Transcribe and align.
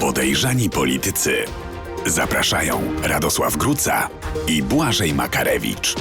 Podejrzani 0.00 0.70
politycy. 0.70 1.44
Zapraszają 2.06 2.82
Radosław 3.02 3.56
Gruca 3.56 4.08
i 4.48 4.62
Błażej 4.62 5.14
Makarewicz. 5.14 5.94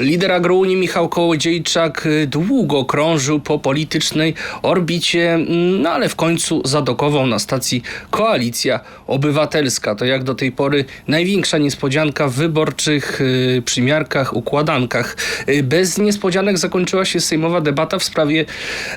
Lider 0.00 0.32
agrounii 0.32 0.76
Michał 0.76 1.08
Kołodziejczak 1.08 2.06
y, 2.06 2.26
długo 2.26 2.84
krążył 2.84 3.40
po 3.40 3.58
politycznej 3.58 4.34
orbicie, 4.62 5.34
mm, 5.34 5.82
no 5.82 5.90
ale 5.90 6.08
w 6.08 6.16
końcu 6.16 6.62
zadokował 6.64 7.26
na 7.26 7.38
stacji 7.38 7.82
Koalicja 8.10 8.80
Obywatelska. 9.06 9.94
To 9.94 10.04
jak 10.04 10.24
do 10.24 10.34
tej 10.34 10.52
pory 10.52 10.84
największa 11.08 11.58
niespodzianka 11.58 12.28
w 12.28 12.32
wyborczych 12.32 13.20
y, 13.20 13.62
przymiarkach, 13.64 14.36
układankach. 14.36 15.16
Y, 15.48 15.62
Bez 15.62 15.98
niespodzianek 15.98 16.58
zakończyła 16.58 17.04
się 17.04 17.20
sejmowa 17.20 17.60
debata 17.60 17.98
w 17.98 18.04
sprawie 18.04 18.44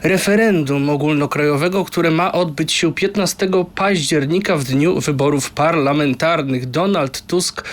referendum 0.04 0.90
ogólnokrajowego, 0.90 1.86
które 1.86 2.12
ma 2.12 2.32
odbyć 2.32 2.72
się 2.72 2.94
15 2.94 3.50
października 3.76 4.58
w 4.58 4.64
dniu 4.64 5.00
wyborów 5.00 5.52
parlamentarnych. 5.52 6.70
Donald 6.70 7.28
Tusk 7.28 7.64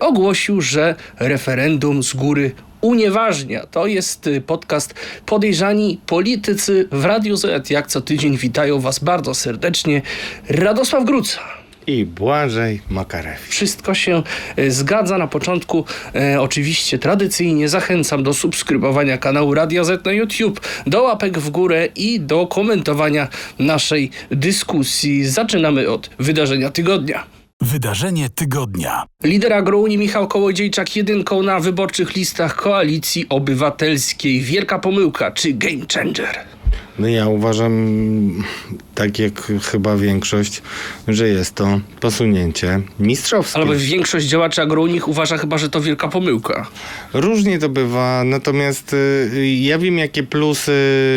ogłosił, 0.00 0.60
że 0.60 0.94
referendum 1.18 2.02
z 2.02 2.14
góry 2.14 2.52
unieważnia. 2.80 3.66
To 3.66 3.86
jest 3.86 4.26
y, 4.26 4.40
podcast 4.40 4.94
Podejrzani 5.26 6.00
Politycy 6.06 6.88
w 6.92 7.04
Radiu 7.04 7.36
Z. 7.36 7.70
Jak 7.70 7.86
co 7.86 8.00
tydzień 8.00 8.36
witają 8.36 8.80
Was 8.80 8.98
bardzo 8.98 9.34
serdecznie 9.34 10.02
Radosław 10.48 11.04
Gruca. 11.04 11.40
i 11.86 12.04
Błażej 12.04 12.80
Makarewicz. 12.90 13.48
Wszystko 13.50 13.94
się 13.94 14.22
e, 14.56 14.70
zgadza. 14.70 15.18
Na 15.18 15.26
początku 15.26 15.84
e, 16.14 16.40
oczywiście 16.40 16.98
tradycyjnie 16.98 17.68
zachęcam 17.68 18.22
do 18.22 18.34
subskrybowania 18.34 19.18
kanału 19.18 19.54
Radio 19.54 19.84
Z 19.84 20.04
na 20.04 20.12
YouTube, 20.12 20.60
do 20.86 21.02
łapek 21.02 21.38
w 21.38 21.50
górę 21.50 21.88
i 21.96 22.20
do 22.20 22.46
komentowania 22.46 23.28
naszej 23.58 24.10
dyskusji. 24.30 25.26
Zaczynamy 25.28 25.88
od 25.88 26.10
wydarzenia 26.18 26.70
tygodnia. 26.70 27.37
Wydarzenie 27.60 28.30
tygodnia. 28.30 29.04
Lider 29.24 29.52
agrounii 29.52 29.98
Michał 29.98 30.28
Kołodziejczak 30.28 30.96
jedynką 30.96 31.42
na 31.42 31.60
wyborczych 31.60 32.16
listach 32.16 32.56
Koalicji 32.56 33.26
Obywatelskiej. 33.28 34.40
Wielka 34.40 34.78
pomyłka 34.78 35.30
czy 35.30 35.52
game 35.52 35.86
changer? 35.94 36.38
No 36.98 37.08
ja 37.08 37.26
uważam, 37.26 38.44
tak 38.94 39.18
jak 39.18 39.52
chyba 39.62 39.96
większość, 39.96 40.62
że 41.08 41.28
jest 41.28 41.54
to 41.54 41.80
posunięcie 42.00 42.80
mistrzowskie. 43.00 43.60
Ale 43.60 43.76
większość 43.76 44.26
działaczy 44.26 44.62
agrounich 44.62 45.08
uważa 45.08 45.36
chyba, 45.38 45.58
że 45.58 45.68
to 45.68 45.80
wielka 45.80 46.08
pomyłka. 46.08 46.66
Różnie 47.12 47.58
to 47.58 47.68
bywa, 47.68 48.22
natomiast 48.24 48.92
y, 48.92 49.46
ja 49.60 49.78
wiem, 49.78 49.98
jakie 49.98 50.22
plusy 50.22 50.72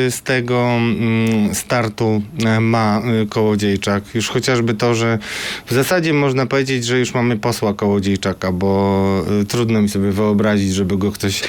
z 0.10 0.22
tego 0.24 0.68
mm, 0.68 1.56
startu 1.56 2.22
e, 2.46 2.60
ma 2.60 3.02
y, 3.24 3.28
Kołodziejczak. 3.28 4.04
Już 4.16 4.30
chociażby 4.30 4.74
to, 4.74 4.96
że 4.96 5.20
w 5.66 5.74
zasadzie 5.74 6.14
można 6.14 6.46
powiedzieć, 6.46 6.86
że 6.86 7.00
już 7.00 7.14
mamy 7.14 7.38
posła 7.38 7.74
Kołodziejczaka, 7.74 8.52
bo 8.52 9.24
y, 9.42 9.46
trudno 9.46 9.82
mi 9.82 9.90
sobie 9.90 10.12
wyobrazić, 10.12 10.74
żeby 10.74 10.98
go 10.98 11.12
ktoś... 11.12 11.42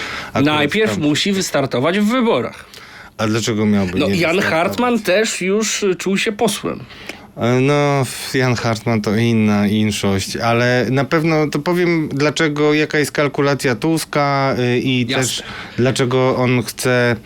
Najpierw 0.45 0.91
tam- 0.91 1.00
musi 1.00 1.33
wystartować 1.33 1.98
w 1.98 2.05
wyborach. 2.05 2.64
A 3.23 3.27
dlaczego 3.27 3.67
miałby 3.67 3.98
No 3.98 4.06
nie 4.06 4.15
Jan 4.17 4.37
wystartować? 4.37 4.45
Hartman 4.67 4.98
też 5.01 5.41
już 5.41 5.83
y, 5.83 5.95
czuł 5.95 6.17
się 6.19 6.33
posłem. 6.33 6.81
E, 7.37 7.61
No, 7.61 8.03
Jan 8.34 8.55
Hartman 8.55 9.01
to 9.01 9.17
inna 9.17 9.67
inszość, 9.67 10.37
ale 10.37 10.87
na 10.91 11.05
pewno 11.05 11.47
to 11.47 11.59
powiem, 11.59 12.09
dlaczego, 12.12 12.75
jaka 12.75 12.98
jest 12.98 13.12
kalkulacja 13.12 13.75
Tuska 13.75 14.55
y, 14.59 14.79
i 14.79 15.01
Jasne. 15.06 15.17
też 15.17 15.42
dlaczego 15.77 16.37
on 16.37 16.62
chce, 16.62 17.17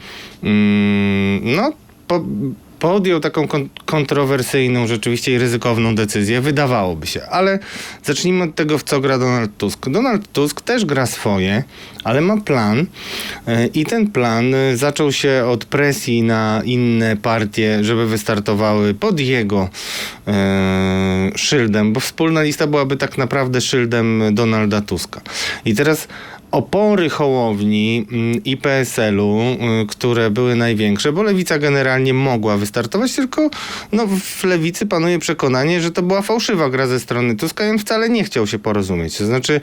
mm, 0.42 1.40
no, 1.56 1.72
po, 2.06 2.24
podjął 2.86 3.20
taką 3.20 3.48
kon- 3.48 3.68
kontrowersyjną, 3.84 4.86
rzeczywiście 4.86 5.32
i 5.32 5.38
ryzykowną 5.38 5.94
decyzję, 5.94 6.40
wydawałoby 6.40 7.06
się. 7.06 7.22
Ale 7.30 7.58
zacznijmy 8.04 8.44
od 8.44 8.54
tego, 8.54 8.78
w 8.78 8.82
co 8.82 9.00
gra 9.00 9.18
Donald 9.18 9.50
Tusk. 9.58 9.88
Donald 9.88 10.32
Tusk 10.32 10.60
też 10.60 10.84
gra 10.84 11.06
swoje, 11.06 11.64
ale 12.04 12.20
ma 12.20 12.36
plan 12.36 12.78
y, 12.78 12.86
i 13.74 13.84
ten 13.84 14.10
plan 14.10 14.54
y, 14.54 14.76
zaczął 14.76 15.12
się 15.12 15.44
od 15.48 15.64
presji 15.64 16.22
na 16.22 16.62
inne 16.64 17.16
partie, 17.16 17.84
żeby 17.84 18.06
wystartowały 18.06 18.94
pod 18.94 19.20
jego 19.20 19.68
e, 20.26 21.30
szyldem, 21.36 21.92
bo 21.92 22.00
wspólna 22.00 22.42
lista 22.42 22.66
byłaby 22.66 22.96
tak 22.96 23.18
naprawdę 23.18 23.60
szyldem 23.60 24.22
Donalda 24.32 24.80
Tuska. 24.80 25.20
I 25.64 25.74
teraz 25.74 26.08
opory 26.56 27.08
Hołowni 27.10 28.06
mm, 28.12 28.44
i 28.44 28.56
PSL-u, 28.56 29.40
y, 29.40 29.86
które 29.86 30.30
były 30.30 30.54
największe, 30.56 31.12
bo 31.12 31.22
Lewica 31.22 31.58
generalnie 31.58 32.14
mogła 32.14 32.56
wystartować, 32.56 33.14
tylko 33.14 33.50
no, 33.92 34.06
w 34.20 34.44
Lewicy 34.44 34.86
panuje 34.86 35.18
przekonanie, 35.18 35.80
że 35.80 35.90
to 35.90 36.02
była 36.02 36.22
fałszywa 36.22 36.70
gra 36.70 36.86
ze 36.86 37.00
strony 37.00 37.36
Tuska 37.36 37.66
i 37.66 37.70
on 37.70 37.78
wcale 37.78 38.08
nie 38.08 38.24
chciał 38.24 38.46
się 38.46 38.58
porozumieć. 38.58 39.18
To 39.18 39.26
znaczy, 39.26 39.60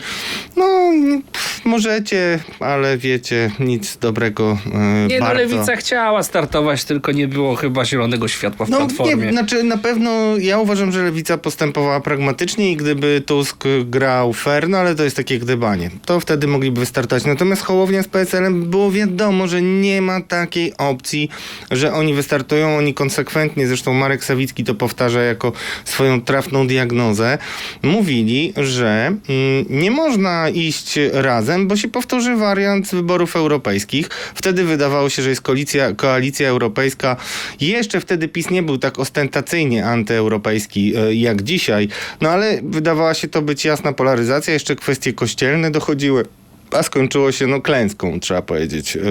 no 0.55 0.91
pff, 1.31 1.65
możecie, 1.65 2.39
ale 2.59 2.97
wiecie, 2.97 3.51
nic 3.59 3.97
dobrego 3.97 4.57
y, 5.05 5.07
Nie, 5.07 5.19
no 5.19 5.25
bardzo. 5.25 5.41
Lewica 5.41 5.75
chciała 5.75 6.23
startować, 6.23 6.83
tylko 6.83 7.11
nie 7.11 7.27
było 7.27 7.55
chyba 7.55 7.85
zielonego 7.85 8.27
światła 8.27 8.65
w 8.65 8.69
No 8.69 8.77
Platformie. 8.77 9.25
nie, 9.25 9.31
znaczy 9.31 9.63
na 9.63 9.77
pewno 9.77 10.11
ja 10.37 10.59
uważam, 10.59 10.91
że 10.91 11.03
lewica 11.03 11.37
postępowała 11.37 11.99
pragmatycznie 11.99 12.71
i 12.71 12.77
gdyby 12.77 13.23
Tusk 13.25 13.63
grał 13.85 14.33
fair, 14.33 14.69
no 14.69 14.77
ale 14.77 14.95
to 14.95 15.03
jest 15.03 15.15
takie 15.15 15.39
gdybanie, 15.39 15.89
to 16.05 16.19
wtedy 16.19 16.47
mogliby 16.47 16.82
wystartować. 16.83 17.25
Natomiast 17.25 17.61
Hołownia 17.61 18.03
z 18.03 18.07
PSL-em 18.07 18.69
było 18.69 18.91
wiadomo, 18.91 19.47
że 19.47 19.61
nie 19.61 20.01
ma 20.01 20.21
takiej 20.21 20.77
opcji, 20.77 21.29
że 21.71 21.93
oni 21.93 22.13
wystartują, 22.13 22.77
oni 22.77 22.93
konsekwentnie, 22.93 23.67
zresztą 23.67 23.93
Marek 23.93 24.23
Sawicki 24.25 24.63
to 24.63 24.75
powtarza 24.75 25.21
jako 25.21 25.51
swoją 25.85 26.21
trafną 26.21 26.67
diagnozę, 26.67 27.37
mówili, 27.83 28.53
że 28.57 29.05
mm, 29.07 29.65
nie 29.69 29.91
można 29.91 30.49
iść 30.49 30.99
razem, 31.13 31.67
bo 31.67 31.75
się 31.75 31.87
powtórzy 31.87 32.35
wariant 32.35 32.87
wyborów 32.87 33.35
europejskich. 33.35 34.09
Wtedy 34.35 34.63
wydawało 34.63 35.09
się, 35.09 35.21
że 35.21 35.29
jest 35.29 35.41
koalicja, 35.41 35.93
koalicja 35.93 36.49
europejska. 36.49 37.15
Jeszcze 37.59 37.99
wtedy 38.01 38.27
PiS 38.27 38.49
nie 38.49 38.63
był 38.63 38.77
tak 38.77 38.99
ostentacyjnie 38.99 39.85
antyeuropejski 39.85 40.93
e, 40.95 41.13
jak 41.13 41.43
dzisiaj, 41.43 41.87
no 42.21 42.29
ale 42.29 42.59
wydawała 42.63 43.13
się 43.13 43.27
to 43.27 43.41
być 43.41 43.65
jasna 43.65 43.93
polaryzacja. 43.93 44.53
Jeszcze 44.53 44.75
kwestie 44.75 45.13
kościelne 45.13 45.71
dochodziły. 45.71 46.42
A 46.75 46.83
skończyło 46.83 47.31
się 47.31 47.47
no 47.47 47.61
klęską, 47.61 48.19
trzeba 48.19 48.41
powiedzieć, 48.41 48.97
e, 48.97 49.01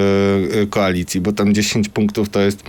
e, 0.60 0.66
koalicji, 0.66 1.20
bo 1.20 1.32
tam 1.32 1.54
10 1.54 1.88
punktów 1.88 2.28
to 2.28 2.40
jest 2.40 2.62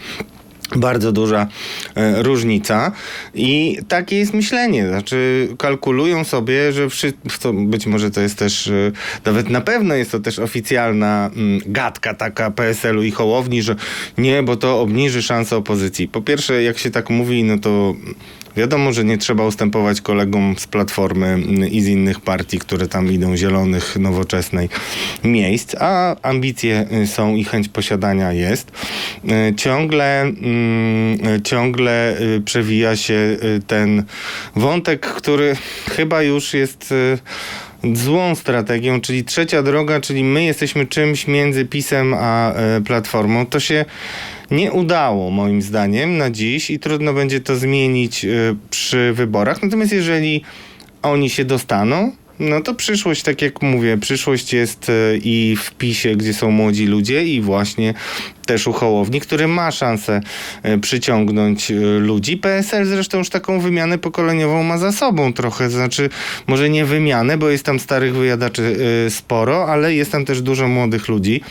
bardzo 0.75 1.11
duża 1.11 1.47
e, 1.95 2.23
różnica 2.23 2.91
i 3.34 3.78
takie 3.88 4.17
jest 4.17 4.34
myślenie, 4.34 4.88
znaczy 4.88 5.47
kalkulują 5.57 6.23
sobie, 6.23 6.72
że 6.72 6.89
wszy- 6.89 7.13
to 7.41 7.53
być 7.53 7.85
może 7.85 8.11
to 8.11 8.22
jest 8.22 8.38
też, 8.38 8.67
e, 8.67 8.91
nawet 9.25 9.50
na 9.50 9.62
pewno 9.62 9.95
jest 9.95 10.12
to 10.12 10.19
też 10.19 10.39
oficjalna 10.39 11.31
mm, 11.35 11.59
gadka 11.66 12.13
taka 12.13 12.51
PSL-u 12.51 13.03
i 13.03 13.12
Hołowni, 13.12 13.62
że 13.62 13.75
nie, 14.17 14.44
bo 14.44 14.56
to 14.56 14.81
obniży 14.81 15.22
szanse 15.22 15.57
opozycji. 15.57 16.07
Po 16.07 16.22
pierwsze, 16.22 16.63
jak 16.63 16.78
się 16.78 16.91
tak 16.91 17.09
mówi, 17.09 17.44
no 17.44 17.57
to 17.57 17.95
Wiadomo, 18.57 18.94
że 18.94 19.03
nie 19.03 19.17
trzeba 19.17 19.45
ustępować 19.45 20.01
kolegom 20.01 20.56
z 20.57 20.67
Platformy 20.67 21.28
mm, 21.28 21.69
i 21.69 21.81
z 21.81 21.88
innych 21.88 22.19
partii, 22.19 22.59
które 22.59 22.88
tam 22.88 23.12
idą, 23.12 23.38
zielonych, 23.38 23.95
nowoczesnej, 24.00 24.69
miejsc, 25.23 25.75
a 25.79 26.16
ambicje 26.22 26.88
y, 27.03 27.07
są 27.07 27.35
i 27.35 27.44
chęć 27.44 27.69
posiadania 27.69 28.33
jest. 28.33 28.72
Y, 29.50 29.56
Ciągle, 29.56 30.22
mm, 30.22 30.62
ciągle 31.44 32.22
y, 32.22 32.41
przewija 32.41 32.96
się 32.96 33.13
y, 33.13 33.62
ten 33.68 34.03
wątek, 34.56 35.07
który 35.07 35.56
chyba 35.90 36.24
już 36.24 36.53
jest 36.53 36.91
y, 36.91 37.18
złą 37.96 38.35
strategią, 38.35 39.01
czyli 39.01 39.24
trzecia 39.24 39.63
droga, 39.63 40.00
czyli 40.00 40.24
my 40.24 40.44
jesteśmy 40.44 40.85
czymś 40.85 41.28
między 41.28 41.66
PiSem 41.66 42.13
a 42.18 42.53
e, 42.53 42.81
Platformą. 42.81 43.46
To 43.46 43.59
się 43.59 43.85
nie 44.51 44.72
udało 44.72 45.31
moim 45.31 45.62
zdaniem 45.62 46.18
na 46.18 46.29
dziś 46.29 46.69
i 46.69 46.80
trudno 46.80 47.13
będzie 47.13 47.41
to 47.41 47.56
zmienić 47.56 48.25
przy 48.69 49.13
wyborach. 49.13 49.63
Natomiast 49.63 49.92
jeżeli 49.92 50.44
oni 51.01 51.30
się 51.30 51.45
dostaną, 51.45 52.12
no 52.39 52.62
to 52.62 52.75
przyszłość, 52.75 53.24
tak 53.24 53.41
jak 53.41 53.62
mówię, 53.62 53.97
przyszłość 53.97 54.53
jest 54.53 54.89
e, 54.89 55.18
i 55.18 55.57
w 55.59 55.71
PiSie, 55.71 56.15
gdzie 56.15 56.33
są 56.33 56.51
młodzi 56.51 56.85
ludzie 56.85 57.25
i 57.25 57.41
właśnie 57.41 57.94
też 58.45 58.68
u 58.68 58.74
Hołowni, 58.74 59.21
który 59.21 59.47
ma 59.47 59.71
szansę 59.71 60.21
e, 60.63 60.77
przyciągnąć 60.77 61.71
e, 61.71 61.75
ludzi. 62.00 62.38
PSL 62.38 62.85
zresztą 62.85 63.18
już 63.18 63.30
taką 63.30 63.59
wymianę 63.59 63.97
pokoleniową 63.97 64.63
ma 64.63 64.77
za 64.77 64.91
sobą 64.91 65.33
trochę, 65.33 65.69
znaczy 65.69 66.09
może 66.47 66.69
nie 66.69 66.85
wymianę, 66.85 67.38
bo 67.38 67.50
jest 67.50 67.65
tam 67.65 67.80
starych 67.80 68.15
wyjadaczy 68.15 68.77
sporo, 69.09 69.68
ale 69.68 69.94
jest 69.94 70.12
tam 70.12 70.25
też 70.25 70.41
dużo 70.41 70.68
młodych 70.68 71.07
ludzi. 71.07 71.41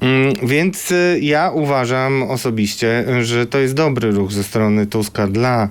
Mm, 0.00 0.32
Więc 0.42 0.92
ja 1.20 1.50
uważam 1.50 2.22
osobiście, 2.22 3.04
że 3.22 3.46
to 3.46 3.58
jest 3.58 3.74
dobry 3.74 4.10
ruch 4.10 4.32
ze 4.32 4.44
strony 4.44 4.86
Tuska 4.86 5.26
dla 5.26 5.68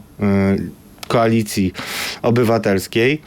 koalicji 1.07 1.73
obywatelskiej. 2.21 3.21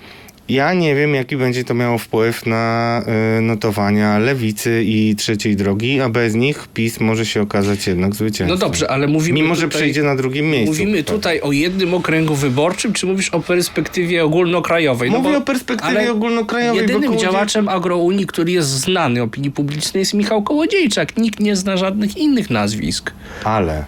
Ja 0.49 0.75
nie 0.75 0.95
wiem, 0.95 1.15
jaki 1.15 1.37
będzie 1.37 1.65
to 1.65 1.75
miało 1.75 1.99
wpływ 1.99 2.47
na 2.47 3.03
y, 3.39 3.41
notowania 3.41 4.19
lewicy 4.19 4.83
i 4.85 5.17
trzeciej 5.17 5.57
drogi, 5.57 6.01
a 6.01 6.09
bez 6.09 6.35
nich 6.35 6.69
PiS 6.75 7.01
może 7.01 7.27
się 7.27 7.43
okazać 7.43 7.87
jednak 7.87 8.15
zwycięzcą. 8.15 8.55
No 8.55 8.57
dobrze, 8.61 8.91
ale 8.91 9.07
mówimy 9.07 9.41
Mimo, 9.43 9.55
że 9.55 9.63
tutaj, 9.63 9.79
przejdzie 9.81 10.03
na 10.03 10.17
drugim 10.17 10.51
miejscu. 10.51 10.73
Mówimy 10.73 11.05
tutaj 11.05 11.41
o 11.41 11.53
jednym 11.53 11.95
okręgu 11.95 12.35
wyborczym, 12.35 12.93
czy 12.93 13.07
mówisz 13.07 13.29
o 13.31 13.41
perspektywie 13.41 14.25
ogólnokrajowej? 14.25 15.11
No 15.11 15.19
Mówię 15.19 15.31
bo- 15.33 15.39
o 15.39 15.41
perspektywie 15.41 16.13
ogólnokrajowej. 16.13 16.81
Jedynym 16.81 17.03
Kołodziej- 17.03 17.23
działaczem 17.23 17.69
agrounii, 17.69 18.27
który 18.27 18.53
jest 18.53 18.69
znany 18.69 19.23
opinii 19.23 19.51
publicznej 19.51 20.01
jest 20.01 20.15
Michał 20.15 20.43
Kołodziejczak. 20.43 21.17
Nikt 21.17 21.41
nie 21.41 21.57
zna 21.57 21.77
żadnych 21.77 22.17
innych 22.17 22.51
nazwisk. 22.51 23.13
Ale 23.45 23.85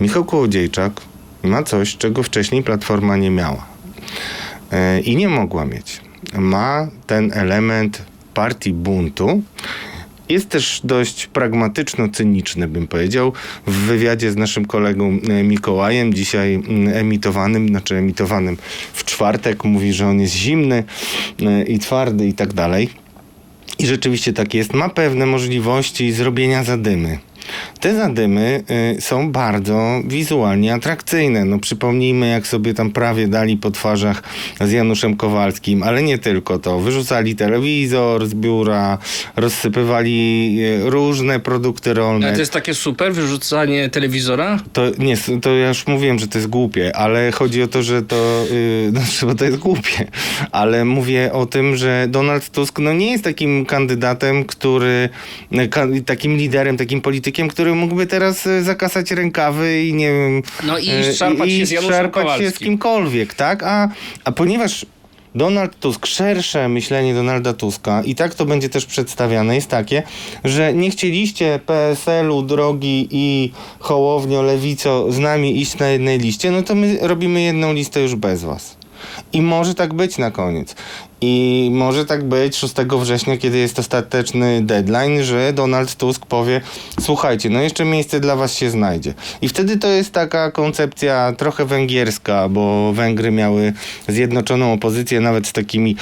Michał 0.00 0.24
Kołodziejczak 0.24 0.92
ma 1.42 1.62
coś, 1.62 1.96
czego 1.96 2.22
wcześniej 2.22 2.62
Platforma 2.62 3.16
nie 3.16 3.30
miała. 3.30 3.66
E, 4.74 5.00
I 5.00 5.16
nie 5.16 5.28
mogła 5.28 5.64
mieć. 5.64 6.00
Ma 6.38 6.88
ten 7.06 7.32
element 7.34 8.02
partii 8.34 8.72
buntu. 8.72 9.42
Jest 10.28 10.48
też 10.48 10.80
dość 10.84 11.26
pragmatyczno-cyniczny, 11.26 12.68
bym 12.68 12.86
powiedział. 12.86 13.32
W 13.66 13.72
wywiadzie 13.72 14.30
z 14.30 14.36
naszym 14.36 14.64
kolegą 14.64 15.18
e, 15.28 15.42
Mikołajem, 15.42 16.14
dzisiaj 16.14 16.54
mm, 16.54 16.96
emitowanym, 16.96 17.68
znaczy 17.68 17.96
emitowanym 17.96 18.56
w 18.92 19.04
czwartek, 19.04 19.64
mówi, 19.64 19.92
że 19.92 20.06
on 20.06 20.20
jest 20.20 20.34
zimny 20.34 20.84
e, 21.42 21.62
i 21.62 21.78
twardy 21.78 22.26
i 22.26 22.34
tak 22.34 22.52
dalej. 22.52 22.88
I 23.78 23.86
rzeczywiście 23.86 24.32
tak 24.32 24.54
jest. 24.54 24.74
Ma 24.74 24.88
pewne 24.88 25.26
możliwości 25.26 26.12
zrobienia 26.12 26.64
zadymy. 26.64 27.18
Te 27.80 27.96
zadymy 27.96 28.62
y, 28.96 29.00
są 29.00 29.32
bardzo 29.32 30.02
wizualnie 30.04 30.74
atrakcyjne. 30.74 31.44
No 31.44 31.58
przypomnijmy, 31.58 32.28
jak 32.28 32.46
sobie 32.46 32.74
tam 32.74 32.90
prawie 32.90 33.28
dali 33.28 33.56
po 33.56 33.70
twarzach 33.70 34.22
z 34.60 34.72
Januszem 34.72 35.16
Kowalskim, 35.16 35.82
ale 35.82 36.02
nie 36.02 36.18
tylko 36.18 36.58
to. 36.58 36.80
Wyrzucali 36.80 37.36
telewizor 37.36 38.26
z 38.26 38.34
biura, 38.34 38.98
rozsypywali 39.36 40.56
y, 40.60 40.90
różne 40.90 41.40
produkty 41.40 41.94
rolne. 41.94 42.26
Ale 42.26 42.34
to 42.34 42.40
jest 42.42 42.52
takie 42.52 42.74
super 42.74 43.14
wyrzucanie 43.14 43.88
telewizora? 43.90 44.58
To 44.72 44.82
nie, 44.98 45.16
to 45.42 45.54
ja 45.54 45.68
już 45.68 45.86
mówiłem, 45.86 46.18
że 46.18 46.28
to 46.28 46.38
jest 46.38 46.48
głupie, 46.48 46.96
ale 46.96 47.32
chodzi 47.32 47.62
o 47.62 47.68
to, 47.68 47.82
że 47.82 48.02
to, 48.02 48.44
yy, 48.50 48.90
znaczy, 48.90 49.26
bo 49.26 49.34
to 49.34 49.44
jest 49.44 49.56
głupie, 49.56 50.06
ale 50.52 50.84
mówię 50.84 51.32
o 51.32 51.46
tym, 51.46 51.76
że 51.76 52.06
Donald 52.08 52.50
Tusk 52.50 52.78
no, 52.78 52.92
nie 52.92 53.12
jest 53.12 53.24
takim 53.24 53.66
kandydatem, 53.66 54.44
który, 54.44 55.08
ka, 55.70 55.86
takim 56.06 56.36
liderem, 56.36 56.76
takim 56.76 57.00
politykiem, 57.00 57.48
który 57.54 57.74
mógłby 57.74 58.06
teraz 58.06 58.46
y, 58.46 58.62
zakasać 58.62 59.10
rękawy 59.10 59.82
i 59.82 59.94
nie 59.94 60.12
wiem... 60.12 60.42
No 60.66 60.78
i 60.78 60.90
y, 60.90 61.14
szarpać 61.14 61.50
się 61.50 61.66
z 61.66 61.70
Januszem 61.70 61.96
szarpać 61.96 62.38
się 62.38 62.50
z 62.50 62.58
kimkolwiek, 62.58 63.34
tak? 63.34 63.62
A, 63.62 63.88
a 64.24 64.32
ponieważ 64.32 64.86
Donald 65.34 65.78
Tusk, 65.80 66.06
szersze 66.06 66.68
myślenie 66.68 67.14
Donalda 67.14 67.52
Tuska 67.52 68.02
i 68.02 68.14
tak 68.14 68.34
to 68.34 68.44
będzie 68.44 68.68
też 68.68 68.86
przedstawiane, 68.86 69.54
jest 69.54 69.68
takie, 69.68 70.02
że 70.44 70.74
nie 70.74 70.90
chcieliście 70.90 71.60
PSL-u, 71.66 72.42
drogi 72.42 73.08
i 73.10 73.52
Hołownio, 73.78 74.42
Lewico 74.42 75.12
z 75.12 75.18
nami 75.18 75.60
iść 75.60 75.78
na 75.78 75.88
jednej 75.88 76.18
liście, 76.18 76.50
no 76.50 76.62
to 76.62 76.74
my 76.74 76.98
robimy 77.00 77.42
jedną 77.42 77.72
listę 77.72 78.00
już 78.00 78.14
bez 78.14 78.44
was. 78.44 78.76
I 79.32 79.42
może 79.42 79.74
tak 79.74 79.94
być 79.94 80.18
na 80.18 80.30
koniec. 80.30 80.74
I 81.20 81.68
może 81.72 82.04
tak 82.04 82.24
być 82.24 82.56
6 82.56 82.74
września, 83.00 83.36
kiedy 83.36 83.58
jest 83.58 83.78
ostateczny 83.78 84.62
deadline, 84.62 85.22
że 85.22 85.52
Donald 85.52 85.96
Tusk 85.96 86.26
powie: 86.26 86.60
Słuchajcie, 87.00 87.50
no 87.50 87.60
jeszcze 87.60 87.84
miejsce 87.84 88.20
dla 88.20 88.36
was 88.36 88.56
się 88.56 88.70
znajdzie. 88.70 89.14
I 89.42 89.48
wtedy 89.48 89.76
to 89.76 89.88
jest 89.88 90.12
taka 90.12 90.50
koncepcja 90.50 91.32
trochę 91.38 91.64
węgierska, 91.64 92.48
bo 92.48 92.92
Węgry 92.92 93.30
miały 93.30 93.72
zjednoczoną 94.08 94.72
opozycję, 94.72 95.20
nawet 95.20 95.46
z 95.46 95.52
takimi 95.52 95.96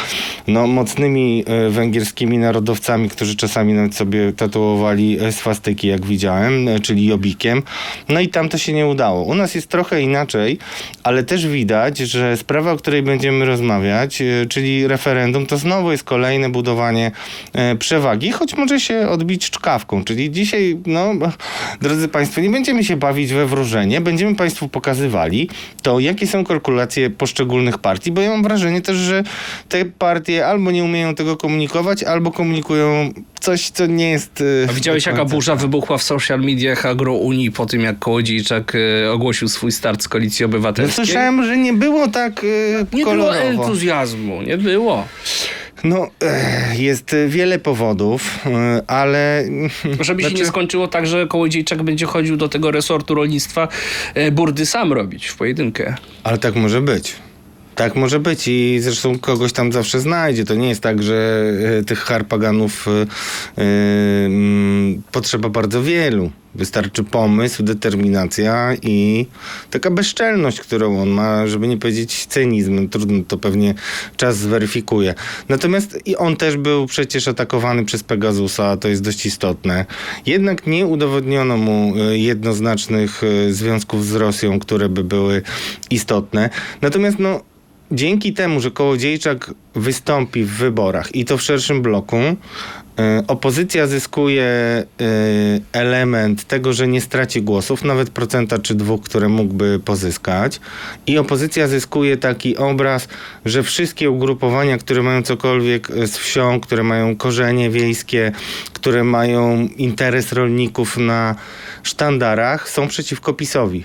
no, 0.46 0.66
mocnymi 0.66 1.44
e, 1.46 1.70
węgierskimi 1.70 2.38
narodowcami, 2.38 3.08
którzy 3.08 3.36
czasami 3.36 3.72
nawet 3.72 3.94
sobie 3.94 4.32
tatuowali 4.32 5.18
e, 5.20 5.32
swastyki, 5.32 5.88
jak 5.88 6.06
widziałem, 6.06 6.68
e, 6.68 6.80
czyli 6.80 7.06
jobikiem. 7.06 7.62
No 8.08 8.20
i 8.20 8.28
tam 8.28 8.48
to 8.48 8.58
się 8.58 8.72
nie 8.72 8.86
udało. 8.86 9.22
U 9.22 9.34
nas 9.34 9.54
jest 9.54 9.68
trochę 9.68 10.02
inaczej, 10.02 10.58
ale 11.02 11.24
też 11.24 11.46
widać, 11.46 11.98
że 11.98 12.36
sprawa, 12.36 12.72
o 12.72 12.76
której 12.76 13.02
będziemy 13.02 13.44
rozmawiać, 13.44 14.22
czyli 14.48 14.86
referendum, 14.86 15.01
to 15.48 15.56
znowu 15.56 15.92
jest 15.92 16.04
kolejne 16.04 16.48
budowanie 16.50 17.10
e, 17.52 17.76
przewagi, 17.76 18.32
choć 18.32 18.56
może 18.56 18.80
się 18.80 19.08
odbić 19.08 19.50
czkawką. 19.50 20.04
Czyli 20.04 20.30
dzisiaj, 20.30 20.78
no, 20.86 21.12
drodzy 21.80 22.08
Państwo, 22.08 22.40
nie 22.40 22.50
będziemy 22.50 22.84
się 22.84 22.96
bawić 22.96 23.32
we 23.32 23.46
wróżenie, 23.46 24.00
będziemy 24.00 24.34
Państwu 24.34 24.68
pokazywali 24.68 25.48
to, 25.82 26.00
jakie 26.00 26.26
są 26.26 26.44
kalkulacje 26.44 27.10
poszczególnych 27.10 27.78
partii, 27.78 28.12
bo 28.12 28.20
ja 28.20 28.30
mam 28.30 28.42
wrażenie 28.42 28.80
też, 28.80 28.96
że 28.96 29.22
te 29.68 29.84
partie 29.84 30.46
albo 30.46 30.70
nie 30.70 30.84
umieją 30.84 31.14
tego 31.14 31.36
komunikować, 31.36 32.02
albo 32.02 32.30
komunikują 32.30 33.12
coś, 33.42 33.70
co 33.70 33.86
nie 33.86 34.10
jest... 34.10 34.40
e, 34.66 34.70
A 34.70 34.72
widziałeś 34.72 35.06
jaka 35.06 35.24
burza 35.24 35.56
wybuchła 35.56 35.98
w 35.98 36.02
social 36.02 36.40
mediach 36.40 36.86
agrounii 36.86 37.50
po 37.50 37.66
tym, 37.66 37.80
jak 37.80 37.98
Kołodziejczak 37.98 38.72
e, 39.04 39.10
ogłosił 39.12 39.48
swój 39.48 39.72
start 39.72 40.02
z 40.02 40.08
Koalicji 40.08 40.42
No, 40.42 40.46
Obywatelskiej? 40.46 41.04
słyszałem, 41.06 41.44
że 41.44 41.56
nie 41.56 41.72
było 41.72 42.08
tak 42.08 42.42
Nie 42.42 42.86
było 42.90 43.04
kolorowo. 43.04 43.38
entuzjazmu, 43.40 44.42
nie 44.42 44.58
było. 44.58 45.06
No, 45.84 46.06
jest 46.76 47.16
wiele 47.28 47.58
powodów, 47.58 48.38
ale... 48.86 49.44
Żeby 50.00 50.22
się 50.22 50.28
Znaczy- 50.28 50.42
nie 50.44 50.46
skończyło 50.48 50.88
tak, 50.88 51.06
że 51.06 51.26
Kołodziejczak 51.26 51.82
będzie 51.82 52.06
chodził 52.06 52.36
do 52.36 52.48
tego 52.48 52.70
resortu 52.70 53.14
rolnictwa 53.14 53.68
e, 54.14 54.30
burdy 54.30 54.66
sam 54.66 54.92
robić 54.92 55.26
w 55.26 55.36
pojedynkę. 55.36 55.94
Ale 56.24 56.38
tak 56.38 56.54
może 56.54 56.80
być. 56.80 57.14
Tak 57.74 57.96
może 57.96 58.20
być 58.20 58.48
i 58.48 58.78
zresztą 58.80 59.18
kogoś 59.18 59.52
tam 59.52 59.72
zawsze 59.72 60.00
znajdzie. 60.00 60.44
To 60.44 60.54
nie 60.54 60.68
jest 60.68 60.80
tak, 60.80 61.02
że 61.02 61.44
e, 61.78 61.84
tych 61.84 61.98
harpaganów 61.98 62.86
mm, 63.56 65.02
potrzeba 65.12 65.48
bardzo 65.48 65.82
wielu. 65.82 66.30
Wystarczy 66.54 67.04
pomysł, 67.04 67.62
determinacja 67.62 68.74
i 68.82 69.26
taka 69.70 69.90
bezczelność, 69.90 70.60
którą 70.60 71.02
on 71.02 71.08
ma, 71.08 71.46
żeby 71.46 71.68
nie 71.68 71.76
powiedzieć 71.76 72.26
cynizm. 72.26 72.88
Trudno 72.88 73.22
to 73.28 73.38
pewnie 73.38 73.74
czas 74.16 74.36
zweryfikuje. 74.36 75.14
Natomiast 75.48 75.98
i 76.06 76.16
on 76.16 76.36
też 76.36 76.56
był 76.56 76.86
przecież 76.86 77.28
atakowany 77.28 77.84
przez 77.84 78.02
Pegasusa, 78.02 78.76
to 78.76 78.88
jest 78.88 79.02
dość 79.02 79.26
istotne. 79.26 79.86
Jednak 80.26 80.66
nie 80.66 80.86
udowodniono 80.86 81.56
mu 81.56 81.92
jednoznacznych 82.12 83.22
związków 83.50 84.06
z 84.06 84.14
Rosją, 84.14 84.58
które 84.58 84.88
by 84.88 85.04
były 85.04 85.42
istotne. 85.90 86.50
Natomiast 86.82 87.18
no, 87.18 87.40
dzięki 87.92 88.32
temu, 88.32 88.60
że 88.60 88.70
Kołodziejczak 88.70 89.54
wystąpi 89.74 90.44
w 90.44 90.50
wyborach 90.50 91.14
i 91.14 91.24
to 91.24 91.38
w 91.38 91.42
szerszym 91.42 91.82
bloku, 91.82 92.16
opozycja 93.28 93.86
zyskuje 93.86 94.44
y, 95.00 95.60
element 95.72 96.44
tego, 96.44 96.72
że 96.72 96.88
nie 96.88 97.00
straci 97.00 97.42
głosów, 97.42 97.84
nawet 97.84 98.10
procenta 98.10 98.58
czy 98.58 98.74
dwóch, 98.74 99.02
które 99.02 99.28
mógłby 99.28 99.80
pozyskać. 99.84 100.60
I 101.06 101.18
opozycja 101.18 101.68
zyskuje 101.68 102.16
taki 102.16 102.56
obraz, 102.56 103.08
że 103.44 103.62
wszystkie 103.62 104.10
ugrupowania, 104.10 104.78
które 104.78 105.02
mają 105.02 105.22
cokolwiek 105.22 105.90
y, 105.90 106.06
z 106.06 106.16
wsią, 106.16 106.60
które 106.60 106.82
mają 106.82 107.16
korzenie 107.16 107.70
wiejskie, 107.70 108.32
które 108.72 109.04
mają 109.04 109.68
interes 109.76 110.32
rolników 110.32 110.96
na 110.96 111.34
sztandarach, 111.82 112.68
są 112.68 112.88
przeciwko 112.88 113.34
PiSowi. 113.34 113.84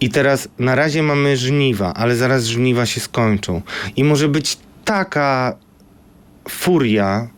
I 0.00 0.10
teraz 0.10 0.48
na 0.58 0.74
razie 0.74 1.02
mamy 1.02 1.36
żniwa, 1.36 1.94
ale 1.94 2.16
zaraz 2.16 2.44
żniwa 2.44 2.86
się 2.86 3.00
skończą. 3.00 3.62
I 3.96 4.04
może 4.04 4.28
być 4.28 4.58
taka 4.84 5.56
furia 6.48 7.28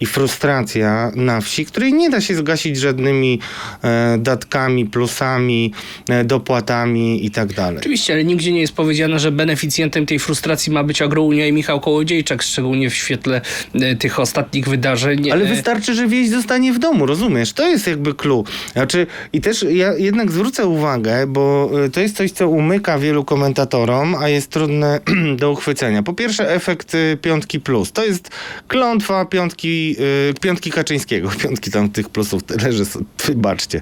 i 0.00 0.06
frustracja 0.06 1.12
na 1.14 1.40
wsi, 1.40 1.66
której 1.66 1.92
nie 1.92 2.10
da 2.10 2.20
się 2.20 2.34
zgasić 2.34 2.76
żadnymi 2.76 3.40
e, 3.82 4.18
datkami, 4.18 4.86
plusami, 4.86 5.72
e, 6.08 6.24
dopłatami 6.24 7.26
i 7.26 7.30
tak 7.30 7.52
dalej. 7.52 7.78
Oczywiście, 7.78 8.12
ale 8.12 8.24
nigdzie 8.24 8.52
nie 8.52 8.60
jest 8.60 8.72
powiedziane, 8.72 9.18
że 9.18 9.32
beneficjentem 9.32 10.06
tej 10.06 10.18
frustracji 10.18 10.72
ma 10.72 10.84
być 10.84 11.02
Agrounia 11.02 11.46
i 11.46 11.52
Michał 11.52 11.80
Kołodziejczak, 11.80 12.42
szczególnie 12.42 12.90
w 12.90 12.94
świetle 12.94 13.40
e, 13.74 13.96
tych 13.96 14.20
ostatnich 14.20 14.68
wydarzeń. 14.68 15.30
Ale 15.30 15.48
E, 15.48 15.54
wystarczy, 15.54 15.94
że 15.94 16.06
wieś 16.06 16.28
zostanie 16.28 16.72
w 16.72 16.78
domu, 16.78 17.06
rozumiesz? 17.06 17.52
To 17.52 17.68
jest 17.68 17.86
jakby 17.86 18.14
clue. 18.14 18.44
Znaczy, 18.72 19.06
I 19.32 19.40
też 19.40 19.66
ja 19.70 19.92
jednak 19.94 20.30
zwrócę 20.30 20.66
uwagę, 20.66 21.26
bo 21.26 21.70
y, 21.86 21.90
to 21.90 22.00
jest 22.00 22.16
coś, 22.16 22.30
co 22.30 22.48
umyka 22.48 22.98
wielu 22.98 23.24
komentatorom, 23.24 24.14
a 24.14 24.28
jest 24.28 24.50
trudne 24.50 25.00
do 25.40 25.50
uchwycenia. 25.50 26.02
Po 26.02 26.12
pierwsze, 26.12 26.54
efekt 26.54 26.94
y, 26.94 27.18
piątki 27.22 27.60
plus. 27.60 27.92
To 27.92 28.04
jest 28.04 28.30
klątwa 28.68 29.24
piątki, 29.24 29.87
y, 30.30 30.34
piątki 30.40 30.70
Kaczyńskiego. 30.70 31.30
Piątki 31.42 31.70
tam 31.70 31.90
tych 31.90 32.08
plusów 32.08 32.42
tyle, 32.42 32.72
że 32.72 32.84
wybaczcie. 33.26 33.80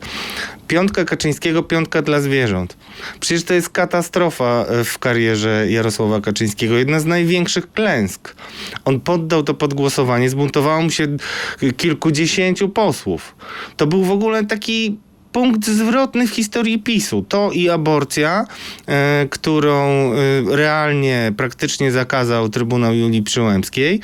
Piątka 0.68 1.04
Kaczyńskiego, 1.04 1.62
piątka 1.62 2.02
dla 2.02 2.20
zwierząt. 2.20 2.76
Przecież 3.20 3.44
to 3.44 3.54
jest 3.54 3.68
katastrofa 3.68 4.66
y, 4.80 4.84
w 4.84 4.98
karierze 4.98 5.66
Jarosława 5.70 6.20
Kaczyńskiego. 6.20 6.78
Jedna 6.78 7.00
z 7.00 7.04
największych 7.04 7.72
klęsk. 7.72 8.34
On 8.84 9.00
poddał 9.00 9.42
to 9.42 9.54
pod 9.54 9.75
głosowanie, 9.75 10.30
zbuntowało 10.30 10.82
mu 10.82 10.90
się 10.90 11.06
kilkudziesięciu 11.76 12.68
posłów. 12.68 13.36
To 13.76 13.86
był 13.86 14.04
w 14.04 14.10
ogóle 14.10 14.44
taki 14.44 14.98
punkt 15.33 15.66
zwrotny 15.66 16.26
w 16.26 16.30
historii 16.30 16.78
PiSu. 16.78 17.25
To 17.28 17.50
i 17.52 17.68
aborcja, 17.68 18.47
e, 18.87 19.26
którą 19.30 20.12
e, 20.12 20.16
realnie 20.56 21.33
praktycznie 21.37 21.92
zakazał 21.92 22.49
Trybunał 22.49 22.95
Julii 22.95 23.23
Przyłębskiej, 23.23 24.00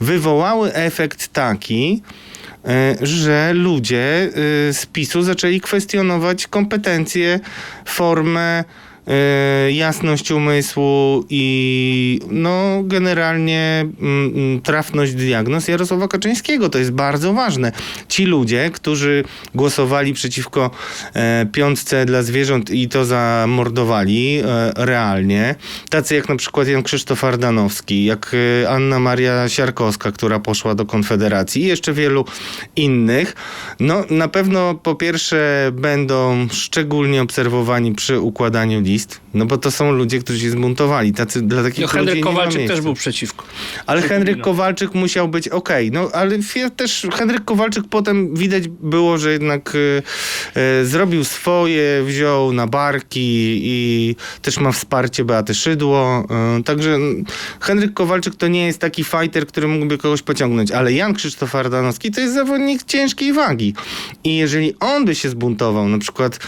wywołały 0.00 0.74
efekt 0.74 1.28
taki, 1.28 2.02
e, 2.64 2.96
że 3.02 3.52
ludzie 3.54 4.30
e, 4.68 4.72
z 4.72 4.86
PiSu 4.86 5.22
zaczęli 5.22 5.60
kwestionować 5.60 6.46
kompetencje, 6.46 7.40
formę, 7.84 8.64
jasność 9.70 10.30
umysłu 10.30 11.24
i 11.30 12.20
no 12.30 12.82
generalnie 12.84 13.86
mm, 14.00 14.32
mm, 14.34 14.60
trafność 14.60 15.14
diagnoz 15.14 15.68
Jarosława 15.68 16.08
Kaczyńskiego. 16.08 16.68
To 16.68 16.78
jest 16.78 16.90
bardzo 16.90 17.32
ważne. 17.32 17.72
Ci 18.08 18.24
ludzie, 18.24 18.70
którzy 18.70 19.24
głosowali 19.54 20.12
przeciwko 20.12 20.70
e, 21.14 21.46
piątce 21.52 22.06
dla 22.06 22.22
zwierząt 22.22 22.70
i 22.70 22.88
to 22.88 23.04
zamordowali 23.04 24.38
e, 24.38 24.72
realnie, 24.76 25.54
tacy 25.90 26.14
jak 26.14 26.28
na 26.28 26.36
przykład 26.36 26.68
Jan 26.68 26.82
Krzysztof 26.82 27.24
Ardanowski, 27.24 28.04
jak 28.04 28.36
e, 28.62 28.68
Anna 28.70 28.98
Maria 28.98 29.48
Siarkowska, 29.48 30.12
która 30.12 30.38
poszła 30.40 30.74
do 30.74 30.86
Konfederacji 30.86 31.62
i 31.62 31.66
jeszcze 31.66 31.92
wielu 31.92 32.24
innych, 32.76 33.34
no 33.80 34.04
na 34.10 34.28
pewno 34.28 34.74
po 34.74 34.94
pierwsze 34.94 35.70
będą 35.72 36.48
szczególnie 36.50 37.22
obserwowani 37.22 37.94
przy 37.94 38.20
układaniu 38.20 38.80
list, 38.80 38.95
no 39.34 39.46
bo 39.46 39.58
to 39.58 39.70
są 39.70 39.92
ludzie, 39.92 40.18
którzy 40.18 40.40
się 40.40 40.50
zbuntowali. 40.50 41.12
Tacy, 41.12 41.42
dla 41.42 41.62
takich 41.62 41.80
No, 41.80 41.88
Henryk 41.88 42.24
Kowalczyk 42.24 42.68
też 42.68 42.80
był 42.80 42.94
przeciwko. 42.94 43.44
Ale 43.86 44.02
Henryk. 44.02 44.40
Kowalczyk 44.40 44.94
musiał 44.94 45.28
być 45.28 45.48
okej. 45.48 45.90
No 45.90 46.10
ale 46.12 46.38
też 46.76 47.06
Henryk 47.12 47.44
Kowalczyk 47.44 47.84
potem 47.90 48.34
widać 48.34 48.68
było, 48.68 49.18
że 49.18 49.32
jednak 49.32 49.72
e, 50.54 50.60
e, 50.60 50.84
zrobił 50.84 51.24
swoje, 51.24 52.02
wziął 52.04 52.52
na 52.52 52.66
barki 52.66 53.60
i 53.62 54.16
też 54.42 54.58
ma 54.58 54.72
wsparcie 54.72 55.24
Beaty 55.24 55.54
Szydło. 55.54 56.26
E, 56.58 56.62
także 56.62 56.98
Henryk 57.60 57.94
Kowalczyk 57.94 58.34
to 58.34 58.48
nie 58.48 58.66
jest 58.66 58.78
taki 58.78 59.04
fighter, 59.04 59.46
który 59.46 59.68
mógłby 59.68 59.98
kogoś 59.98 60.22
pociągnąć, 60.22 60.70
ale 60.70 60.92
Jan 60.92 61.14
Krzysztof 61.14 61.54
Ardanowski 61.54 62.10
to 62.10 62.20
jest 62.20 62.34
zawodnik 62.34 62.84
ciężkiej 62.84 63.32
wagi. 63.32 63.74
I 64.24 64.36
jeżeli 64.36 64.74
on 64.80 65.04
by 65.04 65.14
się 65.14 65.28
zbuntował, 65.28 65.88
na 65.88 65.98
przykład 65.98 66.38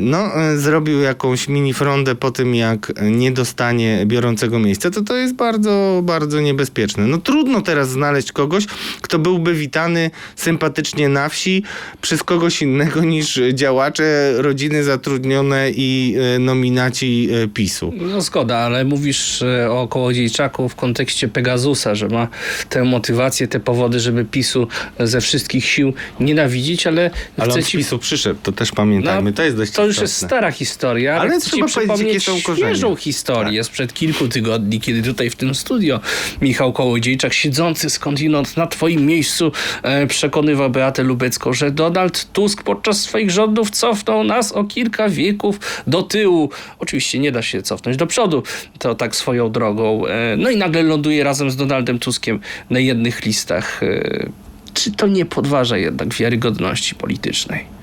no, 0.00 0.30
zrobił 0.56 1.00
jakąś 1.00 1.45
mini 1.48 1.74
frondę 1.74 2.14
po 2.14 2.30
tym, 2.30 2.54
jak 2.54 2.92
nie 3.02 3.32
dostanie 3.32 4.02
biorącego 4.06 4.58
miejsca, 4.58 4.90
to 4.90 5.02
to 5.02 5.16
jest 5.16 5.34
bardzo, 5.34 6.00
bardzo 6.04 6.40
niebezpieczne. 6.40 7.06
No 7.06 7.18
trudno 7.18 7.62
teraz 7.62 7.90
znaleźć 7.90 8.32
kogoś, 8.32 8.66
kto 9.00 9.18
byłby 9.18 9.54
witany 9.54 10.10
sympatycznie 10.36 11.08
na 11.08 11.28
wsi 11.28 11.62
przez 12.00 12.22
kogoś 12.22 12.62
innego 12.62 13.04
niż 13.04 13.40
działacze, 13.52 14.32
rodziny 14.36 14.84
zatrudnione 14.84 15.70
i 15.70 16.16
e, 16.34 16.38
nominaci 16.38 17.28
e, 17.44 17.48
PiSu. 17.48 17.92
No 17.96 18.20
zgoda, 18.20 18.56
ale 18.56 18.84
mówisz 18.84 19.42
e, 19.42 19.70
o 19.70 19.88
Kołodziejczaku 19.88 20.68
w 20.68 20.74
kontekście 20.74 21.28
Pegasusa, 21.28 21.94
że 21.94 22.08
ma 22.08 22.28
tę 22.68 22.84
motywację, 22.84 23.48
te 23.48 23.60
powody, 23.60 24.00
żeby 24.00 24.24
PiSu 24.24 24.68
ze 25.00 25.20
wszystkich 25.20 25.64
sił 25.64 25.92
nienawidzić, 26.20 26.86
ale, 26.86 27.10
Ale 27.38 27.54
on 27.54 27.62
z 27.62 27.66
ci... 27.66 27.78
PiSu 27.78 27.98
przyszedł, 27.98 28.40
to 28.42 28.52
też 28.52 28.72
pamiętajmy, 28.72 29.32
to 29.32 29.42
jest 29.42 29.56
dość 29.56 29.72
To 29.72 29.82
już 29.82 29.90
istotne. 29.90 30.04
jest 30.04 30.16
stara 30.16 30.50
historia, 30.50 31.14
ale, 31.20 31.30
Ale 31.30 31.35
trzeba 31.40 31.66
ci 31.66 31.78
przypomnieć 31.78 32.24
są 32.24 32.42
korzenie. 32.42 32.74
świeżą 32.74 32.96
historię 32.96 33.64
sprzed 33.64 33.94
kilku 33.94 34.28
tygodni, 34.28 34.80
kiedy 34.80 35.02
tutaj 35.02 35.30
w 35.30 35.36
tym 35.36 35.54
studio 35.54 36.00
Michał 36.40 36.72
Kołodziejczak, 36.72 37.32
siedzący 37.32 37.90
skądinąd 37.90 38.56
na 38.56 38.66
twoim 38.66 39.06
miejscu, 39.06 39.52
e, 39.82 40.06
przekonywał 40.06 40.70
Beatę 40.70 41.02
Lubecką, 41.02 41.52
że 41.52 41.70
Donald 41.70 42.32
Tusk 42.32 42.62
podczas 42.62 43.00
swoich 43.00 43.30
rządów 43.30 43.70
cofnął 43.70 44.24
nas 44.24 44.52
o 44.52 44.64
kilka 44.64 45.08
wieków 45.08 45.60
do 45.86 46.02
tyłu. 46.02 46.50
Oczywiście 46.78 47.18
nie 47.18 47.32
da 47.32 47.42
się 47.42 47.62
cofnąć 47.62 47.96
do 47.96 48.06
przodu, 48.06 48.42
to 48.78 48.94
tak 48.94 49.16
swoją 49.16 49.52
drogą. 49.52 50.06
E, 50.06 50.36
no 50.36 50.50
i 50.50 50.56
nagle 50.56 50.82
ląduje 50.82 51.24
razem 51.24 51.50
z 51.50 51.56
Donaldem 51.56 51.98
Tuskiem 51.98 52.40
na 52.70 52.78
jednych 52.78 53.24
listach. 53.24 53.82
E, 53.82 54.28
czy 54.74 54.92
to 54.92 55.06
nie 55.06 55.24
podważa 55.24 55.76
jednak 55.76 56.14
wiarygodności 56.14 56.94
politycznej? 56.94 57.75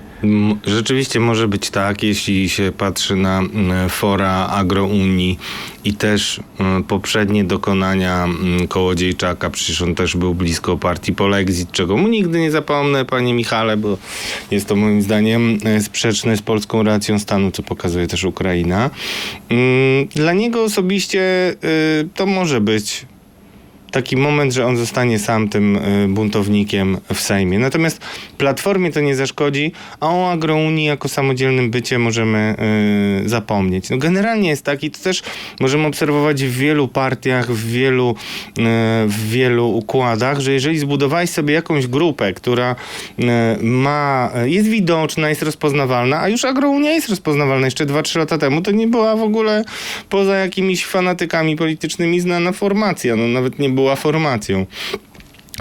Rzeczywiście 0.65 1.19
może 1.19 1.47
być 1.47 1.69
tak, 1.69 2.03
jeśli 2.03 2.49
się 2.49 2.71
patrzy 2.77 3.15
na 3.15 3.41
fora 3.89 4.47
agrounii 4.47 5.39
i 5.83 5.93
też 5.93 6.39
poprzednie 6.87 7.43
dokonania 7.43 8.27
Kołodziejczaka, 8.69 9.49
przecież 9.49 9.81
on 9.81 9.95
też 9.95 10.17
był 10.17 10.33
blisko 10.33 10.77
partii 10.77 11.13
Polexit, 11.13 11.71
czego 11.71 11.97
mu 11.97 12.07
nigdy 12.07 12.39
nie 12.39 12.51
zapomnę, 12.51 13.05
panie 13.05 13.33
Michale, 13.33 13.77
bo 13.77 13.97
jest 14.51 14.67
to 14.67 14.75
moim 14.75 15.01
zdaniem 15.01 15.57
e, 15.63 15.81
sprzeczne 15.81 16.37
z 16.37 16.41
polską 16.41 16.83
racją 16.83 17.19
stanu, 17.19 17.51
co 17.51 17.63
pokazuje 17.63 18.07
też 18.07 18.23
Ukraina. 18.23 18.89
Dla 20.15 20.33
niego 20.33 20.63
osobiście 20.63 21.21
y, 22.01 22.07
to 22.15 22.25
może 22.25 22.61
być 22.61 23.05
taki 23.93 24.17
moment, 24.17 24.53
że 24.53 24.65
on 24.65 24.77
zostanie 24.77 25.19
sam 25.19 25.49
tym 25.49 25.75
y, 25.75 26.07
buntownikiem 26.07 26.97
w 27.13 27.19
Sejmie. 27.19 27.59
Natomiast 27.59 28.01
Platformie 28.37 28.91
to 28.91 29.01
nie 29.01 29.15
zaszkodzi, 29.15 29.71
a 29.99 30.09
o 30.09 30.31
agrounii 30.31 30.85
jako 30.85 31.09
samodzielnym 31.09 31.71
bycie 31.71 31.99
możemy 31.99 32.55
y, 33.25 33.29
zapomnieć. 33.29 33.89
No 33.89 33.97
generalnie 33.97 34.49
jest 34.49 34.65
tak 34.65 34.83
i 34.83 34.91
to 34.91 34.99
też 34.99 35.23
możemy 35.59 35.87
obserwować 35.87 36.43
w 36.43 36.57
wielu 36.57 36.87
partiach, 36.87 37.51
w 37.51 37.71
wielu, 37.71 38.09
y, 38.11 38.61
w 39.07 39.29
wielu 39.29 39.69
układach, 39.77 40.39
że 40.39 40.51
jeżeli 40.51 40.79
zbudowałeś 40.79 41.29
sobie 41.29 41.53
jakąś 41.53 41.87
grupę, 41.87 42.33
która 42.33 42.75
ma, 43.61 44.31
jest 44.45 44.67
widoczna, 44.67 45.29
jest 45.29 45.41
rozpoznawalna, 45.41 46.21
a 46.21 46.29
już 46.29 46.45
agrounia 46.45 46.91
jest 46.91 47.09
rozpoznawalna 47.09 47.67
jeszcze 47.67 47.85
2-3 47.85 48.17
lata 48.19 48.37
temu, 48.37 48.61
to 48.61 48.71
nie 48.71 48.87
była 48.87 49.15
w 49.15 49.21
ogóle 49.21 49.63
poza 50.09 50.35
jakimiś 50.35 50.85
fanatykami 50.85 51.55
politycznymi 51.55 52.19
znana 52.19 52.51
formacja. 52.51 53.15
No 53.15 53.27
nawet 53.27 53.59
nie 53.59 53.69
była 53.83 53.95
formacją. 53.95 54.65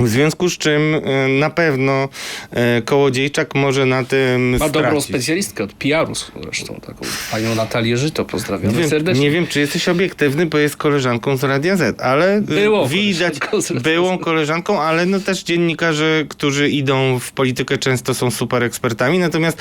W 0.01 0.09
związku 0.09 0.51
z 0.51 0.59
czym 0.59 0.95
y, 0.95 1.01
na 1.29 1.51
pewno 1.51 2.09
y, 2.79 2.83
Kołodziejczak 2.83 3.55
może 3.55 3.87
na 3.87 4.05
tym 4.05 4.57
Ma 4.57 4.69
dobrą 4.69 4.89
stracić. 4.91 5.05
specjalistkę 5.09 5.65
od 5.65 5.73
PR-u 5.73 6.13
zresztą, 6.43 6.81
taką 6.87 7.05
panią 7.31 7.55
Natalię 7.55 7.97
Żyto, 7.97 8.23
Nie 8.23 8.29
pozdrawiamy 8.29 8.79
wiem, 8.79 8.89
serdecznie. 8.89 9.23
nie 9.23 9.31
wiem, 9.31 9.47
czy 9.47 9.61
jesteś 9.61 9.89
obiektywny, 9.89 10.47
bo 10.47 10.59
jest 10.59 10.77
koleżanką 10.77 11.37
z 11.37 11.45
Radia 11.45 11.77
Z, 11.77 12.01
ale 12.01 12.39
y, 12.39 12.43
Było 12.43 12.89
widać, 12.89 13.39
koleżanką 13.39 13.83
byłą 13.83 14.19
koleżanką, 14.19 14.81
ale 14.81 15.07
no 15.07 15.21
też 15.21 15.43
dziennikarze, 15.43 16.25
którzy 16.29 16.69
idą 16.69 17.19
w 17.19 17.33
politykę 17.33 17.79
często 17.79 18.15
są 18.15 18.31
super 18.31 18.63
ekspertami, 18.63 19.19
natomiast 19.19 19.59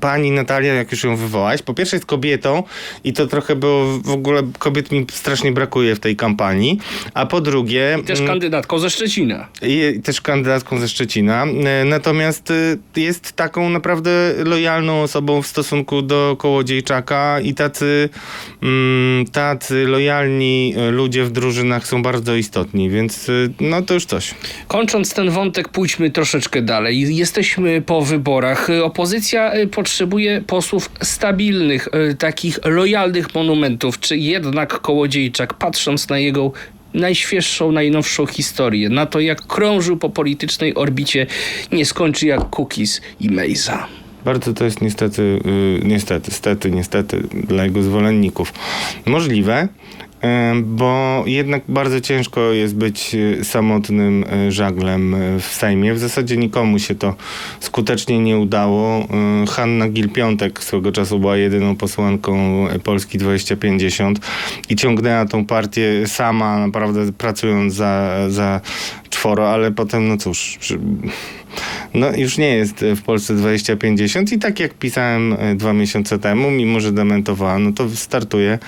pani 0.00 0.30
Natalia, 0.30 0.74
jak 0.74 0.92
już 0.92 1.04
ją 1.04 1.16
wywołaś, 1.16 1.62
po 1.62 1.74
pierwsze 1.74 1.96
jest 1.96 2.06
kobietą 2.06 2.62
i 3.04 3.12
to 3.12 3.26
trochę 3.26 3.56
było, 3.56 3.98
w 3.98 4.10
ogóle 4.10 4.42
kobiet 4.58 4.92
mi 4.92 5.06
strasznie 5.12 5.52
brakuje 5.52 5.94
w 5.94 6.00
tej 6.00 6.16
kampanii, 6.16 6.78
a 7.14 7.26
po 7.26 7.40
drugie... 7.40 7.98
Też 8.06 8.18
mm, 8.18 8.30
kandydatką 8.30 8.78
ze 8.78 8.90
Szczecina. 8.90 9.35
I 9.62 10.00
też 10.04 10.20
kandydatką 10.20 10.78
ze 10.78 10.88
Szczecina. 10.88 11.44
E, 11.44 11.84
Natomiast 11.84 12.50
e, 12.50 13.00
jest 13.00 13.32
taką 13.32 13.70
naprawdę 13.70 14.10
lojalną 14.44 15.02
osobą 15.02 15.42
w 15.42 15.46
stosunku 15.46 16.02
do 16.02 16.36
Kołodziejczaka 16.38 17.40
i 17.40 17.54
tacy, 17.54 18.08
mm, 18.62 19.26
tacy 19.26 19.86
lojalni 19.86 20.74
e, 20.76 20.90
ludzie 20.90 21.24
w 21.24 21.30
drużynach 21.30 21.86
są 21.86 22.02
bardzo 22.02 22.34
istotni, 22.34 22.90
więc 22.90 23.30
no 23.60 23.82
to 23.82 23.94
już 23.94 24.04
coś. 24.04 24.34
Kończąc 24.68 25.14
ten 25.14 25.30
wątek, 25.30 25.68
pójdźmy 25.68 26.10
troszeczkę 26.10 26.62
dalej. 26.62 27.16
Jesteśmy 27.16 27.82
po 27.82 28.02
wyborach. 28.02 28.68
Opozycja 28.82 29.52
potrzebuje 29.72 30.40
posłów 30.40 30.90
stabilnych, 31.02 31.88
takich 32.18 32.58
lojalnych 32.64 33.34
monumentów. 33.34 34.00
Czy 34.00 34.16
jednak 34.16 34.80
Kołodziejczak, 34.80 35.54
patrząc 35.54 36.08
na 36.08 36.18
jego 36.18 36.52
najświeższą, 36.96 37.72
najnowszą 37.72 38.26
historię, 38.26 38.88
na 38.88 39.06
to 39.06 39.20
jak 39.20 39.46
krążył 39.46 39.96
po 39.96 40.10
politycznej 40.10 40.74
orbicie, 40.74 41.26
nie 41.72 41.86
skończy 41.86 42.26
jak 42.26 42.40
Cookies 42.56 43.00
i 43.20 43.30
Mejza. 43.30 43.86
Bardzo 44.24 44.52
to 44.52 44.64
jest 44.64 44.82
niestety, 44.82 45.22
y, 45.22 45.80
niestety, 45.84 46.30
stety, 46.30 46.70
niestety 46.70 47.22
dla 47.32 47.64
jego 47.64 47.82
zwolenników 47.82 48.52
możliwe, 49.06 49.68
bo 50.64 51.22
jednak 51.26 51.62
bardzo 51.68 52.00
ciężko 52.00 52.40
jest 52.40 52.76
być 52.76 53.14
y, 53.14 53.44
samotnym 53.44 54.24
y, 54.48 54.52
żaglem 54.52 55.14
y, 55.14 55.40
w 55.40 55.44
Sejmie. 55.44 55.94
W 55.94 55.98
zasadzie 55.98 56.36
nikomu 56.36 56.78
się 56.78 56.94
to 56.94 57.14
skutecznie 57.60 58.18
nie 58.18 58.38
udało. 58.38 59.08
Hanna 59.48 59.88
Gil-Piątek 59.88 60.62
swego 60.62 60.92
czasu 60.92 61.18
była 61.18 61.36
jedyną 61.36 61.76
posłanką 61.76 62.66
Polski 62.84 63.18
2050 63.18 64.20
i 64.68 64.76
ciągnęła 64.76 65.24
tą 65.24 65.44
partię 65.46 66.06
sama, 66.06 66.58
naprawdę 66.58 67.12
pracując 67.12 67.74
za, 67.74 68.16
za 68.28 68.60
czworo, 69.10 69.50
ale 69.52 69.70
potem, 69.72 70.08
no 70.08 70.16
cóż, 70.16 70.56
przy- 70.60 70.78
no 71.94 72.16
już 72.16 72.38
nie 72.38 72.56
jest 72.56 72.84
w 72.96 73.02
Polsce 73.02 73.34
2050 73.34 74.32
i 74.32 74.38
tak 74.38 74.60
jak 74.60 74.74
pisałem 74.74 75.32
e, 75.32 75.54
dwa 75.54 75.72
miesiące 75.72 76.18
temu, 76.18 76.50
mimo 76.50 76.80
że 76.80 76.92
dementowała, 76.92 77.58
no 77.58 77.72
to 77.72 77.90
startuje 77.90 78.58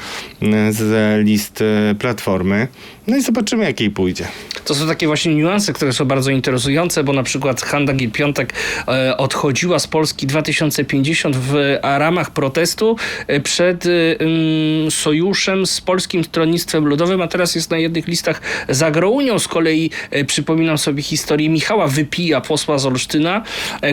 e, 0.43 0.73
z 0.73 1.25
list 1.27 1.61
e, 1.63 1.95
Platformy. 1.95 2.69
No 3.09 3.17
i 3.17 3.23
zobaczymy, 3.23 3.65
jak 3.65 3.81
jej 3.81 3.91
pójdzie. 3.91 4.29
To 4.65 4.75
są 4.75 4.87
takie 4.87 5.07
właśnie 5.07 5.35
niuanse, 5.35 5.73
które 5.73 5.93
są 5.93 6.05
bardzo 6.05 6.31
interesujące, 6.31 7.05
bo 7.05 7.13
na 7.13 7.23
przykład 7.23 7.63
Handa 7.63 7.93
Gill-Piątek 7.93 8.47
e, 8.89 9.17
odchodziła 9.17 9.79
z 9.79 9.87
Polski 9.87 10.27
2050 10.27 11.37
w 11.37 11.79
ramach 11.83 12.31
protestu 12.31 12.97
e, 13.27 13.41
przed 13.41 13.87
e, 13.87 13.91
mm, 14.21 14.91
sojuszem 14.91 15.67
z 15.67 15.81
Polskim 15.81 16.25
Stronnictwem 16.25 16.87
Ludowym, 16.87 17.23
a 17.23 17.29
teraz 17.29 17.55
jest 17.55 17.71
na 17.71 17.79
jednych 17.79 18.07
listach 18.09 18.41
z 18.69 18.83
Agrounią. 18.83 19.39
Z 19.39 19.49
kolei 19.49 19.91
przypominam 20.27 20.79
sobie 20.79 21.03
historię 21.03 21.49
Michała 21.49 21.87
Wypija, 21.87 22.41
posła 22.41 22.79
z 22.79 22.87
Olsztyna, 22.87 23.43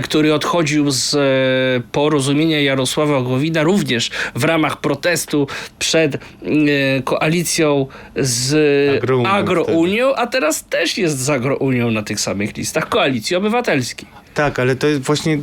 który 0.04 0.34
odchodził 0.34 0.92
z 0.92 1.16
porozumienia 1.92 2.62
Jarosława 2.62 3.22
Gowina 3.22 3.64
również 3.64 4.12
w 4.36 4.44
ramach 4.44 4.82
protestu 4.82 5.48
przed 5.80 6.16
e, 6.16 6.20
koalicją 7.04 7.88
z 8.16 9.05
Agrounią 9.06 9.30
Agrounią, 9.30 10.16
a 10.16 10.28
teraz 10.28 10.64
też 10.64 10.98
jest 10.98 11.20
z 11.20 11.30
Agrounią 11.30 11.92
na 11.92 12.04
tych 12.04 12.20
samych 12.20 12.58
listach 12.58 12.90
Koalicji 12.90 13.36
Obywatelskiej. 13.36 14.08
Tak, 14.36 14.60
ale 14.60 14.76
to 14.76 14.88
jest 14.88 15.02
właśnie, 15.02 15.40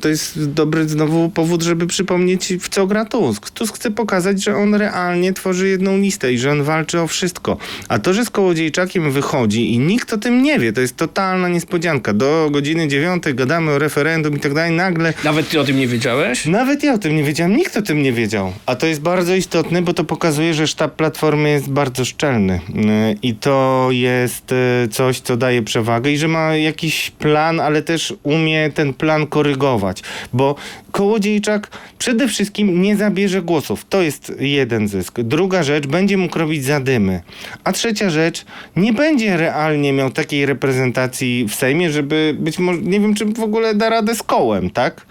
to- 0.00 0.08
jest 0.08 0.50
dobry 0.52 0.88
znowu 0.88 1.28
powód, 1.30 1.62
żeby 1.62 1.86
przypomnieć 1.86 2.52
w 2.60 2.68
co 2.68 2.86
gra 2.86 3.04
Tusk. 3.04 3.50
Tusk 3.50 3.76
chce 3.76 3.90
pokazać, 3.90 4.44
że 4.44 4.56
on 4.56 4.74
realnie 4.74 5.32
tworzy 5.32 5.68
jedną 5.68 5.96
listę 5.98 6.32
i 6.32 6.38
że 6.38 6.50
on 6.50 6.62
walczy 6.62 7.00
o 7.00 7.06
wszystko. 7.06 7.56
A 7.88 7.98
to, 7.98 8.12
że 8.14 8.24
z 8.24 8.30
Kołodziejczakiem 8.30 9.10
wychodzi 9.10 9.72
i 9.74 9.78
nikt 9.78 10.12
o 10.12 10.18
tym 10.18 10.42
nie 10.42 10.58
wie, 10.58 10.72
to 10.72 10.80
jest 10.80 10.96
totalna 10.96 11.48
niespodzianka. 11.48 12.12
Do 12.12 12.48
godziny 12.52 12.88
dziewiątej 12.88 13.34
gadamy 13.34 13.70
o 13.72 13.78
referendum 13.78 14.36
i 14.36 14.40
tak 14.40 14.54
dalej, 14.54 14.72
nagle 14.72 15.14
Nawet 15.24 15.48
ty 15.48 15.60
o 15.60 15.64
tym 15.64 15.76
nie 15.78 15.86
wiedziałeś? 15.88 16.46
nawet 16.46 16.82
ja 16.82 16.92
o 16.94 16.98
tym 16.98 17.16
nie 17.16 17.22
wiedziałem, 17.24 17.56
nikt 17.56 17.76
o 17.76 17.82
tym 17.82 18.02
nie 18.02 18.12
wiedział. 18.12 18.52
A 18.66 18.74
to 18.76 18.86
jest 18.86 19.00
bardzo 19.00 19.34
istotne, 19.34 19.82
bo 19.82 19.94
to 19.94 20.04
pokazuje, 20.04 20.54
że 20.54 20.66
sztab 20.66 20.96
Platformy 20.96 21.50
jest 21.50 21.70
bardzo 21.70 22.04
szczelny. 22.04 22.60
Yy, 22.74 22.82
I 23.22 23.34
to 23.34 23.88
jest 23.90 24.50
yy, 24.82 24.88
coś, 24.88 25.20
co 25.20 25.36
daje 25.36 25.62
przewagę 25.62 26.10
i 26.12 26.18
że 26.18 26.28
ma 26.28 26.56
jakiś 26.56 27.10
plan, 27.10 27.60
ale 27.60 27.82
też 27.82 28.14
umie 28.34 28.70
ten 28.74 28.94
plan 28.94 29.26
korygować. 29.26 30.02
Bo 30.32 30.54
Kołodziejczak 30.92 31.70
przede 31.98 32.28
wszystkim 32.28 32.82
nie 32.82 32.96
zabierze 32.96 33.42
głosów. 33.42 33.84
To 33.88 34.02
jest 34.02 34.32
jeden 34.40 34.88
zysk. 34.88 35.20
Druga 35.20 35.62
rzecz, 35.62 35.86
będzie 35.86 36.16
mógł 36.16 36.38
robić 36.38 36.64
zadymy. 36.64 37.22
A 37.64 37.72
trzecia 37.72 38.10
rzecz, 38.10 38.44
nie 38.76 38.92
będzie 38.92 39.36
realnie 39.36 39.92
miał 39.92 40.10
takiej 40.10 40.46
reprezentacji 40.46 41.46
w 41.48 41.54
Sejmie, 41.54 41.90
żeby 41.90 42.36
być 42.38 42.58
może, 42.58 42.80
nie 42.80 43.00
wiem, 43.00 43.14
czy 43.14 43.24
w 43.24 43.40
ogóle 43.40 43.74
da 43.74 43.88
radę 43.88 44.14
z 44.14 44.22
kołem, 44.22 44.70
tak? 44.70 45.06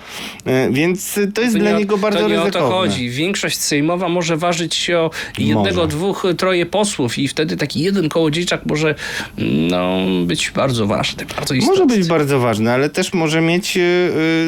E, 0.45 0.69
Więc 0.71 1.19
to 1.35 1.41
jest 1.41 1.53
To 1.53 1.59
dla 1.59 1.69
nie 1.69 1.75
o- 1.75 1.79
niego 1.79 1.97
bardzo 1.97 2.19
to 2.19 2.27
nie 2.27 2.35
ryzykowne. 2.35 2.59
o 2.67 2.71
to 2.71 2.75
chodzi. 2.75 3.09
Większość 3.09 3.57
sejmowa 3.59 4.09
może 4.09 4.37
ważyć 4.37 4.75
się 4.75 4.97
o 4.97 5.09
jednego, 5.37 5.75
Może. 5.75 5.87
dwóch, 5.87 6.25
troje 6.37 6.65
posłów 6.65 7.17
i 7.17 7.27
wtedy 7.27 7.57
taki 7.57 7.79
jeden 7.79 8.09
kołodziejczak 8.09 8.65
może 8.65 8.95
no, 9.69 9.97
być 10.25 10.51
bardzo 10.51 10.87
ważny, 10.87 11.25
bardzo 11.37 11.53
istotny. 11.53 11.79
Może 11.85 11.97
być 11.99 12.07
bardzo 12.07 12.39
ważny, 12.39 12.71
ale 12.71 12.89
też 12.89 13.12
może 13.13 13.41
mieć 13.41 13.77
y, 13.77 13.81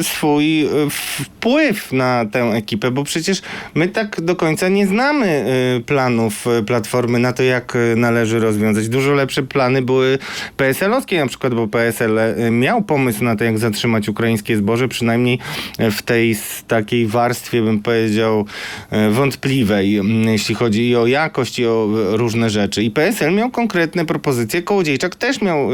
y, 0.00 0.04
swój 0.04 0.66
y, 0.66 0.68
wpływ 0.90 1.92
na 1.92 2.24
tę 2.32 2.42
ekipę, 2.42 2.90
bo 2.90 3.04
przecież 3.04 3.42
my 3.74 3.88
tak 3.88 4.20
do 4.20 4.36
końca 4.36 4.68
nie 4.68 4.86
znamy 4.86 5.44
planów 5.86 6.44
Platformy 6.66 7.18
na 7.18 7.32
to, 7.32 7.42
jak 7.42 7.78
należy 7.96 8.38
rozwiązać. 8.38 8.88
Dużo 8.88 9.12
lepsze 9.12 9.42
plany 9.42 9.82
były 9.82 10.18
PSL-owskie 10.56 11.20
na 11.20 11.26
przykład, 11.26 11.54
bo 11.54 11.68
PSL 11.68 12.18
miał 12.50 12.82
pomysł 12.82 13.24
na 13.24 13.36
to, 13.36 13.44
jak 13.44 13.58
zatrzymać 13.58 14.08
ukraińskie 14.08 14.56
zboże, 14.56 14.88
przynajmniej 14.88 15.38
w 15.90 16.02
tej 16.02 16.36
takiej 16.68 17.06
warstwie, 17.06 17.62
bym 17.62 17.82
powiedział, 17.82 18.46
wątpliwej, 19.10 19.98
mm, 19.98 20.28
jeśli 20.28 20.54
chodzi 20.54 20.88
i 20.88 20.96
o 20.96 21.06
jakość, 21.06 21.58
i 21.58 21.66
o 21.66 21.88
różne 22.10 22.50
rzeczy. 22.50 22.82
I 22.82 22.90
PSL 22.90 23.34
miał 23.34 23.50
konkretne 23.50 24.06
propozycje, 24.06 24.62
Kołodziejczak 24.62 25.16
też 25.16 25.42
miał 25.42 25.68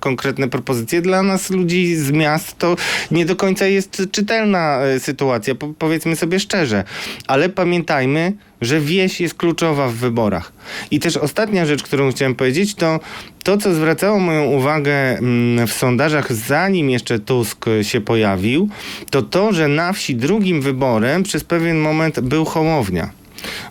konkretne 0.00 0.48
propozycje. 0.48 1.00
Dla 1.00 1.22
nas, 1.22 1.50
ludzi 1.50 1.96
z 1.96 2.10
miast, 2.38 2.58
to 2.58 2.76
nie 3.10 3.26
do 3.26 3.36
końca 3.36 3.66
jest 3.66 4.02
czytelna 4.12 4.80
y, 4.96 5.00
sytuacja, 5.00 5.54
po, 5.54 5.68
powiedzmy 5.78 6.16
sobie 6.16 6.40
szczerze. 6.40 6.84
Ale 7.26 7.48
pamiętajmy, 7.48 8.32
że 8.60 8.80
wieś 8.80 9.20
jest 9.20 9.34
kluczowa 9.34 9.88
w 9.88 9.94
wyborach. 9.94 10.52
I 10.90 11.00
też 11.00 11.16
ostatnia 11.16 11.66
rzecz, 11.66 11.82
którą 11.82 12.10
chciałem 12.10 12.34
powiedzieć, 12.34 12.74
to 12.74 13.00
to, 13.42 13.56
co 13.56 13.74
zwracało 13.74 14.18
moją 14.18 14.44
uwagę 14.44 15.18
mm, 15.18 15.66
w 15.66 15.72
sondażach, 15.72 16.32
zanim 16.32 16.90
jeszcze 16.90 17.18
Tusk 17.18 17.66
się 17.82 18.00
pojawił, 18.00 18.68
to 19.10 19.22
to, 19.22 19.52
że 19.52 19.68
na 19.68 19.92
wsi 19.92 20.16
drugim 20.16 20.62
wyborem 20.62 21.22
przez 21.22 21.44
pewien 21.44 21.78
moment 21.78 22.20
był 22.20 22.44
Hołownia. 22.44 23.17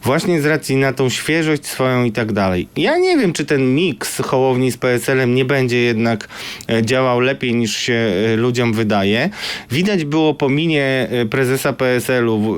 Właśnie 0.04 0.42
z 0.42 0.46
racji 0.46 0.76
na 0.76 0.94
tą 0.94 1.10
świeżość 1.10 1.66
swoją 1.66 2.04
i 2.04 2.12
tak 2.12 2.32
dalej. 2.32 2.68
Ja 2.78 2.98
nie 2.98 3.18
wiem, 3.18 3.34
czy 3.34 3.46
ten 3.46 3.76
miks 3.76 4.22
Hołowni 4.22 4.72
z 4.72 4.78
PSL-em 4.78 5.36
nie 5.36 5.46
będzie 5.46 5.78
jednak 5.78 6.28
e, 6.70 6.84
działał 6.86 7.20
lepiej 7.20 7.56
niż 7.56 7.78
się 7.78 7.94
e, 7.94 8.36
ludziom 8.36 8.74
wydaje. 8.74 9.30
Widać 9.72 10.06
było 10.06 10.34
po 10.34 10.50
minie 10.50 11.08
e, 11.12 11.26
prezesa 11.26 11.74
PSL-u 11.74 12.58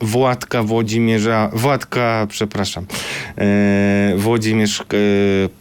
Władka 0.00 0.62
Włodzimierza, 0.62 1.50
Władka, 1.52 2.26
przepraszam, 2.30 2.86
Włodzimierz, 4.16 4.82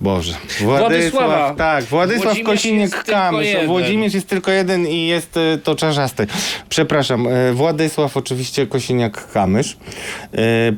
Boże. 0.01 0.33
Władysława. 0.59 1.55
Tak, 1.57 1.85
Władysław 1.85 2.37
Kosiniak-Kamysz. 2.37 3.67
Włodzimierz 3.67 4.13
jest 4.13 4.27
tylko 4.27 4.51
jeden 4.51 4.87
i 4.87 5.07
jest 5.07 5.39
to 5.63 5.75
czarzasty. 5.75 6.27
Przepraszam, 6.69 7.27
Władysław 7.53 8.17
oczywiście 8.17 8.65
Kosiniak-Kamysz, 8.65 9.75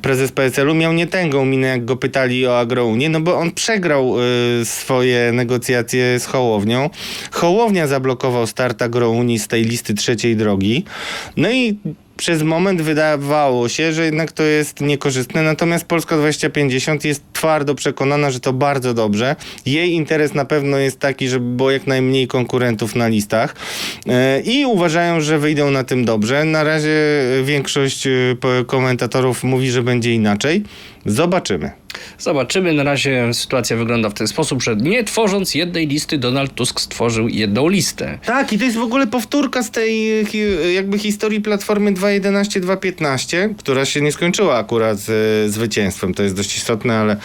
prezes 0.04 0.32
PSL-u, 0.32 0.76
miał 0.76 0.94
nie 0.94 1.08
tęgą 1.08 1.46
minę, 1.46 1.68
jak 1.68 1.86
go 1.86 1.98
pytali 1.98 2.48
o 2.48 2.60
Agrounię, 2.60 3.10
no 3.10 3.22
bo 3.22 3.38
on 3.38 3.52
przegrał 3.52 4.16
e, 4.20 4.66
swoje 4.66 5.32
negocjacje 5.32 6.20
z 6.20 6.26
Hołownią. 6.26 6.90
Hołownia 7.32 7.88
zablokował 7.88 8.48
start 8.48 8.82
Agrounii 8.82 9.40
z 9.40 9.48
tej 9.48 9.64
listy 9.64 9.94
trzeciej 9.94 10.36
drogi. 10.36 10.86
No 11.38 11.52
i 11.52 11.78
przez 12.18 12.44
moment 12.44 12.82
wydawało 12.82 13.70
się, 13.70 13.94
że 13.94 14.06
jednak 14.06 14.32
to 14.32 14.44
jest 14.44 14.82
niekorzystne, 14.82 15.42
natomiast 15.42 15.86
Polska 15.86 16.18
2050 16.18 17.06
jest 17.06 17.24
twardo 17.34 17.76
przekonana, 17.76 18.32
że 18.32 18.40
to 18.40 18.54
bardzo 18.54 18.94
dobrze. 18.94 19.36
Jej 19.66 19.92
interes 19.92 20.34
na 20.34 20.46
pewno 20.46 20.78
jest 20.78 21.00
taki, 21.00 21.28
żeby 21.28 21.46
było 21.46 21.72
jak 21.72 21.88
najmniej 21.88 22.28
konkurentów 22.28 22.96
na 22.96 23.08
listach 23.08 23.56
E, 24.08 24.42
i 24.42 24.66
uważają, 24.66 25.22
że 25.22 25.40
wyjdą 25.40 25.72
na 25.72 25.84
tym 25.84 26.06
dobrze. 26.06 26.44
Na 26.44 26.64
razie 26.64 26.98
większość 27.44 28.08
e, 28.08 28.12
komentatorów 28.68 29.44
mówi, 29.44 29.72
że 29.72 29.84
będzie 29.84 30.14
inaczej. 30.14 30.64
Zobaczymy. 31.06 31.72
Zobaczymy. 32.20 32.74
Na 32.74 32.84
razie 32.84 33.34
sytuacja 33.34 33.78
wygląda 33.78 34.10
w 34.10 34.14
ten 34.14 34.28
sposób, 34.28 34.64
że 34.64 34.76
nie 34.76 35.04
tworząc 35.04 35.56
jednej 35.56 35.88
listy, 35.88 36.18
Donald 36.18 36.56
Tusk 36.56 36.82
stworzył 36.82 37.28
jedną 37.28 37.68
listę. 37.68 38.20
Tak, 38.26 38.54
i 38.54 38.58
to 38.60 38.66
jest 38.66 38.78
w 38.78 38.82
ogóle 38.82 39.08
powtórka 39.08 39.64
z 39.64 39.72
tej 39.72 40.20
e, 40.22 40.26
hi- 40.26 40.74
jakby 40.76 41.00
historii 41.00 41.42
Platformy 41.42 41.92
2.11-2.15, 41.92 43.56
która 43.58 43.86
się 43.86 44.02
nie 44.02 44.12
skończyła 44.12 44.58
akurat 44.58 44.98
z, 45.00 45.10
e, 45.10 45.50
zwycięstwem. 45.52 46.14
To 46.14 46.24
jest 46.24 46.36
dość 46.36 46.58
istotne, 46.58 46.98
ale 47.00 47.18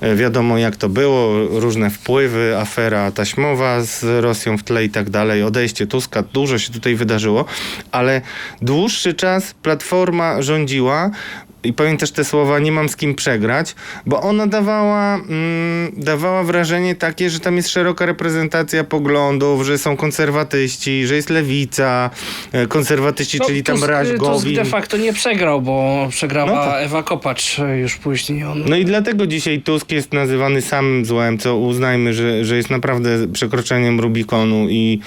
e, 0.00 0.16
wiadomo 0.16 0.58
jak 0.58 0.76
to 0.76 0.88
było. 0.88 1.46
Różne 1.60 1.90
wpływy, 1.90 2.56
afera 2.58 3.10
taśmowa 3.10 3.80
z 3.82 4.24
Rosją 4.24 4.58
w 4.58 4.62
tle 4.62 4.84
i 4.84 4.90
tak 4.90 5.10
dalej, 5.10 5.42
odejście 5.42 5.86
Tuska, 5.86 6.22
dużo 6.22 6.58
się 6.58 6.72
tutaj 6.72 6.94
wydarzyło, 6.94 7.44
ale 7.92 8.20
dłuższy 8.62 9.14
czas 9.14 9.54
Platforma 9.62 10.42
rządziła 10.42 11.10
i 11.66 11.72
powiem 11.72 11.96
też 11.96 12.10
te 12.12 12.24
słowa, 12.24 12.58
nie 12.58 12.72
mam 12.72 12.88
z 12.88 12.96
kim 12.96 13.14
przegrać, 13.14 13.74
bo 14.06 14.20
ona 14.20 14.46
dawała, 14.46 15.14
mm, 15.14 15.92
dawała 15.96 16.42
wrażenie 16.42 16.94
takie, 16.94 17.30
że 17.30 17.40
tam 17.40 17.56
jest 17.56 17.68
szeroka 17.68 18.06
reprezentacja 18.06 18.84
poglądów, 18.84 19.66
że 19.66 19.78
są 19.78 19.96
konserwatyści, 19.96 21.06
że 21.06 21.14
jest 21.14 21.30
lewica, 21.30 22.10
e, 22.52 22.66
konserwatyści, 22.66 23.40
czyli 23.40 23.62
tam 23.62 23.84
Raś 23.84 24.08
Tusk 24.08 24.20
Gowin. 24.20 24.54
de 24.54 24.64
facto 24.64 24.96
nie 24.96 25.12
przegrał, 25.12 25.62
bo 25.62 26.06
przegrała 26.10 26.50
No 26.50 26.64
tak. 26.64 26.84
Ewa 26.84 27.02
Kopacz 27.02 27.58
e, 27.58 27.78
już 27.78 27.96
później. 27.96 28.44
On... 28.44 28.64
No 28.68 28.76
i 28.76 28.84
dlatego 28.84 29.26
dzisiaj 29.26 29.60
Tusk 29.60 29.92
jest 29.92 30.12
nazywany 30.12 30.62
samym 30.62 31.04
złem, 31.04 31.38
co 31.38 31.56
uznajmy, 31.56 32.14
że, 32.14 32.44
że 32.44 32.56
jest 32.56 32.70
naprawdę 32.70 33.28
przekroczeniem 33.32 34.00
Rubikonu 34.00 34.66
i, 34.68 35.00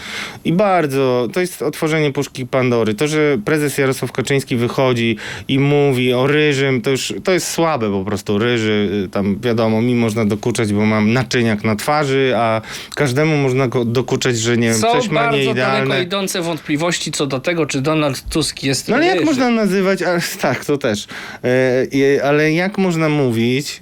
i 0.45 0.53
bardzo, 0.53 1.27
to 1.33 1.39
jest 1.39 1.61
otworzenie 1.61 2.11
puszki 2.11 2.45
Pandory. 2.45 2.93
To, 2.93 3.07
że 3.07 3.37
prezes 3.45 3.77
Jarosław 3.77 4.11
Kaczyński 4.11 4.55
wychodzi 4.55 5.17
i 5.47 5.59
mówi 5.59 6.13
o 6.13 6.27
ryżym, 6.49 6.81
to 6.81 6.89
już 6.89 7.13
to 7.23 7.31
jest 7.31 7.47
słabe 7.47 7.91
po 7.91 8.05
prostu. 8.05 8.37
Ryży, 8.37 9.03
y, 9.05 9.09
tam 9.09 9.39
wiadomo, 9.39 9.81
mi 9.81 9.95
można 9.95 10.25
dokuczać, 10.25 10.73
bo 10.73 10.85
mam 10.85 11.13
naczyniak 11.13 11.63
na 11.63 11.75
twarzy, 11.75 12.33
a 12.35 12.61
każdemu 12.95 13.37
można 13.37 13.67
go 13.67 13.85
dokuczać, 13.85 14.37
że 14.37 14.57
nie 14.57 14.67
wiem, 14.67 14.77
Są 14.77 14.91
coś 14.91 15.09
ma 15.09 15.21
bardzo 15.21 15.37
daleko 15.37 15.55
nieidealne. 15.55 16.03
idące 16.03 16.41
wątpliwości 16.41 17.11
co 17.11 17.27
do 17.27 17.39
tego, 17.39 17.65
czy 17.65 17.81
Donald 17.81 18.29
Tusk 18.29 18.63
jest 18.63 18.87
No 18.87 18.95
ale 18.95 19.05
jak 19.05 19.25
można 19.25 19.49
nazywać, 19.49 20.01
ale, 20.01 20.21
tak, 20.41 20.65
to 20.65 20.77
też, 20.77 21.07
e, 21.43 22.23
ale 22.23 22.53
jak 22.53 22.77
można 22.77 23.09
mówić, 23.09 23.79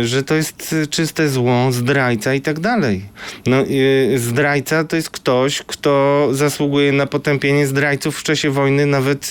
e, 0.00 0.04
że 0.04 0.22
to 0.22 0.34
jest 0.34 0.74
czyste 0.90 1.28
zło, 1.28 1.72
zdrajca 1.72 2.34
i 2.34 2.40
tak 2.40 2.60
dalej. 2.60 3.02
No 3.46 3.56
e, 3.56 3.66
zdrajca 4.18 4.84
to 4.84 4.96
jest 4.96 5.10
ktoś, 5.10 5.62
kto 5.66 6.28
zasługuje 6.32 6.92
na 6.92 7.06
potępienie 7.06 7.66
zdrajców 7.66 8.18
w 8.18 8.22
czasie 8.22 8.50
wojny, 8.50 8.86
nawet 8.86 9.30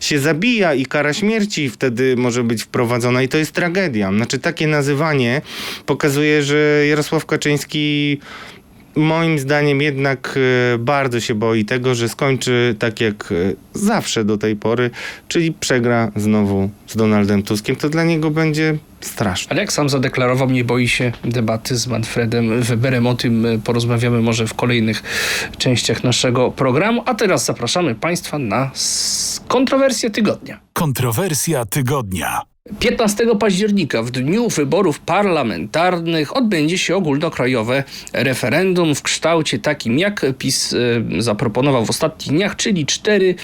się 0.00 0.18
zabija 0.18 0.74
i 0.74 0.86
kara 0.86 1.12
śmierci 1.12 1.70
wtedy 1.70 2.01
może 2.16 2.44
być 2.44 2.62
wprowadzona 2.62 3.22
i 3.22 3.28
to 3.28 3.38
jest 3.38 3.52
tragedia. 3.52 4.12
Znaczy 4.12 4.38
takie 4.38 4.66
nazywanie 4.66 5.42
pokazuje, 5.86 6.42
że 6.42 6.84
Jarosław 6.88 7.26
Kaczyński 7.26 8.18
Moim 8.96 9.38
zdaniem 9.38 9.82
jednak 9.82 10.38
e, 10.74 10.78
bardzo 10.78 11.20
się 11.20 11.34
boi 11.34 11.64
tego, 11.64 11.94
że 11.94 12.08
skończy 12.08 12.76
tak 12.78 13.00
jak 13.00 13.32
e, 13.32 13.34
zawsze 13.74 14.24
do 14.24 14.38
tej 14.38 14.56
pory, 14.56 14.90
czyli 15.28 15.52
przegra 15.52 16.10
znowu 16.16 16.70
z 16.86 16.96
Donaldem 16.96 17.42
Tuskiem. 17.42 17.76
To 17.76 17.88
dla 17.88 18.04
niego 18.04 18.30
będzie 18.30 18.78
straszne. 19.00 19.50
Ale 19.50 19.60
jak 19.60 19.72
sam 19.72 19.88
zadeklarował, 19.88 20.50
nie 20.50 20.64
boi 20.64 20.88
się 20.88 21.12
debaty 21.24 21.76
z 21.76 21.86
Manfredem 21.86 22.62
Weberem. 22.62 23.06
O 23.06 23.14
tym 23.14 23.46
e, 23.46 23.58
porozmawiamy 23.58 24.20
może 24.20 24.46
w 24.46 24.54
kolejnych 24.54 25.02
częściach 25.58 26.04
naszego 26.04 26.50
programu. 26.50 27.02
A 27.06 27.14
teraz 27.14 27.44
zapraszamy 27.44 27.94
Państwa 27.94 28.38
na 28.38 28.70
kontrowersję 29.48 30.10
tygodnia. 30.10 30.60
Kontrowersja 30.72 31.64
tygodnia. 31.64 32.51
15 32.78 33.36
października, 33.40 34.02
w 34.02 34.10
dniu 34.10 34.48
wyborów 34.48 35.00
parlamentarnych, 35.00 36.36
odbędzie 36.36 36.78
się 36.78 36.96
ogólnokrajowe 36.96 37.84
referendum 38.12 38.94
w 38.94 39.02
kształcie 39.02 39.58
takim, 39.58 39.98
jak 39.98 40.26
PiS 40.38 40.74
e, 40.74 41.22
zaproponował 41.22 41.86
w 41.86 41.90
ostatnich 41.90 42.28
dniach, 42.28 42.56
czyli 42.56 42.86
cztery 42.86 43.34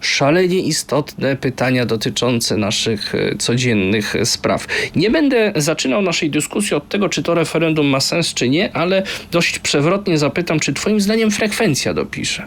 szalenie 0.00 0.58
istotne 0.58 1.36
pytania 1.36 1.86
dotyczące 1.86 2.56
naszych 2.56 3.14
e, 3.14 3.36
codziennych 3.36 4.14
spraw. 4.24 4.66
Nie 4.96 5.10
będę 5.10 5.52
zaczynał 5.56 6.02
naszej 6.02 6.30
dyskusji 6.30 6.76
od 6.76 6.88
tego, 6.88 7.08
czy 7.08 7.22
to 7.22 7.34
referendum 7.34 7.86
ma 7.86 8.00
sens, 8.00 8.34
czy 8.34 8.48
nie, 8.48 8.76
ale 8.76 9.02
dość 9.30 9.58
przewrotnie 9.58 10.18
zapytam, 10.18 10.60
czy 10.60 10.72
Twoim 10.72 11.00
zdaniem 11.00 11.30
frekwencja 11.30 11.94
dopisze? 11.94 12.46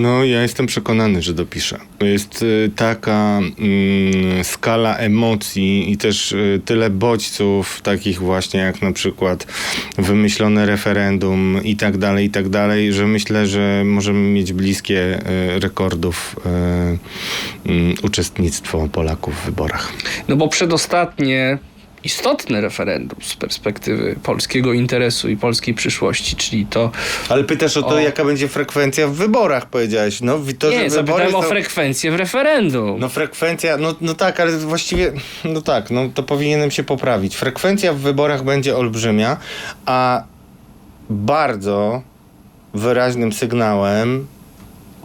No, 0.00 0.24
ja 0.24 0.42
jestem 0.42 0.66
przekonany, 0.66 1.22
że 1.22 1.34
dopiszę. 1.34 1.78
Jest 2.00 2.42
y, 2.42 2.70
taka 2.76 3.40
mm, 3.58 4.44
skala 4.44 4.96
emocji 4.96 5.92
i 5.92 5.96
też 5.96 6.32
y, 6.32 6.60
tyle 6.64 6.90
bodźców, 6.90 7.80
takich 7.82 8.18
właśnie 8.18 8.60
jak 8.60 8.82
na 8.82 8.92
przykład 8.92 9.46
wymyślone 9.98 10.66
referendum 10.66 11.60
i 11.64 11.76
tak 11.76 11.98
dalej, 11.98 12.26
i 12.26 12.30
tak 12.30 12.48
dalej, 12.48 12.92
że 12.92 13.06
myślę, 13.06 13.46
że 13.46 13.82
możemy 13.84 14.30
mieć 14.30 14.52
bliskie 14.52 15.18
y, 15.56 15.60
rekordów 15.60 16.36
mm, 17.66 17.94
uczestnictwo 18.02 18.88
Polaków 18.92 19.34
w 19.34 19.44
wyborach. 19.44 19.92
No 20.28 20.36
bo 20.36 20.48
przedostatnie 20.48 21.58
istotne 22.04 22.60
referendum 22.60 23.18
z 23.22 23.36
perspektywy 23.36 24.16
polskiego 24.22 24.72
interesu 24.72 25.28
i 25.28 25.36
polskiej 25.36 25.74
przyszłości, 25.74 26.36
czyli 26.36 26.66
to... 26.66 26.90
Ale 27.28 27.44
pytasz 27.44 27.76
o 27.76 27.82
to, 27.82 27.88
O. 27.88 27.98
jaka 27.98 28.24
będzie 28.24 28.48
frekwencja 28.48 29.08
w 29.08 29.12
wyborach, 29.12 29.66
powiedziałeś. 29.66 30.20
No, 30.20 30.38
to, 30.58 30.70
nie, 30.70 30.90
zapytałem 30.90 31.34
o 31.34 31.42
są- 31.42 31.48
frekwencję 31.48 32.12
w 32.12 32.14
referendum. 32.14 33.00
No 33.00 33.08
frekwencja, 33.08 33.76
no, 33.76 33.94
no 34.00 34.14
tak, 34.14 34.40
ale 34.40 34.58
właściwie, 34.58 35.12
no 35.44 35.62
tak, 35.62 35.90
no 35.90 36.08
to 36.14 36.22
powinienem 36.22 36.70
się 36.70 36.82
poprawić. 36.84 37.36
Frekwencja 37.36 37.92
w 37.92 37.98
wyborach 37.98 38.44
będzie 38.44 38.76
olbrzymia, 38.76 39.36
a 39.86 40.24
bardzo 41.10 42.02
wyraźnym 42.74 43.32
sygnałem, 43.32 44.26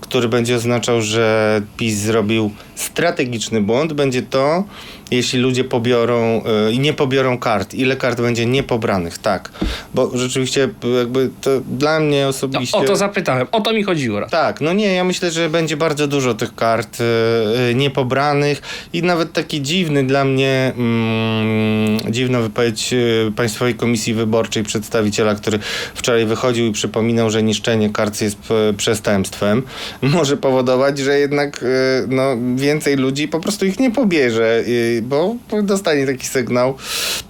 który 0.01 0.27
będzie 0.29 0.55
oznaczał, 0.55 1.01
że 1.01 1.61
PiS 1.77 1.95
zrobił 1.97 2.51
strategiczny 2.75 3.61
błąd, 3.61 3.93
będzie 3.93 4.21
to, 4.21 4.63
jeśli 5.11 5.39
ludzie 5.39 5.63
pobiorą 5.63 6.41
y, 6.69 6.73
i 6.73 6.79
nie 6.79 6.93
pobiorą 6.93 7.37
kart. 7.37 7.73
Ile 7.73 7.95
kart 7.95 8.21
będzie 8.21 8.45
niepobranych, 8.45 9.17
tak. 9.17 9.49
Bo 9.93 10.11
rzeczywiście 10.17 10.69
jakby 10.97 11.29
to 11.41 11.49
dla 11.61 11.99
mnie 11.99 12.21
No, 12.23 12.27
osobiście... 12.27 12.77
o 12.77 12.83
to 12.83 12.95
zapytałem, 12.95 13.47
o 13.51 13.61
to 13.61 13.73
mi 13.73 13.83
chodziło. 13.83 14.21
Tak, 14.29 14.61
no 14.61 14.73
nie, 14.73 14.93
ja 14.93 15.03
myślę, 15.03 15.31
że 15.31 15.49
będzie 15.49 15.77
bardzo 15.77 16.07
dużo 16.07 16.33
tych 16.33 16.55
kart 16.55 16.97
e, 17.01 17.69
e, 17.69 17.73
niepobranych 17.73 18.61
i 18.93 19.03
nawet 19.03 19.33
taki 19.33 19.61
dziwny 19.61 20.03
dla 20.03 20.25
mnie, 20.25 20.73
mm, 20.77 21.97
dziwna 22.09 22.39
wypowiedź 22.39 22.93
e, 22.93 22.97
Państwowej 23.35 23.75
Komisji 23.75 24.13
Wyborczej 24.13 24.63
przedstawiciela, 24.63 25.35
który 25.35 25.59
wczoraj 25.95 26.25
wychodził 26.25 26.65
i 26.65 26.71
przypominał, 26.71 27.29
że 27.29 27.43
niszczenie 27.43 27.89
kart 27.89 28.21
jest 28.21 28.37
e, 28.51 28.73
przestępstwem, 28.73 29.63
może 30.01 30.37
powodować, 30.37 30.99
że 30.99 31.19
jednak 31.19 31.63
e, 31.63 31.67
no, 32.07 32.37
więcej 32.55 32.95
ludzi 32.95 33.27
po 33.27 33.39
prostu 33.39 33.65
ich 33.65 33.79
nie 33.79 33.91
pobierze, 33.91 34.63
e, 34.96 34.96
bo 35.01 35.35
dostanie 35.63 36.05
taki 36.05 36.27
sygnał, 36.27 36.75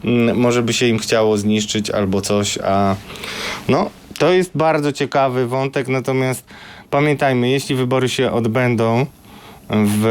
mm, 0.03 0.38
może 0.38 0.63
by 0.63 0.73
się 0.73 0.88
im 0.88 0.99
chciało 0.99 1.38
zniszczyć 1.38 1.89
albo 1.89 2.21
coś, 2.21 2.58
a 2.63 2.95
no, 3.69 3.89
to 4.17 4.32
jest 4.34 4.51
bardzo 4.56 4.91
ciekawy 4.91 5.47
wątek, 5.47 5.88
natomiast 5.88 6.45
pamiętajmy, 6.89 7.49
jeśli 7.49 7.75
wybory 7.75 8.10
się 8.10 8.32
odbędą 8.32 9.06
w 9.69 10.06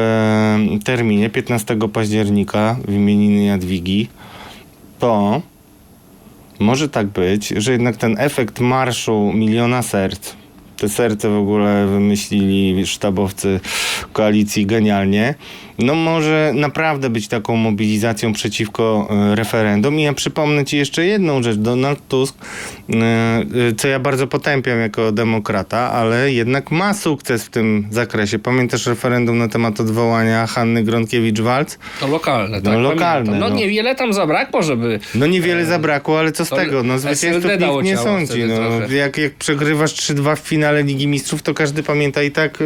terminie 0.85 1.31
15 1.31 1.89
października 1.93 2.77
w 2.89 2.93
imieniny 2.93 3.45
Jadwigi, 3.45 4.09
to 4.99 5.43
może 6.59 6.89
tak 6.89 7.07
być, 7.07 7.49
że 7.49 7.73
jednak 7.73 7.97
ten 7.97 8.17
efekt 8.19 8.61
marszu 8.61 9.33
miliona 9.35 9.83
serc, 9.83 10.33
te 10.77 10.89
serce 10.89 11.29
w 11.29 11.37
ogóle 11.37 11.87
wymyślili 11.87 12.87
sztabowcy 12.87 13.61
koalicji 14.13 14.67
genialnie, 14.67 15.35
no 15.79 15.95
może 15.95 16.53
naprawdę 16.55 17.11
być 17.11 17.29
taką 17.29 17.57
mobilizacją 17.57 18.33
przeciwko 18.33 19.09
e, 19.11 19.35
referendum. 19.35 19.99
I 19.99 20.03
ja 20.03 20.13
przypomnę 20.13 20.65
Ci 20.65 20.77
jeszcze 20.77 21.05
jedną 21.05 21.43
rzecz. 21.43 21.57
Donald 21.57 22.09
Tusk, 22.09 22.37
e, 22.91 22.95
e, 22.95 23.75
co 23.77 23.89
ja 23.89 23.99
bardzo 23.99 24.27
potępiam 24.27 24.79
jako 24.79 25.13
demokrata, 25.13 25.79
ale 25.93 26.33
jednak 26.33 26.71
ma 26.71 26.95
sukces 26.95 27.45
w 27.45 27.51
tym 27.51 27.87
zakresie. 27.91 28.39
Pamiętasz 28.39 28.87
referendum 28.87 29.39
na 29.39 29.49
temat 29.49 29.81
odwołania 29.81 30.47
Hanny 30.47 30.85
Gronkiewicz-Walc? 30.85 31.79
To 32.01 32.07
lokalne, 32.07 32.63
tak? 32.63 32.73
No, 32.73 32.81
lokalne, 32.81 33.27
pamiętam. 33.27 33.41
No, 33.41 33.49
no. 33.49 33.57
niewiele 33.57 33.95
tam 33.95 34.13
zabrakło, 34.13 34.63
żeby... 34.63 35.01
No 35.15 35.27
niewiele 35.27 35.65
zabrakło, 35.65 36.19
ale 36.19 36.33
co 36.33 36.45
z 36.45 36.51
tego? 36.51 36.83
No 36.83 36.99
zwycięzców 36.99 37.51
nikt 37.61 37.83
nie 37.83 37.97
sądzi. 37.97 38.45
No, 38.45 38.57
trochę. 38.57 38.97
jak, 38.97 39.19
jak 39.19 39.35
przegrywasz 39.35 39.93
3-2 39.93 40.37
w 40.37 40.39
finale 40.39 40.83
Ligi 40.83 41.07
Mistrzów, 41.07 41.43
to 41.43 41.55
każdy 41.55 41.83
pamięta 41.83 42.23
i 42.23 42.31
tak 42.31 42.61
y, 42.61 42.65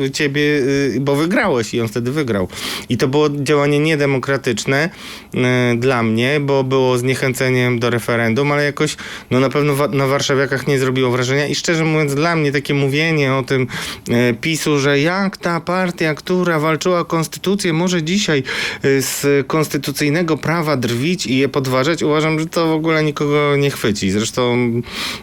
y, 0.00 0.10
ciebie, 0.10 0.42
y, 0.42 0.98
bo 1.00 1.16
wygrałeś 1.16 1.74
i 1.74 1.80
on 1.80 1.88
wtedy 1.88 2.01
wygrał. 2.10 2.48
I 2.88 2.96
to 2.96 3.08
było 3.08 3.28
działanie 3.30 3.78
niedemokratyczne 3.78 4.90
y, 5.34 5.38
dla 5.76 6.02
mnie, 6.02 6.40
bo 6.40 6.64
było 6.64 6.98
zniechęceniem 6.98 7.78
do 7.78 7.90
referendum, 7.90 8.52
ale 8.52 8.64
jakoś 8.64 8.96
no 9.30 9.40
na 9.40 9.48
pewno 9.50 9.74
wa- 9.74 9.88
na 9.88 10.06
warszawiakach 10.06 10.66
nie 10.66 10.78
zrobiło 10.78 11.10
wrażenia 11.10 11.46
i 11.46 11.54
szczerze 11.54 11.84
mówiąc 11.84 12.14
dla 12.14 12.36
mnie 12.36 12.52
takie 12.52 12.74
mówienie 12.74 13.34
o 13.34 13.42
tym 13.42 13.66
y, 14.08 14.34
PiSu, 14.40 14.78
że 14.78 15.00
jak 15.00 15.36
ta 15.36 15.60
partia, 15.60 16.14
która 16.14 16.58
walczyła 16.58 17.00
o 17.00 17.04
konstytucję 17.04 17.72
może 17.72 18.02
dzisiaj 18.02 18.42
y, 18.84 19.02
z 19.02 19.46
konstytucyjnego 19.46 20.36
prawa 20.36 20.76
drwić 20.76 21.26
i 21.26 21.36
je 21.38 21.48
podważać, 21.48 22.02
uważam, 22.02 22.38
że 22.40 22.46
to 22.46 22.66
w 22.66 22.72
ogóle 22.72 23.04
nikogo 23.04 23.56
nie 23.56 23.70
chwyci. 23.70 24.10
Zresztą 24.10 24.72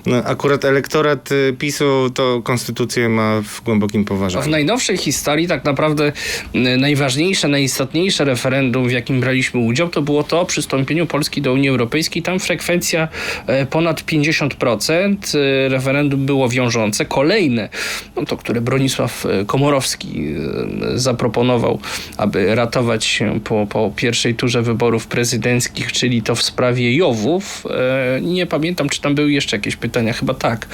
no, 0.06 0.18
akurat 0.24 0.66
elektorat 0.66 1.30
PiSu 1.60 2.10
to 2.14 2.42
konstytucję 2.44 3.10
ma 3.10 3.42
w 3.42 3.62
głębokim 3.62 4.04
W 4.04 4.08
poważaniu. 4.08 4.50
najnowszej 4.52 4.98
historii 4.98 5.48
tak 5.48 5.66
naprawdę 5.66 6.12
najważniejsze, 6.78 7.48
najistotniejsze 7.48 8.26
referendum, 8.26 8.88
w 8.88 8.92
jakim 8.92 9.20
braliśmy 9.20 9.60
udział, 9.60 9.90
to 9.90 10.02
było 10.02 10.24
to 10.24 10.42
o 10.42 10.46
przystąpieniu 10.46 11.06
Polski 11.06 11.42
do 11.42 11.54
Unii 11.54 11.70
Europejskiej. 11.70 12.24
Tam 12.24 12.40
frekwencja 12.40 13.08
e, 13.48 13.66
ponad 13.66 14.02
50%. 14.02 15.16
e, 15.66 15.70
Referendum 15.70 16.26
było 16.26 16.50
wiążące. 16.50 17.06
Kolejne, 17.06 17.70
no 18.16 18.26
to 18.26 18.38
które 18.38 18.62
Bronisław 18.62 19.26
e, 19.26 19.46
Komorowski 19.46 20.36
zaproponował, 20.96 21.80
aby 22.18 22.56
ratować 22.56 23.06
się 23.06 23.40
po, 23.44 23.68
po 23.70 23.92
pierwszej 23.96 24.36
turze 24.36 24.62
wyborów 24.62 25.08
prezydenckich, 25.08 25.92
czyli 25.92 26.22
to 26.22 26.36
w 26.36 26.42
sprawie 26.42 26.96
Jowów. 26.96 27.64
Nie 28.22 28.46
pamiętam, 28.46 28.90
czy 28.90 29.02
tam 29.02 29.16
były 29.16 29.32
jeszcze 29.32 29.58
jakieś 29.58 29.76
pytania, 29.76 30.14
chyba 30.14 30.34
tak. 30.34 30.68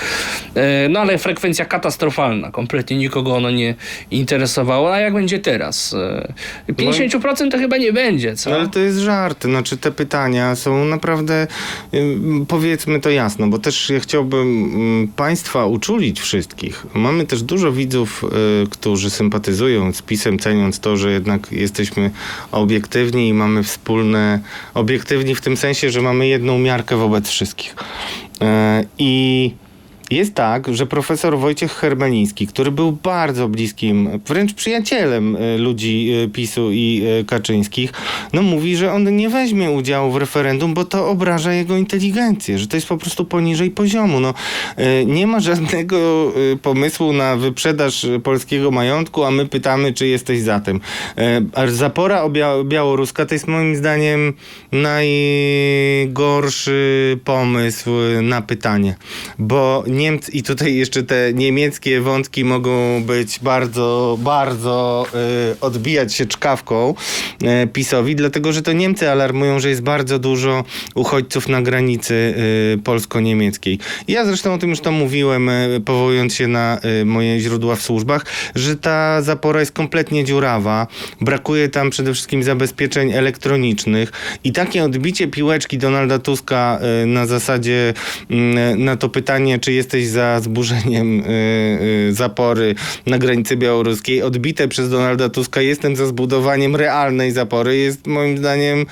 No 0.90 1.00
ale 1.00 1.18
frekwencja 1.18 1.66
katastrofalna, 1.66 2.52
kompletnie 2.52 2.98
nikogo 2.98 3.36
ono 3.36 3.52
nie 3.52 3.76
interesowało. 4.12 4.94
A 4.94 5.00
jak 5.00 5.14
będzie 5.14 5.40
teraz? 5.40 5.85
Więc 5.94 5.94
e, 6.68 6.74
50% 6.74 7.52
to 7.52 7.58
chyba 7.58 7.78
nie 7.78 7.94
będzie, 7.94 8.36
co? 8.36 8.54
Ale 8.54 8.68
to 8.68 8.80
jest 8.80 8.98
żart. 8.98 9.44
Znaczy 9.44 9.78
te 9.78 9.92
pytania 9.92 10.56
są 10.56 10.86
naprawdę, 10.86 11.48
powiedzmy 12.48 13.00
to 13.00 13.10
jasno, 13.10 13.48
bo 13.48 13.60
też 13.60 13.90
ja 13.90 14.00
chciałbym 14.00 14.48
ym, 14.48 15.08
Państwa 15.16 15.66
uczulić 15.66 16.22
wszystkich. 16.22 16.86
Mamy 16.94 17.26
też 17.26 17.44
dużo 17.44 17.72
widzów, 17.72 18.24
y, 18.64 18.70
którzy 18.70 19.10
sympatyzują 19.10 19.94
z 19.94 20.02
PiSem, 20.02 20.40
ceniąc 20.40 20.80
to, 20.80 20.98
że 20.98 21.12
jednak 21.12 21.52
jesteśmy 21.52 22.12
obiektywni 22.52 23.28
i 23.28 23.34
mamy 23.34 23.64
wspólne, 23.64 24.40
obiektywni 24.74 25.36
w 25.36 25.42
tym 25.42 25.58
sensie, 25.58 25.90
że 25.90 26.02
mamy 26.02 26.28
jedną 26.28 26.60
miarkę 26.60 26.96
wobec 26.96 27.30
wszystkich. 27.30 27.76
E, 28.42 28.84
I 28.98 29.52
jest 30.12 30.34
tak, 30.36 30.74
że 30.74 30.86
profesor 30.86 31.38
Wojciech 31.38 31.72
Hermeliński, 31.72 32.48
który 32.48 32.72
był 32.72 32.92
bardzo 32.92 33.48
bliskim, 33.48 34.10
wręcz 34.28 34.54
przyjacielem 34.54 35.36
y, 35.36 35.58
ludzi 35.58 36.12
y, 36.26 36.30
PiSu 36.30 36.72
i 36.72 37.04
y, 37.22 37.26
Kaczyńskich, 37.26 37.94
no 38.34 38.42
mówi, 38.42 38.76
że 38.76 38.94
on 38.94 39.16
nie 39.16 39.30
weźmie 39.30 39.72
udziału 39.72 40.12
w 40.12 40.18
referendum, 40.18 40.74
bo 40.74 40.86
to 40.86 41.10
obraża 41.10 41.54
jego 41.54 41.78
inteligencję, 41.78 42.60
że 42.60 42.68
to 42.68 42.78
jest 42.78 42.88
po 42.88 42.98
prostu 42.98 43.26
poniżej 43.26 43.72
poziomu. 43.72 44.20
No, 44.20 44.34
nie 45.06 45.28
ma 45.28 45.40
żadnego 45.40 46.32
pomysłu 46.62 47.14
na 47.14 47.36
wyprzedaż 47.36 48.08
polskiego 48.24 48.72
majątku, 48.72 49.24
a 49.24 49.32
my 49.32 49.46
pytamy, 49.46 49.94
czy 49.94 50.08
jesteś 50.08 50.42
za 50.42 50.60
tym. 50.60 50.80
Zapora 51.68 52.30
białoruska 52.66 53.26
to 53.26 53.36
jest 53.36 53.48
moim 53.48 53.76
zdaniem 53.76 54.34
najgorszy 56.06 57.20
pomysł 57.24 57.90
na 58.22 58.42
pytanie, 58.42 58.96
bo 59.40 59.84
Niemcy, 59.96 60.32
i 60.32 60.44
tutaj 60.44 60.76
jeszcze 60.76 61.04
te 61.04 61.34
niemieckie 61.34 62.02
wątki 62.02 62.46
mogą 62.46 63.04
być 63.04 63.40
bardzo, 63.40 64.18
bardzo 64.22 65.06
y, 65.54 65.60
odbijać 65.62 66.14
się 66.14 66.26
czkawką 66.26 66.94
y, 67.64 67.68
PiSowi, 67.68 68.16
dlatego 68.16 68.54
że 68.54 68.62
to 68.62 68.74
Niemcy 68.74 69.10
alarmują, 69.10 69.60
że 69.60 69.70
jest 69.70 69.82
bardzo 69.82 70.20
dużo 70.20 70.64
uchodźców 70.96 71.48
na 71.48 71.62
granicy 71.62 72.14
y, 72.74 72.78
polsko-niemieckiej. 72.84 73.80
Ja 74.08 74.26
zresztą 74.26 74.54
o 74.54 74.58
tym 74.58 74.70
już 74.70 74.80
tam 74.80 74.94
mówiłem, 74.94 75.50
y, 75.50 75.82
powołując 75.86 76.36
się 76.36 76.48
na 76.48 76.80
y, 77.02 77.06
moje 77.06 77.40
źródła 77.40 77.76
w 77.76 77.82
służbach, 77.82 78.26
że 78.56 78.76
ta 78.76 79.22
zapora 79.22 79.60
jest 79.60 79.72
kompletnie 79.72 80.24
dziurawa, 80.24 80.88
brakuje 81.22 81.70
tam 81.70 81.90
przede 81.90 82.14
wszystkim 82.14 82.44
zabezpieczeń 82.44 83.12
elektronicznych 83.12 84.12
i 84.44 84.52
takie 84.52 84.84
odbicie 84.84 85.28
piłeczki 85.28 85.78
Donalda 85.78 86.20
Tuska 86.20 86.80
y, 87.04 87.06
na 87.06 87.26
zasadzie 87.26 87.94
na 88.78 88.96
to 88.96 89.10
pytanie, 89.10 89.60
czy 89.60 89.74
jesteś 89.86 90.08
za 90.08 90.40
zburzeniem 90.40 91.20
y, 91.20 91.24
y, 92.10 92.14
zapory 92.14 92.76
na 93.06 93.18
granicy 93.18 93.58
białoruskiej, 93.58 94.22
odbite 94.22 94.68
przez 94.68 94.90
Donalda 94.90 95.30
Tuska, 95.30 95.62
jestem 95.62 95.96
za 95.96 96.06
zbudowaniem 96.06 96.76
realnej 96.76 97.32
zapory, 97.32 97.78
jest 97.78 98.08
moim 98.08 98.38
zdaniem 98.38 98.86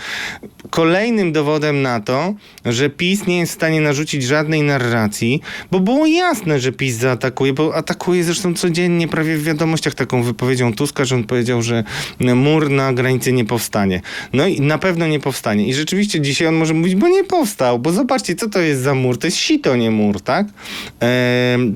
kolejnym 0.70 1.32
dowodem 1.32 1.82
na 1.82 2.00
to, 2.00 2.34
że 2.66 2.90
PiS 2.90 3.28
nie 3.28 3.40
jest 3.40 3.52
w 3.52 3.56
stanie 3.56 3.82
narzucić 3.82 4.24
żadnej 4.24 4.62
narracji, 4.62 5.42
bo 5.72 5.80
było 5.80 6.06
jasne, 6.06 6.60
że 6.60 6.72
PiS 6.72 6.96
zaatakuje, 6.96 7.54
bo 7.54 7.76
atakuje 7.76 8.24
zresztą 8.24 8.54
codziennie 8.54 9.08
prawie 9.08 9.38
w 9.38 9.44
wiadomościach 9.44 9.96
taką 9.96 10.24
wypowiedzią 10.24 10.74
Tuska, 10.74 11.06
że 11.06 11.16
on 11.16 11.24
powiedział, 11.24 11.62
że 11.62 11.84
mur 12.20 12.70
na 12.70 12.94
granicy 12.94 13.34
nie 13.34 13.46
powstanie. 13.46 14.02
No 14.34 14.48
i 14.48 14.62
na 14.62 14.78
pewno 14.78 15.08
nie 15.08 15.20
powstanie. 15.20 15.68
I 15.68 15.74
rzeczywiście 15.74 16.22
dzisiaj 16.22 16.48
on 16.48 16.56
może 16.56 16.74
mówić, 16.74 16.96
bo 16.96 17.08
nie 17.08 17.24
powstał, 17.24 17.80
bo 17.80 17.92
zobaczcie, 17.92 18.36
co 18.36 18.50
to 18.50 18.60
jest 18.60 18.82
za 18.82 18.96
mur. 18.96 19.18
To 19.18 19.28
jest 19.28 19.38
sito, 19.38 19.76
nie 19.76 19.92
mur, 19.92 20.22
tak? 20.22 20.48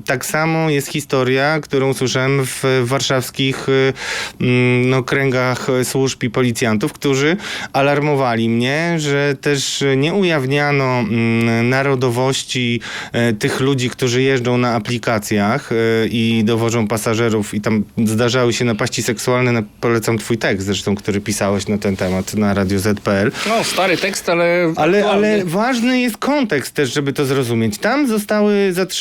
Tak 0.06 0.26
samo 0.26 0.70
jest 0.70 0.88
historia, 0.88 1.60
którą 1.60 1.94
słyszałem 1.94 2.46
w 2.46 2.62
warszawskich 2.84 3.68
y, 3.68 3.92
mm, 4.40 4.90
no, 4.90 5.02
kręgach 5.02 5.66
służb 5.84 6.22
i 6.22 6.30
policjantów, 6.30 6.92
którzy 6.92 7.36
alarmowali 7.72 8.48
mnie, 8.48 8.94
że 8.98 9.36
też 9.40 9.84
nie 9.96 10.14
ujawniano 10.14 10.98
mm, 10.98 11.68
narodowości 11.68 12.80
e, 13.12 13.32
tych 13.32 13.60
ludzi, 13.60 13.90
którzy 13.90 14.22
jeżdżą 14.22 14.58
na 14.58 14.74
aplikacjach 14.74 15.70
e, 15.72 15.74
i 16.06 16.44
dowożą 16.44 16.88
pasażerów 16.88 17.54
i 17.54 17.60
tam 17.60 17.84
zdarzały 18.04 18.52
się 18.52 18.64
napaści 18.64 19.02
seksualne. 19.02 19.62
Polecam 19.80 20.18
twój 20.18 20.38
tekst 20.38 20.66
zresztą, 20.66 20.94
który 20.94 21.20
pisałeś 21.20 21.68
na 21.68 21.78
ten 21.78 21.96
temat 21.96 22.34
na 22.34 22.54
Radio 22.54 22.78
ZPL. 22.78 23.30
No, 23.48 23.64
stary 23.64 23.96
tekst, 23.96 24.28
ale... 24.28 24.72
Ale, 24.76 25.10
ale 25.10 25.44
ważny 25.44 26.00
jest 26.00 26.16
kontekst 26.16 26.74
też, 26.74 26.94
żeby 26.94 27.12
to 27.12 27.24
zrozumieć. 27.24 27.78
Tam 27.78 28.08
zostały 28.08 28.72
zatrzymane 28.72 28.97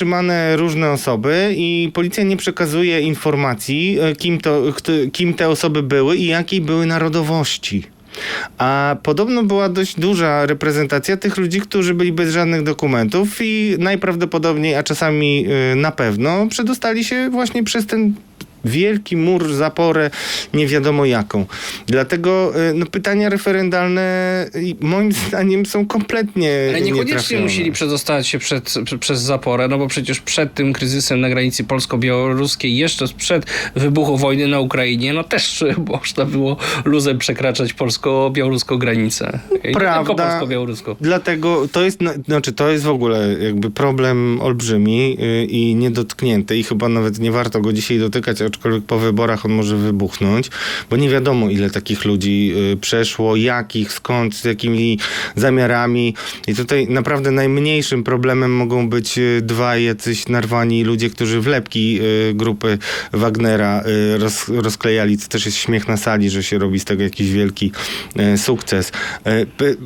różne 0.55 0.91
osoby 0.91 1.53
i 1.57 1.91
policja 1.93 2.23
nie 2.23 2.37
przekazuje 2.37 3.01
informacji, 3.01 3.97
e, 4.01 4.15
kim, 4.15 4.39
to, 4.39 4.63
kim 5.11 5.33
te 5.33 5.49
osoby 5.49 5.83
były 5.83 6.17
i 6.17 6.25
jakiej 6.25 6.61
były 6.61 6.85
narodowości. 6.85 7.83
A 8.57 8.95
podobno 9.03 9.43
była 9.43 9.69
dość 9.69 9.99
duża 9.99 10.45
reprezentacja 10.45 11.17
tych 11.17 11.37
ludzi, 11.37 11.61
którzy 11.61 11.93
byli 11.93 12.11
bez 12.11 12.33
żadnych 12.33 12.63
dokumentów 12.63 13.37
i 13.41 13.75
najprawdopodobniej, 13.79 14.75
a 14.75 14.83
czasami 14.83 15.45
y, 15.71 15.75
na 15.75 15.91
pewno, 15.91 16.47
przedostali 16.47 17.03
się 17.03 17.29
właśnie 17.29 17.63
przez 17.63 17.87
ten 17.87 18.13
wielki 18.65 19.17
mur, 19.17 19.53
zaporę, 19.53 20.09
nie 20.53 20.67
wiadomo 20.67 21.05
jaką. 21.05 21.45
Dlatego 21.87 22.53
y, 22.69 22.73
no, 22.73 22.85
pytania 22.85 23.29
referendalne 23.29 24.01
y, 24.55 24.75
moim 24.81 25.11
zdaniem 25.11 25.65
są 25.65 25.85
kompletnie 25.87 26.51
Ale 26.69 26.81
niekoniecznie 26.81 27.05
nietrafione. 27.13 27.41
musieli 27.41 27.71
przedostać 27.71 28.27
się 28.27 28.39
przed, 28.39 28.63
prze- 28.85 28.97
przez 28.97 29.21
zaporę, 29.21 29.67
no 29.67 29.77
bo 29.77 29.87
przecież 29.87 30.19
przed 30.19 30.53
tym 30.53 30.73
kryzysem 30.73 31.19
na 31.21 31.29
granicy 31.29 31.63
polsko-białoruskiej, 31.63 32.77
jeszcze 32.77 33.05
przed 33.17 33.45
wybuchu 33.75 34.17
wojny 34.17 34.47
na 34.47 34.59
Ukrainie, 34.59 35.13
no 35.13 35.23
też 35.23 35.63
można 35.91 36.25
było 36.25 36.57
luzem 36.85 37.17
przekraczać 37.17 37.73
polsko-białoruską 37.73 38.77
granicę. 38.77 39.39
I 39.69 39.71
Prawda. 39.73 40.13
polsko-białoruską. 40.15 40.95
Dlatego 41.01 41.67
to 41.71 41.83
jest, 41.85 42.01
na- 42.01 42.13
znaczy 42.13 42.53
to 42.53 42.69
jest 42.71 42.83
w 42.83 42.89
ogóle 42.89 43.33
jakby 43.43 43.69
problem 43.71 44.41
olbrzymi 44.41 45.17
y, 45.21 45.45
i 45.45 45.75
niedotknięty 45.75 46.57
i 46.57 46.63
chyba 46.63 46.89
nawet 46.89 47.19
nie 47.19 47.31
warto 47.31 47.61
go 47.61 47.73
dzisiaj 47.73 47.99
dotykać, 47.99 48.41
aczkolwiek 48.47 48.83
po 48.83 48.99
wyborach 48.99 49.45
on 49.45 49.51
może 49.51 49.77
wybuchnąć, 49.77 50.49
bo 50.89 50.97
nie 50.97 51.09
wiadomo 51.09 51.49
ile 51.49 51.69
takich 51.69 52.05
ludzi 52.05 52.53
y, 52.73 52.77
przeszło, 52.77 53.35
jakich, 53.35 53.93
skąd, 53.93 54.35
z 54.35 54.43
jakimi 54.43 54.99
zamiarami 55.35 56.13
i 56.47 56.55
tutaj 56.55 56.87
naprawdę 56.87 57.31
najmniejszym 57.31 58.03
problemem 58.03 58.55
mogą 58.55 58.89
być 58.89 59.17
y, 59.17 59.41
dwaj 59.41 59.83
jacyś 59.83 60.27
narwani 60.27 60.83
ludzie, 60.83 61.09
którzy 61.09 61.41
wlepki 61.41 61.99
y, 62.01 62.33
grupy 62.33 62.77
Wagnera 63.13 63.83
roz, 64.17 64.49
rozklejali, 64.49 65.17
co 65.17 65.27
też 65.27 65.45
jest 65.45 65.57
śmiech 65.57 65.87
na 65.87 65.97
sali, 65.97 66.29
że 66.29 66.43
się 66.43 66.57
robi 66.57 66.79
z 66.79 66.85
tego 66.85 67.03
jakiś 67.03 67.31
wielki 67.31 67.71
sukces. 68.37 68.91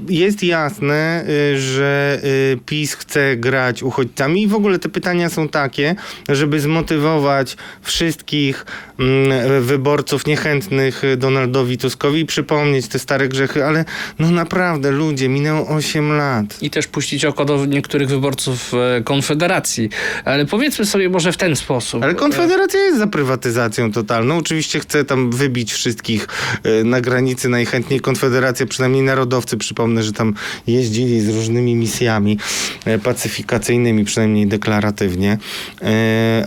Jest 0.10 0.44
jasne, 0.44 1.26
że 1.58 2.22
PiS 2.66 2.94
chce 2.94 3.38
grać 3.38 3.84
uchodźcami 3.84 4.44
i 4.44 4.48
w 4.48 4.56
ogóle 4.56 4.80
te 4.80 4.90
pytania 4.90 5.30
są 5.30 5.50
takie, 5.50 5.96
żeby 6.30 6.60
zmotywować 6.60 7.58
wszystkich 7.82 8.51
mm, 9.00 9.64
wyborców 9.64 10.26
niechętnych 10.26 11.02
Donaldowi 11.18 11.78
Tuskowi 11.78 12.20
i 12.20 12.26
przypomnieć 12.26 12.88
te 12.88 13.00
stare 13.00 13.28
grzechy, 13.28 13.66
ale 13.66 13.86
no 14.20 14.32
naprawdę 14.32 14.92
ludzie, 14.92 15.30
minęło 15.30 15.68
8 15.68 16.12
lat. 16.12 16.46
I 16.62 16.70
też 16.70 16.88
puścić 16.88 17.26
oko 17.26 17.46
do 17.46 17.66
niektórych 17.66 18.10
wyborców 18.10 18.74
e, 18.74 19.02
Konfederacji. 19.04 19.90
Ale 20.26 20.46
powiedzmy 20.46 20.86
sobie 20.86 21.10
może 21.10 21.32
w 21.32 21.38
ten 21.38 21.56
sposób. 21.56 22.04
Ale 22.04 22.16
Konfederacja 22.16 22.80
jest 22.80 22.98
za 23.00 23.08
prywatyzacją 23.08 23.92
totalną. 23.92 24.38
Oczywiście 24.38 24.80
chce 24.80 25.06
tam 25.06 25.32
wybić 25.32 25.74
wszystkich 25.74 26.28
e, 26.64 26.84
na 26.84 27.02
granicy 27.02 27.50
najchętniej. 27.50 28.00
Konfederacja, 28.00 28.66
przynajmniej 28.66 29.04
narodowcy, 29.04 29.58
przypomnę, 29.58 30.04
że 30.04 30.14
tam 30.14 30.34
jeździli 30.68 31.22
z 31.22 31.30
różnymi 31.30 31.76
misjami 31.76 32.38
e, 32.86 33.00
pacyfikacyjnymi, 33.00 34.06
przynajmniej 34.06 34.48
deklaratywnie. 34.48 35.38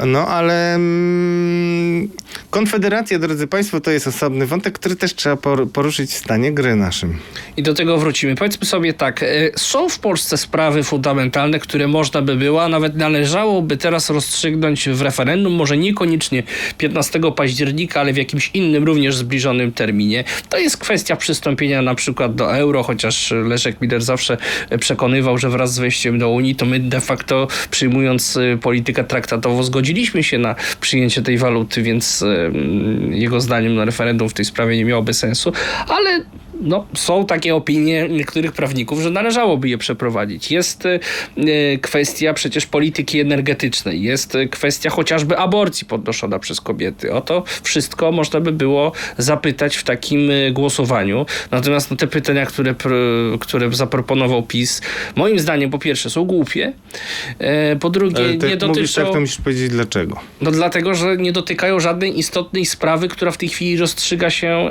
No 0.07 0.29
ale 0.29 0.79
mm, 1.95 2.24
Konfederacja, 2.51 3.19
drodzy 3.19 3.47
Państwo, 3.47 3.81
to 3.81 3.91
jest 3.91 4.07
osobny 4.07 4.47
wątek, 4.47 4.75
który 4.75 4.97
też 4.97 5.15
trzeba 5.15 5.37
por- 5.37 5.71
poruszyć 5.71 6.11
w 6.11 6.15
stanie 6.15 6.53
gry 6.53 6.77
naszym. 6.77 7.19
I 7.57 7.63
do 7.63 7.75
tego 7.75 7.99
wrócimy. 7.99 8.35
Powiedzmy 8.35 8.67
sobie 8.67 8.93
tak, 8.93 9.23
e, 9.23 9.27
są 9.57 9.89
w 9.89 9.99
Polsce 9.99 10.37
sprawy 10.37 10.83
fundamentalne, 10.83 11.59
które 11.59 11.89
można 11.89 12.23
by 12.23 12.37
było, 12.37 12.65
a 12.65 12.69
nawet 12.69 12.97
należałoby 12.97 13.77
teraz 13.77 14.11
rozstrzygnąć 14.11 14.89
w 14.89 15.03
referendum, 15.03 15.53
może 15.53 15.77
niekoniecznie 15.77 16.43
15 16.79 17.33
października, 17.33 18.01
ale 18.01 18.13
w 18.13 18.17
jakimś 18.17 18.51
innym, 18.55 18.85
również 18.85 19.17
zbliżonym 19.17 19.73
terminie. 19.73 20.25
To 20.49 20.59
jest 20.59 20.77
kwestia 20.77 21.17
przystąpienia 21.17 21.83
na 21.83 21.95
przykład 21.95 22.35
do 22.35 22.57
euro, 22.57 22.83
chociaż 22.83 23.33
Leszek 23.45 23.81
Miller 23.81 24.03
zawsze 24.03 24.37
przekonywał, 24.81 25.39
że 25.39 25.51
wraz 25.51 25.75
z 25.75 25.79
wejściem 25.79 26.19
do 26.19 26.31
Unii, 26.31 26.57
to 26.57 26.67
my 26.67 26.81
de 26.81 27.01
facto 27.01 27.49
przyjmując 27.71 28.37
e, 28.37 28.57
politykę 28.57 29.05
traktatową 29.05 29.63
zgodziliśmy 29.63 30.23
się 30.23 30.39
na 30.39 30.55
przyjęcie 30.81 31.23
tej 31.23 31.39
waluty, 31.39 31.83
więc 31.83 32.24
jego 33.11 33.41
zdaniem 33.41 33.75
na 33.75 33.85
referendum 33.85 34.29
w 34.29 34.35
tej 34.35 34.45
sprawie 34.45 34.77
nie 34.77 34.85
miałoby 34.85 35.15
sensu, 35.15 35.53
ale 35.89 36.25
no, 36.61 36.87
są 36.95 37.27
takie 37.27 37.55
opinie 37.55 38.09
niektórych 38.09 38.53
prawników, 38.53 39.01
że 39.01 39.11
należałoby 39.11 39.69
je 39.69 39.79
przeprowadzić. 39.79 40.51
Jest 40.51 40.87
e, 40.87 40.99
kwestia 41.79 42.35
przecież 42.35 42.67
polityki 42.67 43.21
energetycznej, 43.21 44.03
jest 44.03 44.35
e, 44.35 44.47
kwestia 44.47 44.91
chociażby 44.91 45.39
aborcji 45.39 45.87
podnoszona 45.87 46.39
przez 46.39 46.61
kobiety. 46.61 47.13
O 47.13 47.21
to 47.21 47.45
wszystko 47.63 48.13
można 48.13 48.41
by 48.41 48.53
było 48.53 48.93
zapytać 49.19 49.77
w 49.77 49.85
takim 49.85 50.31
e, 50.31 50.53
głosowaniu. 50.53 51.27
Natomiast 51.51 51.91
no, 51.91 51.97
te 51.97 52.07
pytania, 52.07 52.47
które, 52.47 52.75
które 53.41 53.73
zaproponował 53.73 54.43
PiS, 54.43 54.81
moim 55.17 55.39
zdaniem 55.39 55.71
po 55.71 55.79
pierwsze 55.79 56.11
są 56.11 56.25
głupie, 56.25 56.73
po 57.81 57.91
drugie 57.91 58.17
Ale 58.17 58.37
nie 58.37 58.49
jak 58.49 58.63
mówisz 58.63 58.77
dotyczą... 58.77 59.03
tak, 59.03 59.13
to 59.13 59.21
musisz 59.21 59.39
powiedzieć 59.39 59.69
dlaczego. 59.69 60.21
No 60.41 60.51
dlatego, 60.51 60.95
że 60.95 61.17
nie 61.17 61.33
dotykają 61.33 61.81
żadnej 61.81 62.19
istotnej 62.19 62.67
sprawy, 62.67 63.09
która 63.09 63.31
w 63.31 63.37
tej 63.37 63.49
chwili 63.49 63.77
rozstrzyga 63.77 64.31
się 64.31 64.69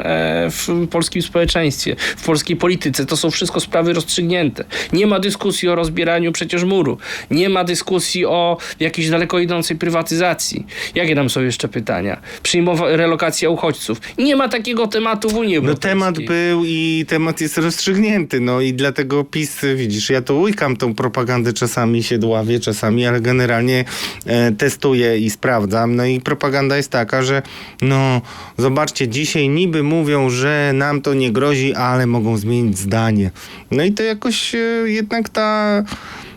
w 0.52 0.88
polskim 0.92 1.22
społeczeństwie, 1.22 1.73
w 2.18 2.26
polskiej 2.26 2.56
polityce. 2.56 3.06
To 3.06 3.18
są 3.18 3.32
wszystko 3.32 3.60
sprawy 3.60 3.94
rozstrzygnięte. 3.94 4.64
Nie 4.94 5.08
ma 5.08 5.20
dyskusji 5.20 5.70
o 5.70 5.76
rozbieraniu 5.76 6.32
przecież 6.32 6.64
muru. 6.64 6.98
Nie 7.32 7.50
ma 7.50 7.64
dyskusji 7.64 8.26
o 8.26 8.58
jakiejś 8.80 9.10
daleko 9.10 9.40
idącej 9.40 9.78
prywatyzacji. 9.78 10.66
Jakie 10.96 11.16
tam 11.16 11.30
są 11.30 11.42
jeszcze 11.42 11.68
pytania? 11.68 12.22
Przyjmowa- 12.44 12.96
relokacja 12.96 13.50
uchodźców. 13.50 14.02
Nie 14.18 14.36
ma 14.36 14.50
takiego 14.50 14.88
tematu 14.88 15.30
w 15.30 15.34
Unii 15.36 15.54
No 15.56 15.58
Europejskiej. 15.62 15.90
temat 15.92 16.20
był 16.20 16.64
i 16.66 17.06
temat 17.08 17.42
jest 17.42 17.58
rozstrzygnięty, 17.58 18.40
no 18.40 18.62
i 18.62 18.74
dlatego 18.74 19.24
PiS, 19.24 19.60
widzisz, 19.76 20.10
ja 20.10 20.22
to 20.22 20.36
łykam 20.36 20.78
tą 20.78 20.96
propagandę 20.96 21.54
czasami, 21.54 22.04
się 22.04 22.18
dławię 22.18 22.60
czasami, 22.60 23.06
ale 23.06 23.22
generalnie 23.22 23.86
e, 24.26 24.52
testuję 24.52 25.18
i 25.18 25.30
sprawdzam, 25.30 25.96
no 25.96 26.06
i 26.06 26.22
propaganda 26.22 26.78
jest 26.78 26.90
taka, 26.92 27.24
że 27.24 27.42
no 27.82 28.22
zobaczcie, 28.58 29.08
dzisiaj 29.08 29.50
niby 29.50 29.84
mówią, 29.84 30.30
że 30.30 30.72
nam 30.74 31.02
to 31.02 31.14
nie 31.14 31.32
grozi, 31.32 31.63
ale 31.72 32.08
mogą 32.08 32.38
zmienić 32.38 32.78
zdanie. 32.78 33.32
No 33.72 33.84
i 33.84 33.92
to 33.92 34.04
jakoś 34.04 34.56
e, 34.56 34.58
jednak 34.86 35.30
ta... 35.30 35.84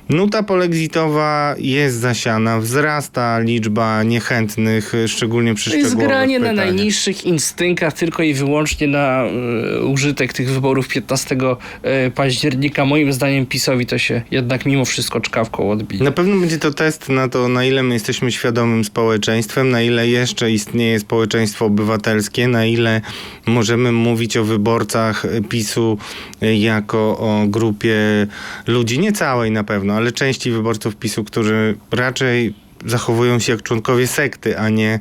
Nuta 0.08 0.42
polexitowa 0.42 1.54
jest 1.58 1.96
zasiana, 1.96 2.60
wzrasta 2.60 3.38
liczba 3.38 4.02
niechętnych, 4.02 4.92
szczególnie 5.06 5.54
przy 5.54 5.70
To 5.70 5.76
jest 5.76 5.88
szczegółowych 5.88 6.16
granie 6.16 6.38
na 6.38 6.50
pytaniach. 6.50 6.74
najniższych 6.74 7.24
instynktach 7.24 7.92
tylko 7.92 8.22
i 8.22 8.34
wyłącznie 8.34 8.86
na 8.86 9.24
e, 9.24 9.84
użytek 9.84 10.32
tych 10.32 10.50
wyborów 10.50 10.88
15 10.88 11.36
e, 11.82 12.10
października. 12.10 12.84
Moim 12.84 13.12
zdaniem 13.12 13.46
PiSowi 13.46 13.86
to 13.86 13.98
się 13.98 14.22
jednak 14.30 14.66
mimo 14.66 14.84
wszystko 14.84 15.20
czkawką 15.20 15.70
odbije. 15.70 16.04
Na 16.04 16.10
pewno 16.10 16.40
będzie 16.40 16.58
to 16.58 16.72
test 16.72 17.08
na 17.08 17.28
to, 17.28 17.48
na 17.48 17.64
ile 17.64 17.82
my 17.82 17.94
jesteśmy 17.94 18.32
świadomym 18.32 18.84
społeczeństwem, 18.84 19.70
na 19.70 19.82
ile 19.82 20.08
jeszcze 20.08 20.52
istnieje 20.52 21.00
społeczeństwo 21.00 21.64
obywatelskie, 21.64 22.48
na 22.48 22.66
ile 22.66 23.00
możemy 23.46 23.92
mówić 23.92 24.36
o 24.36 24.44
wyborcach 24.44 25.26
PiSu 25.48 25.98
jako 26.40 26.98
o 26.98 27.44
grupie 27.46 27.96
ludzi, 28.66 28.98
nie 28.98 29.12
całej 29.12 29.50
na 29.50 29.64
pewno, 29.64 29.95
ale 29.96 30.12
części 30.12 30.50
wyborców 30.50 30.96
PiSu, 30.96 31.24
którzy 31.24 31.76
raczej 31.90 32.54
zachowują 32.86 33.38
się 33.38 33.52
jak 33.52 33.62
członkowie 33.62 34.06
sekty, 34.06 34.58
a 34.58 34.68
nie, 34.68 34.98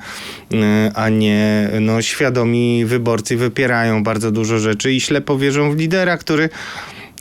e, 0.54 0.92
a 0.96 1.10
nie 1.10 1.70
no, 1.82 2.02
świadomi 2.02 2.86
wyborcy 2.86 3.38
wypierają 3.38 4.04
bardzo 4.04 4.32
dużo 4.32 4.60
rzeczy 4.60 4.94
i 4.94 5.02
ślepo 5.02 5.38
wierzą 5.38 5.72
w 5.72 5.78
lidera, 5.78 6.18
który 6.18 6.50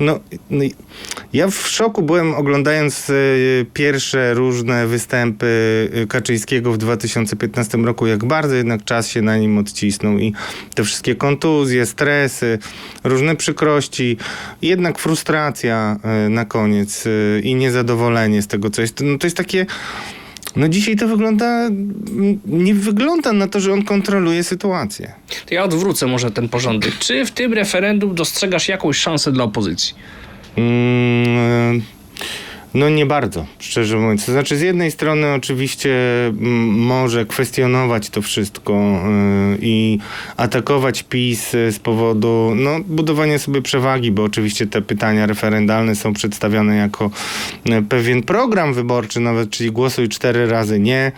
no, 0.01 0.21
no, 0.51 0.65
ja 1.33 1.49
w 1.49 1.69
szoku 1.69 2.03
byłem 2.03 2.35
oglądając 2.35 3.11
e, 3.11 3.15
pierwsze 3.73 4.35
różne 4.35 4.87
występy 4.87 5.47
e, 5.95 6.07
Kaczyńskiego 6.07 6.73
w 6.73 6.79
2015 6.79 7.79
roku, 7.79 8.07
jak 8.07 8.25
bardzo 8.25 8.55
jednak 8.55 8.85
czas 8.85 9.09
się 9.09 9.23
na 9.23 9.37
nim 9.37 9.59
odcisnął 9.59 10.19
i 10.19 10.35
te 10.75 10.85
wszystkie 10.85 11.15
kontuzje, 11.15 11.87
stresy, 11.87 12.59
różne 13.05 13.37
przykrości, 13.37 14.17
jednak 14.63 14.99
frustracja 14.99 15.97
e, 16.03 16.29
na 16.29 16.45
koniec 16.45 17.05
i 17.43 17.55
niezadowolenie 17.55 18.43
z 18.43 18.47
tego, 18.47 18.71
co 18.71 18.83
jest. 18.83 19.01
No, 19.01 19.19
to 19.19 19.27
jest 19.27 19.37
takie. 19.37 19.67
No 20.57 20.69
dzisiaj 20.69 20.97
to 20.97 21.09
wygląda, 21.09 21.69
nie 22.47 22.75
wygląda 22.75 23.33
na 23.33 23.49
to, 23.49 23.61
że 23.61 23.73
on 23.73 23.85
kontroluje 23.85 24.45
sytuację. 24.45 25.13
To 25.47 25.55
ja 25.55 25.65
odwrócę 25.65 26.07
może 26.07 26.31
ten 26.31 26.49
porządek. 26.49 26.99
Czy 26.99 27.27
w 27.27 27.31
tym 27.31 27.55
referendum 27.55 28.15
dostrzegasz 28.15 28.69
jakąś 28.69 28.97
szansę 28.97 29.33
dla 29.33 29.45
opozycji? 29.45 29.95
Mm, 30.57 31.83
No 32.75 32.89
nie 32.89 33.07
bardzo, 33.07 33.47
szczerze 33.59 33.97
mówiąc. 33.97 34.27
To 34.27 34.33
znaczy 34.33 34.57
z 34.57 34.61
jednej 34.61 34.91
strony 34.91 35.33
oczywiście 35.33 35.95
może 36.71 37.27
kwestionować 37.27 38.11
to 38.11 38.23
wszystko 38.23 38.73
y, 38.73 39.59
i 39.61 39.99
atakować 40.37 41.03
PiS 41.03 41.55
y, 41.55 41.73
z 41.73 41.79
powodu 41.79 42.53
no, 42.57 42.71
budowania 42.87 43.39
sobie 43.39 43.63
przewagi, 43.63 44.11
bo 44.13 44.23
oczywiście 44.25 44.67
te 44.67 44.83
pytania 44.83 45.27
referendalne 45.27 45.95
są 45.95 46.13
przedstawiane 46.13 46.77
jako 46.77 47.11
y, 47.67 47.83
pewien 47.83 48.23
program 48.23 48.75
wyborczy 48.75 49.21
nawet, 49.21 49.51
czyli 49.51 49.71
głosuj 49.71 50.09
cztery 50.09 50.47
razy 50.47 50.81
nie 50.81 51.13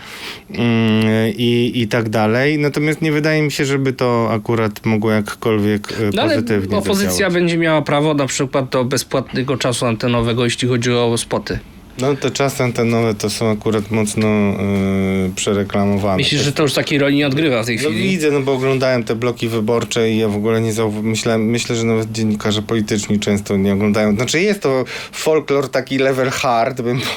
i, 1.37 1.73
i 1.75 1.89
tak 1.89 2.09
dalej. 2.09 2.59
Natomiast 2.59 3.03
nie 3.03 3.13
wydaje 3.13 3.43
mi 3.43 3.53
się, 3.53 3.65
żeby 3.65 3.93
to 3.93 4.29
akurat 4.33 4.87
mogło 4.87 5.11
jakkolwiek 5.11 5.95
No 6.15 6.23
ale 6.23 6.35
pozytywnie 6.35 6.77
opozycja 6.77 7.11
zadziałać. 7.11 7.35
będzie 7.35 7.59
miała 7.59 7.83
prawo 7.83 8.15
na 8.15 8.27
przykład 8.27 8.69
do 8.69 8.85
bezpłatnego 8.85 9.57
czasu 9.57 9.87
antenowego, 9.87 10.45
jeśli 10.45 10.69
chodzi 10.69 10.93
o 10.93 11.05
spoty. 11.47 11.59
No 12.01 12.17
te 12.17 12.31
czasy 12.31 12.63
antenowe 12.65 13.15
to 13.15 13.31
są 13.31 13.51
akurat 13.51 13.91
mocno 13.91 14.29
yy, 14.29 15.31
przereklamowane. 15.37 16.17
Myślisz, 16.17 16.41
że 16.41 16.53
to 16.53 16.63
już 16.63 16.73
takiej 16.75 16.99
roli 16.99 17.17
nie 17.17 17.27
odgrywa 17.27 17.63
w 17.63 17.67
tej 17.67 17.77
No 17.77 17.83
chwili? 17.83 18.03
widzę, 18.09 18.31
no 18.31 18.41
bo 18.41 18.53
oglądałem 18.53 19.05
te 19.05 19.15
bloki 19.15 19.49
wyborcze 19.49 20.11
i 20.11 20.19
ja 20.19 20.29
w 20.29 20.37
ogóle 20.37 20.61
nie 20.61 20.73
zauważyłem, 20.73 21.11
myślę, 21.11 21.39
myślę, 21.39 21.77
że 21.77 21.85
nawet 21.85 22.13
dziennikarze 22.13 22.63
polityczni 22.63 23.19
często 23.21 23.57
nie 23.57 23.73
oglądają. 23.73 24.15
Znaczy 24.17 24.41
jest 24.43 24.61
to 24.61 24.85
folklor 25.13 25.69
taki 25.69 25.99
level 25.99 26.31
hard, 26.31 26.81
bym 26.81 26.97
powiedział, 26.97 27.17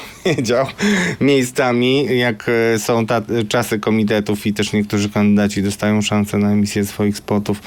miejscami, 1.22 2.18
jak 2.18 2.46
e, 2.50 2.80
są 2.80 3.06
ta, 3.06 3.22
czasy 3.50 3.80
komitetów 3.80 4.46
i 4.48 4.54
też 4.54 4.74
niektórzy 4.74 5.10
kandydaci 5.10 5.64
dostają 5.64 6.02
szansę 6.02 6.38
na 6.38 6.52
emisję 6.52 6.86
swoich 6.86 7.18
spotów. 7.18 7.62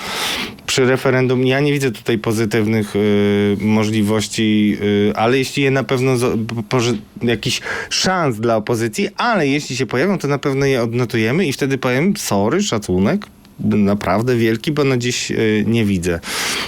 Przy 0.66 0.84
referendum 0.84 1.46
ja 1.46 1.60
nie 1.60 1.72
widzę 1.72 1.90
tutaj 1.90 2.18
pozytywnych 2.18 2.96
y, 2.96 3.56
możliwości, 3.60 4.76
y, 4.82 5.12
ale 5.16 5.38
jeśli 5.38 5.62
je 5.62 5.70
na 5.70 5.84
pewno 5.84 6.16
zo- 6.16 6.38
poży- 6.68 6.98
jakiś 7.22 7.60
szans 7.90 8.36
dla 8.36 8.56
opozycji, 8.56 9.08
ale 9.16 9.48
jeśli 9.48 9.76
się 9.76 9.86
pojawią, 9.86 10.18
to 10.18 10.28
na 10.28 10.38
pewno 10.38 10.66
je 10.66 10.82
odnotujemy 10.82 11.46
i 11.46 11.52
wtedy 11.52 11.78
powiem 11.78 12.16
sorry, 12.16 12.62
szacunek, 12.62 13.26
naprawdę 13.64 14.36
wielki, 14.36 14.72
bo 14.72 14.84
na 14.84 14.96
dziś 14.96 15.30
y, 15.30 15.64
nie 15.66 15.84
widzę. 15.84 16.20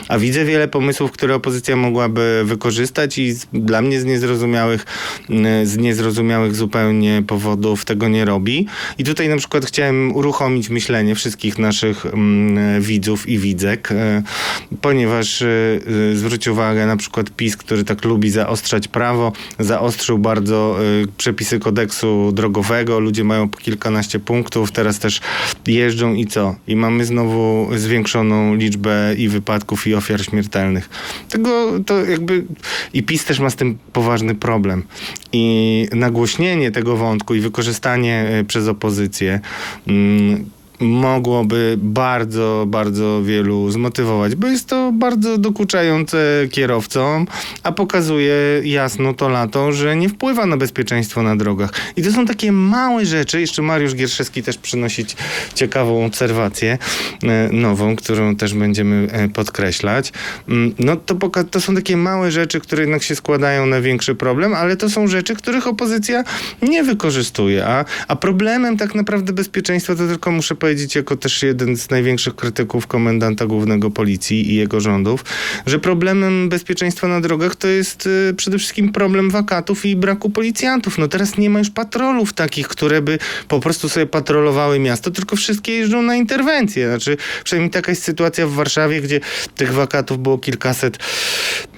A 0.09 0.19
widzę 0.19 0.45
wiele 0.45 0.69
pomysłów, 0.69 1.13
które 1.13 1.35
opozycja 1.35 1.77
mogłaby 1.77 2.43
wykorzystać 2.45 3.19
i 3.19 3.35
dla 3.53 3.83
mnie 3.83 4.01
z 4.01 4.05
niezrozumiałych, 4.05 4.87
y, 5.63 5.67
z 5.67 5.77
niezrozumiałych 5.77 6.57
zupełnie 6.57 7.23
powodów 7.27 7.85
tego 7.85 8.09
nie 8.09 8.25
robi. 8.25 8.67
I 8.99 9.05
tutaj 9.05 9.29
na 9.29 9.37
przykład 9.37 9.67
chciałem 9.67 10.17
uruchomić 10.17 10.69
myślenie 10.69 11.15
wszystkich 11.15 11.59
naszych 11.59 12.07
mm, 12.07 12.83
widzów 12.83 13.29
i 13.29 13.39
widzek, 13.39 13.89
ponieważ 14.81 15.45
zwróć 16.15 16.49
uwagę 16.49 16.87
na 16.87 16.97
przykład 16.97 17.31
PiS, 17.31 17.57
który 17.57 17.85
tak 17.85 18.05
lubi 18.05 18.31
zaostrzać 18.31 18.89
prawo, 18.89 19.33
zaostrzył 19.59 20.19
bardzo 20.19 20.79
przepisy 21.17 21.59
kodeksu 21.59 22.33
drogowego, 22.33 23.01
ludzie 23.01 23.25
mają 23.25 23.49
kilkanaście 23.49 24.21
punktów, 24.21 24.73
teraz 24.73 24.99
też 24.99 25.21
jeżdżą 25.67 26.15
i 26.15 26.27
co? 26.27 26.55
I 26.67 26.77
mamy 26.85 27.05
znowu 27.05 27.69
zwiększoną 27.77 28.55
liczbę 28.55 29.15
i 29.19 29.29
wypadków 29.29 29.87
i 29.87 29.95
ofiar 29.95 30.25
śmiertelnych. 30.25 30.89
Tego 31.29 31.81
to 31.87 32.05
jakby 32.05 32.45
i 32.95 33.03
PiS 33.03 33.25
też 33.25 33.41
ma 33.41 33.51
z 33.51 33.57
tym 33.57 33.79
poważny 33.93 34.35
problem. 34.35 34.83
I 35.33 35.89
nagłośnienie 35.93 36.71
tego 36.71 36.97
wątku 36.97 37.35
i 37.35 37.41
wykorzystanie 37.41 38.39
y, 38.41 38.45
przez 38.45 38.69
opozycję 38.69 39.41
mm, 39.87 40.51
mogłoby 40.81 41.75
bardzo, 41.79 42.65
bardzo 42.69 43.23
wielu 43.23 43.71
zmotywować, 43.71 44.35
bo 44.35 44.47
jest 44.47 44.69
to 44.69 44.93
bardzo 44.93 45.39
dokuczające 45.39 46.19
kierowcom, 46.51 47.27
a 47.63 47.73
pokazuje 47.73 48.35
jasno 48.65 49.15
to 49.15 49.29
lato, 49.29 49.73
że 49.73 49.97
nie 49.97 50.09
wpływa 50.09 50.47
na 50.47 50.57
bezpieczeństwo 50.57 51.23
na 51.23 51.37
drogach. 51.37 51.71
I 51.97 52.03
to 52.03 52.13
są 52.13 52.27
takie 52.27 52.53
małe 52.53 53.07
rzeczy, 53.07 53.41
jeszcze 53.41 53.63
Mariusz 53.63 53.95
Gierszewski 53.95 54.43
też 54.43 54.59
przynosić 54.59 55.17
ciekawą 55.55 56.07
obserwację 56.07 56.79
e, 57.23 57.49
nową, 57.53 57.97
którą 57.97 58.37
też 58.37 58.55
będziemy 58.55 59.09
e, 59.13 59.29
podkreślać. 59.29 60.13
Mm, 60.49 60.75
No 60.79 60.97
to, 60.97 61.15
poka- 61.15 61.45
to 61.45 61.61
są 61.61 61.75
takie 61.75 61.97
małe 61.97 62.31
rzeczy, 62.31 62.61
które 62.61 62.83
jednak 62.83 63.03
się 63.03 63.17
składają 63.17 63.67
na 63.67 63.81
większy 63.81 64.15
problem, 64.15 64.55
ale 64.55 64.77
to 64.77 64.91
są 64.91 65.07
rzeczy, 65.07 65.35
których 65.35 65.67
opozycja 65.67 66.25
nie 66.63 66.85
wykorzystuje, 66.85 67.67
a, 67.67 67.85
a 68.09 68.17
problemem 68.17 68.77
tak 68.77 68.95
naprawdę 68.95 69.33
bezpieczeństwa 69.33 69.95
to 69.95 70.07
tylko 70.09 70.31
muszę 70.31 70.55
powiedzieć 70.65 70.95
jako 70.95 71.17
też 71.17 71.43
jeden 71.43 71.77
z 71.77 71.91
największych 71.91 72.37
krytyków 72.37 72.87
komendanta 72.87 73.47
głównego 73.47 73.91
policji 73.91 74.51
i 74.51 74.55
jego 74.55 74.81
rządów, 74.81 75.25
że 75.67 75.79
problemem 75.79 76.49
bezpieczeństwa 76.49 77.09
na 77.09 77.21
drogach 77.21 77.57
to 77.57 77.69
jest 77.69 78.07
y, 78.07 78.35
przede 78.37 78.59
wszystkim 78.59 78.93
problem 78.93 79.31
wakatów 79.31 79.87
i 79.87 79.97
braku 79.97 80.31
policjantów. 80.31 80.99
No 80.99 81.09
teraz 81.09 81.39
nie 81.39 81.51
ma 81.51 81.59
już 81.59 81.71
patrolów 81.71 82.33
takich, 82.33 82.69
które 82.69 83.03
by 83.03 83.19
po 83.49 83.61
prostu 83.61 83.89
sobie 83.89 84.07
patrolowały 84.07 84.79
miasto, 84.79 85.11
tylko 85.11 85.37
wszystkie 85.37 85.73
jeżdżą 85.73 86.03
na 86.03 86.17
interwencje. 86.17 86.89
Znaczy, 86.89 87.17
przynajmniej 87.45 87.71
taka 87.71 87.93
jest 87.93 88.03
sytuacja 88.03 88.47
w 88.47 88.53
Warszawie, 88.53 89.01
gdzie 89.01 89.21
tych 89.57 89.73
wakatów 89.73 90.19
było 90.19 90.39
kilkaset. 90.39 90.99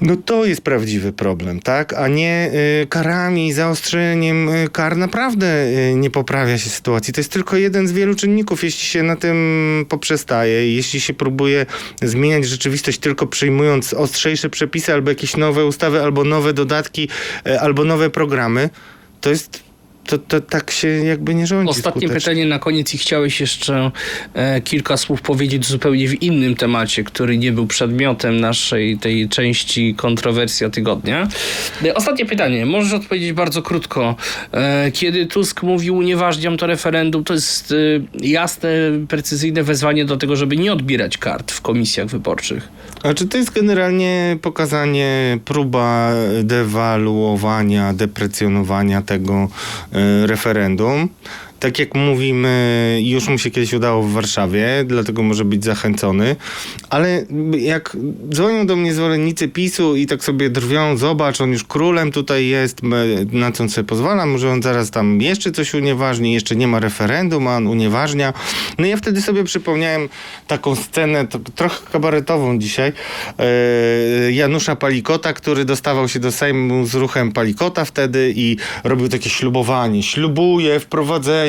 No 0.00 0.16
to 0.16 0.44
jest 0.44 0.60
prawdziwy 0.60 1.12
problem, 1.12 1.60
tak? 1.60 1.92
A 1.92 2.08
nie 2.08 2.50
y, 2.82 2.86
karami, 2.86 3.52
zaostrzeniem 3.52 4.48
y, 4.48 4.68
kar 4.72 4.96
naprawdę 4.96 5.66
y, 5.66 5.94
nie 5.94 6.10
poprawia 6.10 6.58
się 6.58 6.70
sytuacji. 6.70 7.14
To 7.14 7.20
jest 7.20 7.32
tylko 7.32 7.56
jeden 7.56 7.88
z 7.88 7.92
wielu 7.92 8.14
czynników. 8.14 8.64
Jeśli 8.64 8.75
się 8.78 9.02
na 9.02 9.16
tym 9.16 9.86
poprzestaje, 9.88 10.74
jeśli 10.74 11.00
się 11.00 11.14
próbuje 11.14 11.66
zmieniać 12.02 12.48
rzeczywistość 12.48 12.98
tylko 12.98 13.26
przyjmując 13.26 13.94
ostrzejsze 13.94 14.50
przepisy 14.50 14.92
albo 14.92 15.10
jakieś 15.10 15.36
nowe 15.36 15.66
ustawy, 15.66 16.02
albo 16.02 16.24
nowe 16.24 16.52
dodatki, 16.52 17.08
y, 17.46 17.60
albo 17.60 17.84
nowe 17.84 18.10
programy, 18.10 18.70
to 19.20 19.30
jest 19.30 19.65
to, 20.06 20.18
to 20.18 20.40
tak 20.40 20.70
się 20.70 20.88
jakby 20.88 21.34
nie 21.34 21.46
rządzi 21.46 21.70
Ostatnie 21.70 22.00
skutecznie. 22.00 22.20
pytanie 22.20 22.46
na 22.46 22.58
koniec 22.58 22.94
i 22.94 22.98
chciałeś 22.98 23.40
jeszcze 23.40 23.90
e, 24.34 24.60
kilka 24.60 24.96
słów 24.96 25.22
powiedzieć 25.22 25.66
zupełnie 25.66 26.08
w 26.08 26.22
innym 26.22 26.56
temacie, 26.56 27.04
który 27.04 27.38
nie 27.38 27.52
był 27.52 27.66
przedmiotem 27.66 28.40
naszej 28.40 28.98
tej 28.98 29.28
części 29.28 29.94
kontrowersja 29.94 30.70
tygodnia. 30.70 31.28
E, 31.84 31.94
ostatnie 31.94 32.26
pytanie, 32.26 32.66
możesz 32.66 32.92
odpowiedzieć 32.92 33.32
bardzo 33.32 33.62
krótko. 33.62 34.16
E, 34.52 34.90
kiedy 34.92 35.26
Tusk 35.26 35.62
mówił 35.62 35.96
unieważniam 35.96 36.56
to 36.56 36.66
referendum, 36.66 37.24
to 37.24 37.34
jest 37.34 37.72
e, 37.72 37.74
jasne, 38.26 38.68
precyzyjne 39.08 39.62
wezwanie 39.62 40.04
do 40.04 40.16
tego, 40.16 40.36
żeby 40.36 40.56
nie 40.56 40.72
odbierać 40.72 41.18
kart 41.18 41.52
w 41.52 41.60
komisjach 41.60 42.06
wyborczych. 42.06 42.68
Znaczy 43.00 43.28
to 43.28 43.38
jest 43.38 43.52
generalnie 43.52 44.38
pokazanie, 44.42 45.38
próba 45.44 46.12
dewaluowania, 46.42 47.92
deprecjonowania 47.94 49.02
tego 49.02 49.48
e, 49.92 49.95
referendum. 50.26 51.10
Tak 51.60 51.78
jak 51.78 51.94
mówimy, 51.94 52.98
już 53.02 53.28
mu 53.28 53.38
się 53.38 53.50
kiedyś 53.50 53.72
udało 53.72 54.02
w 54.02 54.12
Warszawie, 54.12 54.84
dlatego 54.86 55.22
może 55.22 55.44
być 55.44 55.64
zachęcony. 55.64 56.36
Ale 56.90 57.26
jak 57.58 57.96
dzwonią 58.30 58.66
do 58.66 58.76
mnie 58.76 58.94
zwolennicy 58.94 59.48
PiSu 59.48 59.96
i 59.96 60.06
tak 60.06 60.24
sobie 60.24 60.50
drwią, 60.50 60.96
zobacz, 60.96 61.40
on 61.40 61.52
już 61.52 61.64
królem 61.64 62.12
tutaj 62.12 62.46
jest, 62.46 62.80
na 63.32 63.52
co 63.52 63.62
on 63.62 63.68
sobie 63.68 63.86
pozwala, 63.86 64.26
może 64.26 64.50
on 64.50 64.62
zaraz 64.62 64.90
tam 64.90 65.20
jeszcze 65.20 65.52
coś 65.52 65.74
unieważni, 65.74 66.32
jeszcze 66.32 66.56
nie 66.56 66.68
ma 66.68 66.80
referendum, 66.80 67.48
a 67.48 67.56
on 67.56 67.66
unieważnia. 67.66 68.32
No 68.78 68.86
ja 68.86 68.96
wtedy 68.96 69.22
sobie 69.22 69.44
przypomniałem 69.44 70.08
taką 70.46 70.74
scenę, 70.74 71.26
trochę 71.54 71.90
kabaretową 71.92 72.58
dzisiaj, 72.58 72.92
e, 73.38 74.32
Janusza 74.32 74.76
Palikota, 74.76 75.32
który 75.32 75.64
dostawał 75.64 76.08
się 76.08 76.20
do 76.20 76.32
Sejmu 76.32 76.86
z 76.86 76.94
ruchem 76.94 77.32
Palikota 77.32 77.84
wtedy 77.84 78.32
i 78.36 78.56
robił 78.84 79.08
takie 79.08 79.30
ślubowanie. 79.30 80.02
Ślubuję 80.02 80.80
wprowadzenie 80.80 81.45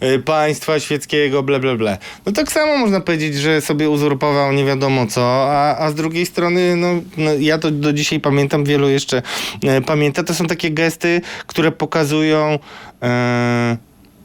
e, 0.00 0.18
państwa 0.18 0.80
świeckiego, 0.80 1.42
ble, 1.42 1.60
ble, 1.60 1.76
ble. 1.76 1.98
No 2.26 2.32
tak 2.32 2.52
samo 2.52 2.78
można 2.78 3.00
powiedzieć, 3.00 3.34
że 3.34 3.60
sobie 3.60 3.90
uzurpował 3.90 4.52
nie 4.52 4.64
wiadomo 4.64 5.06
co, 5.06 5.22
a, 5.52 5.76
a 5.78 5.90
z 5.90 5.94
drugiej 5.94 6.26
strony, 6.26 6.76
no, 6.76 6.88
no 7.16 7.30
ja 7.34 7.58
to 7.58 7.70
do 7.70 7.92
dzisiaj 7.92 8.20
pamiętam, 8.20 8.64
wielu 8.64 8.88
jeszcze 8.88 9.22
e, 9.64 9.80
pamięta, 9.80 10.22
to 10.22 10.34
są 10.34 10.46
takie 10.46 10.70
gesty, 10.70 11.20
które 11.46 11.72
pokazują 11.72 12.58
e, 13.02 13.76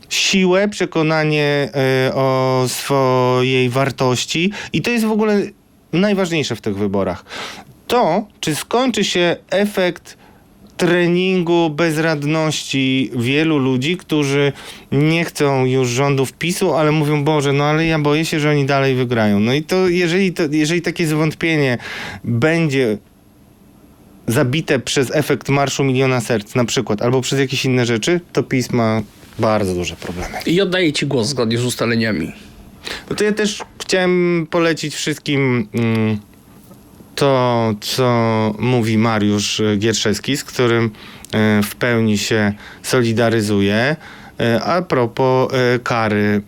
siłę, 0.10 0.68
przekonanie 0.68 1.70
e, 2.08 2.16
o 2.16 2.64
swojej 2.68 3.70
wartości 3.70 4.52
i 4.74 4.82
to 4.82 4.92
jest 4.92 5.06
w 5.06 5.12
ogóle 5.12 5.42
najważniejsze 5.94 6.56
w 6.56 6.62
tych 6.62 6.78
wyborach. 6.78 7.26
To, 7.88 8.26
czy 8.40 8.56
skończy 8.56 9.04
się 9.04 9.36
efekt 9.50 10.18
treningu 10.78 11.70
bezradności 11.70 13.12
wielu 13.16 13.58
ludzi, 13.58 13.98
którzy 13.98 14.52
nie 14.92 15.26
chcą 15.26 15.66
już 15.66 15.90
rządów 15.90 16.34
PiSu, 16.34 16.74
ale 16.74 16.92
mówią, 16.92 17.24
Boże, 17.24 17.54
no 17.54 17.64
ale 17.64 17.86
ja 17.86 18.00
boję 18.00 18.26
się, 18.26 18.40
że 18.40 18.50
oni 18.50 18.66
dalej 18.66 18.96
wygrają. 18.96 19.40
No 19.40 19.54
i 19.54 19.64
to 19.64 19.88
jeżeli, 19.88 20.34
to, 20.34 20.44
jeżeli 20.52 20.82
takie 20.82 21.08
zwątpienie 21.08 21.78
będzie 22.24 22.98
zabite 24.28 24.80
przez 24.80 25.12
efekt 25.16 25.50
Marszu 25.50 25.84
Miliona 25.84 26.22
Serc 26.22 26.56
na 26.56 26.66
przykład, 26.66 27.02
albo 27.02 27.22
przez 27.22 27.40
jakieś 27.40 27.66
inne 27.66 27.86
rzeczy, 27.86 28.20
to 28.34 28.44
PiS 28.44 28.72
ma 28.72 29.02
bardzo 29.40 29.74
duże 29.74 29.96
problemy. 29.96 30.38
I 30.46 30.62
oddaję 30.62 30.94
ci 30.94 31.06
głos 31.06 31.28
zgodnie 31.28 31.58
z 31.58 31.66
ustaleniami. 31.66 32.32
No 33.10 33.16
to 33.16 33.24
ja 33.24 33.32
też 33.32 33.64
chciałem 33.82 34.48
polecić 34.50 34.96
wszystkim 34.96 35.68
mm, 35.74 36.18
to, 37.16 37.74
co 37.82 38.54
mówi 38.60 38.98
Mariusz 38.98 39.62
Gierszewski, 39.78 40.38
z 40.38 40.44
którym 40.44 40.92
e, 41.32 41.62
w 41.64 41.76
pełni 41.76 42.18
się 42.18 42.54
solidaryzuję. 42.84 43.96
E, 44.40 44.64
A 44.64 44.82
propos 44.82 45.54
e, 45.54 45.80
kary, 45.80 46.42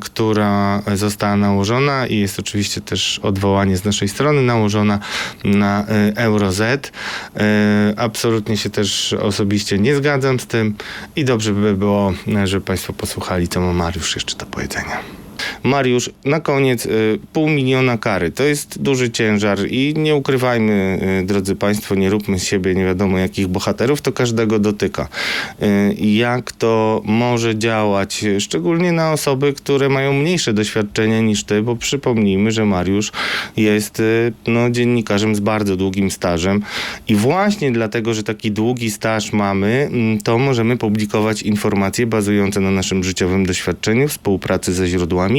która 0.00 0.82
została 0.94 1.36
nałożona 1.36 2.06
i 2.06 2.18
jest 2.18 2.38
oczywiście 2.38 2.80
też 2.80 3.18
odwołanie 3.18 3.76
z 3.76 3.84
naszej 3.84 4.08
strony 4.08 4.42
nałożona 4.42 4.98
na 5.44 5.84
Euroz. 6.16 6.60
Absolutnie 7.96 8.56
się 8.56 8.70
też 8.70 9.12
osobiście 9.12 9.78
nie 9.78 9.96
zgadzam 9.96 10.40
z 10.40 10.46
tym 10.46 10.74
i 11.16 11.24
dobrze 11.24 11.52
by 11.52 11.74
było, 11.74 12.12
żeby 12.44 12.66
Państwo 12.66 12.92
posłuchali, 12.92 13.48
co 13.48 13.60
ma 13.60 13.72
Mariusz 13.72 14.14
jeszcze 14.14 14.36
do 14.36 14.46
powiedzenia. 14.46 15.25
Mariusz, 15.62 16.10
na 16.24 16.40
koniec 16.40 16.86
y, 16.86 17.18
pół 17.32 17.48
miliona 17.48 17.98
kary. 17.98 18.30
To 18.30 18.44
jest 18.44 18.82
duży 18.82 19.10
ciężar 19.10 19.58
i 19.70 19.94
nie 19.96 20.14
ukrywajmy, 20.16 21.00
y, 21.22 21.26
drodzy 21.26 21.56
Państwo, 21.56 21.94
nie 21.94 22.10
róbmy 22.10 22.38
z 22.38 22.44
siebie 22.44 22.74
nie 22.74 22.84
wiadomo 22.84 23.18
jakich 23.18 23.46
bohaterów, 23.46 24.00
to 24.00 24.12
każdego 24.12 24.58
dotyka. 24.58 25.08
Y, 25.62 25.94
jak 25.94 26.52
to 26.52 27.02
może 27.04 27.58
działać, 27.58 28.24
szczególnie 28.38 28.92
na 28.92 29.12
osoby, 29.12 29.52
które 29.52 29.88
mają 29.88 30.12
mniejsze 30.12 30.52
doświadczenie 30.52 31.22
niż 31.22 31.44
Ty, 31.44 31.62
bo 31.62 31.76
przypomnijmy, 31.76 32.52
że 32.52 32.64
Mariusz 32.64 33.12
jest 33.56 34.02
no, 34.46 34.70
dziennikarzem 34.70 35.34
z 35.34 35.40
bardzo 35.40 35.76
długim 35.76 36.10
stażem 36.10 36.62
i 37.08 37.14
właśnie 37.14 37.72
dlatego, 37.72 38.14
że 38.14 38.22
taki 38.22 38.50
długi 38.50 38.90
staż 38.90 39.32
mamy, 39.32 39.88
mm, 39.92 40.18
to 40.18 40.38
możemy 40.38 40.76
publikować 40.76 41.42
informacje 41.42 42.06
bazujące 42.06 42.60
na 42.60 42.70
naszym 42.70 43.04
życiowym 43.04 43.46
doświadczeniu, 43.46 44.08
współpracy 44.08 44.72
ze 44.72 44.86
źródłami 44.86 45.35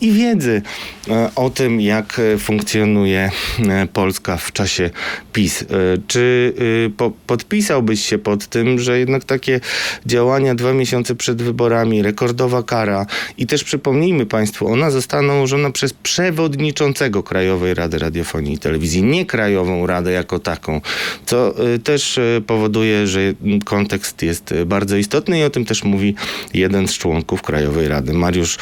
i 0.00 0.12
wiedzy 0.12 0.62
e, 1.08 1.30
o 1.36 1.50
tym, 1.50 1.80
jak 1.80 2.18
e, 2.18 2.38
funkcjonuje 2.38 3.30
e, 3.68 3.86
Polska 3.92 4.36
w 4.36 4.52
czasie 4.52 4.90
PiS. 5.32 5.64
Czy 6.06 6.54
po, 6.96 7.12
podpisałbyś 7.26 8.06
się 8.06 8.18
pod 8.18 8.46
tym, 8.46 8.78
że 8.78 8.98
jednak 8.98 9.24
takie 9.24 9.60
działania 10.06 10.54
dwa 10.54 10.72
miesiące 10.72 11.14
przed 11.14 11.42
wyborami, 11.42 12.02
rekordowa 12.02 12.62
kara 12.62 13.06
i 13.38 13.46
też 13.46 13.64
przypomnijmy 13.64 14.26
Państwu, 14.26 14.66
ona 14.66 14.90
została 14.90 15.22
nałożona 15.22 15.70
przez 15.70 15.92
przewodniczącego 15.92 17.22
Krajowej 17.22 17.74
Rady 17.74 17.98
Radiofonii 17.98 18.54
i 18.54 18.58
Telewizji, 18.58 19.02
nie 19.02 19.26
Krajową 19.26 19.86
Radę 19.86 20.12
jako 20.12 20.38
taką, 20.38 20.80
co 21.26 21.54
też 21.84 22.20
powoduje, 22.46 23.06
że 23.06 23.20
kontekst 23.64 24.22
jest 24.22 24.54
bardzo 24.66 24.96
istotny 24.96 25.38
i 25.38 25.42
o 25.42 25.50
tym 25.50 25.64
też 25.64 25.84
mówi 25.84 26.14
jeden 26.54 26.88
z 26.88 26.98
członków 26.98 27.42
Krajowej 27.42 27.88
Rady, 27.88 28.12
Mariusz 28.12 28.58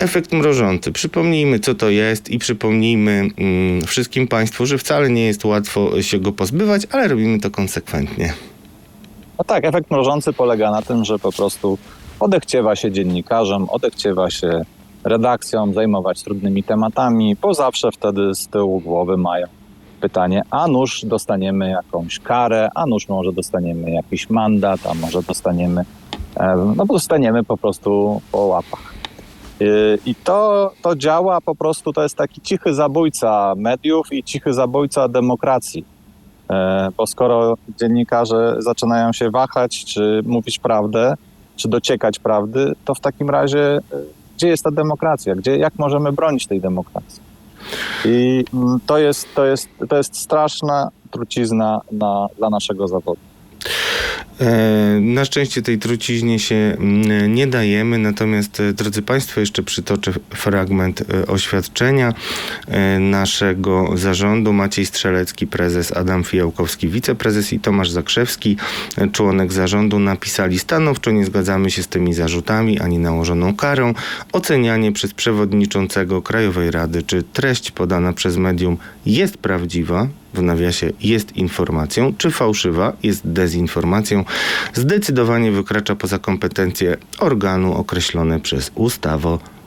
Efekt 0.00 0.32
mrożący. 0.32 0.92
Przypomnijmy, 0.92 1.58
co 1.58 1.74
to 1.74 1.90
jest 1.90 2.30
i 2.30 2.38
przypomnijmy 2.38 3.28
mm, 3.38 3.82
wszystkim 3.82 4.28
Państwu, 4.28 4.66
że 4.66 4.78
wcale 4.78 5.10
nie 5.10 5.26
jest 5.26 5.44
łatwo 5.44 6.02
się 6.02 6.18
go 6.18 6.32
pozbywać, 6.32 6.86
ale 6.92 7.08
robimy 7.08 7.40
to 7.40 7.50
konsekwentnie. 7.50 8.32
No 9.38 9.44
tak, 9.44 9.64
efekt 9.64 9.90
mrożący 9.90 10.32
polega 10.32 10.70
na 10.70 10.82
tym, 10.82 11.04
że 11.04 11.18
po 11.18 11.32
prostu 11.32 11.78
odechciewa 12.20 12.76
się 12.76 12.92
dziennikarzom, 12.92 13.68
odechciewa 13.70 14.30
się 14.30 14.64
redakcjom 15.04 15.74
zajmować 15.74 16.22
trudnymi 16.22 16.62
tematami, 16.62 17.36
bo 17.42 17.54
zawsze 17.54 17.92
wtedy 17.92 18.34
z 18.34 18.48
tyłu 18.48 18.80
głowy 18.80 19.16
mają 19.16 19.46
pytanie, 20.00 20.42
a 20.50 20.68
nuż 20.68 21.04
dostaniemy 21.04 21.70
jakąś 21.70 22.18
karę, 22.18 22.68
a 22.74 22.86
nuż 22.86 23.08
może 23.08 23.32
dostaniemy 23.32 23.90
jakiś 23.90 24.30
mandat, 24.30 24.80
a 24.86 24.94
może 24.94 25.22
dostaniemy, 25.22 25.84
e, 26.36 26.72
no 26.76 26.86
dostaniemy 26.86 27.44
po 27.44 27.56
prostu 27.56 28.20
po 28.32 28.38
łapach. 28.38 28.89
Y, 29.60 29.98
I 30.06 30.14
to, 30.14 30.72
to 30.82 30.96
działa 30.96 31.40
po 31.40 31.54
prostu, 31.54 31.92
to 31.92 32.02
jest 32.02 32.16
taki 32.16 32.40
cichy 32.40 32.74
zabójca 32.74 33.54
mediów 33.56 34.12
i 34.12 34.24
cichy 34.24 34.54
zabójca 34.54 35.08
demokracji. 35.08 35.84
E, 36.50 36.88
Bo 36.96 37.06
skoro 37.06 37.56
dziennikarze 37.80 38.56
zaczynają 38.58 39.12
się 39.12 39.30
wahać, 39.30 39.84
czy 39.84 40.22
mówić 40.26 40.58
prawdę, 40.58 41.14
czy 41.56 41.68
dociekać 41.68 42.18
prawdy, 42.18 42.72
to 42.84 42.94
w 42.94 43.00
takim 43.00 43.30
razie 43.30 43.76
e, 43.76 43.80
gdzie 44.36 44.48
jest 44.48 44.64
ta 44.64 44.70
demokracja? 44.70 45.34
Gdzie, 45.34 45.56
jak 45.56 45.78
możemy 45.78 46.12
bronić 46.12 46.46
tej 46.46 46.60
demokracji? 46.60 47.22
I 48.04 48.44
mm, 48.54 48.80
to 48.86 48.98
jest, 48.98 49.34
to 49.34 49.46
jest, 49.46 49.68
to 49.88 49.96
jest 49.96 50.16
straszna 50.16 50.90
trucizna 51.10 51.80
na, 51.92 52.26
dla 52.38 52.50
naszego 52.50 52.88
zawodu. 52.88 53.29
E, 54.40 55.00
Na 55.00 55.24
szczęście 55.24 55.62
tej 55.62 55.78
truciźnie 55.78 56.38
się 56.38 56.54
mm, 56.54 57.34
nie 57.34 57.46
dajemy, 57.46 57.98
natomiast 57.98 58.60
e, 58.60 58.72
drodzy 58.72 59.02
Państwo, 59.02 59.40
jeszcze 59.40 59.62
przytoczę 59.62 60.12
fragment 60.30 61.00
e, 61.00 61.26
oświadczenia 61.26 62.14
naszego 63.00 63.90
zarządu. 63.94 64.52
Maciej 64.52 64.86
Strzelecki, 64.86 65.46
prezes, 65.46 65.92
Adam 65.96 66.24
Fijałkowski, 66.24 66.88
wiceprezes 66.88 67.52
i 67.52 67.60
Tomasz 67.60 67.90
Zakrzewski, 67.90 68.56
członek 69.12 69.52
zarządu, 69.52 69.98
napisali 69.98 70.58
stanowczo 70.58 71.10
nie 71.10 71.24
zgadzamy 71.24 71.70
się 71.70 71.82
z 71.82 71.88
tymi 71.88 72.14
zarzutami 72.14 72.80
ani 72.80 72.98
nałożoną 72.98 73.56
karą. 73.56 73.94
Ocenianie 74.32 74.92
przez 74.92 75.14
przewodniczącego 75.14 76.22
Krajowej 76.22 76.70
Rady, 76.70 77.02
czy 77.02 77.22
treść 77.22 77.70
podana 77.70 78.12
przez 78.12 78.36
medium 78.36 78.76
jest 79.06 79.36
prawdziwa, 79.38 80.08
w 80.34 80.42
nawiasie 80.42 80.90
jest 81.00 81.36
informacją, 81.36 82.14
czy 82.18 82.30
fałszywa 82.30 82.92
jest 83.02 83.28
dezinformacją, 83.28 84.24
zdecydowanie 84.74 85.52
wykracza 85.52 85.96
poza 85.96 86.18
kompetencje 86.18 86.96
organu 87.18 87.74
określone 87.74 88.40
przez 88.40 88.72
ustawodawcę. 88.74 89.59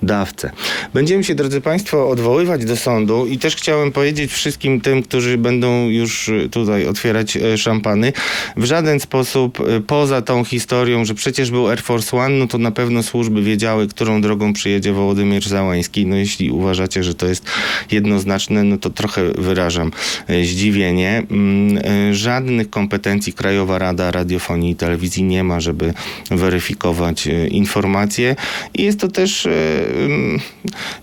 Będziemy 0.93 1.23
się, 1.23 1.35
drodzy 1.35 1.61
Państwo, 1.61 2.09
odwoływać 2.09 2.65
do 2.65 2.77
sądu 2.77 3.25
i 3.25 3.37
też 3.37 3.55
chciałem 3.55 3.91
powiedzieć 3.91 4.31
wszystkim 4.31 4.81
tym, 4.81 5.03
którzy 5.03 5.37
będą 5.37 5.89
już 5.89 6.29
y, 6.29 6.49
tutaj 6.51 6.87
otwierać 6.87 7.37
e, 7.37 7.57
szampany, 7.57 8.13
w 8.57 8.65
żaden 8.65 8.99
sposób 8.99 9.59
y, 9.59 9.81
poza 9.81 10.21
tą 10.21 10.43
historią, 10.43 11.05
że 11.05 11.13
przecież 11.13 11.51
był 11.51 11.69
Air 11.69 11.81
Force 11.81 12.17
One, 12.17 12.35
no 12.35 12.47
to 12.47 12.57
na 12.57 12.71
pewno 12.71 13.03
służby 13.03 13.41
wiedziały, 13.41 13.87
którą 13.87 14.21
drogą 14.21 14.53
przyjedzie 14.53 14.93
Wołodymierz 14.93 15.47
Załański. 15.47 16.05
No 16.05 16.15
jeśli 16.15 16.51
uważacie, 16.51 17.03
że 17.03 17.13
to 17.13 17.27
jest 17.27 17.45
jednoznaczne, 17.91 18.63
no 18.63 18.77
to 18.77 18.89
trochę 18.89 19.31
wyrażam 19.37 19.91
e, 20.27 20.43
zdziwienie. 20.43 21.23
Mm, 21.31 21.83
e, 21.85 22.13
Żadnych 22.13 22.69
kompetencji 22.69 23.33
Krajowa 23.33 23.77
Rada 23.79 24.11
Radiofonii 24.11 24.71
i 24.71 24.75
Telewizji 24.75 25.23
nie 25.23 25.43
ma, 25.43 25.59
żeby 25.59 25.93
weryfikować 26.31 27.27
e, 27.27 27.47
informacje. 27.47 28.35
I 28.73 28.83
jest 28.83 28.99
to 28.99 29.07
też, 29.07 29.45
e, 29.45 29.49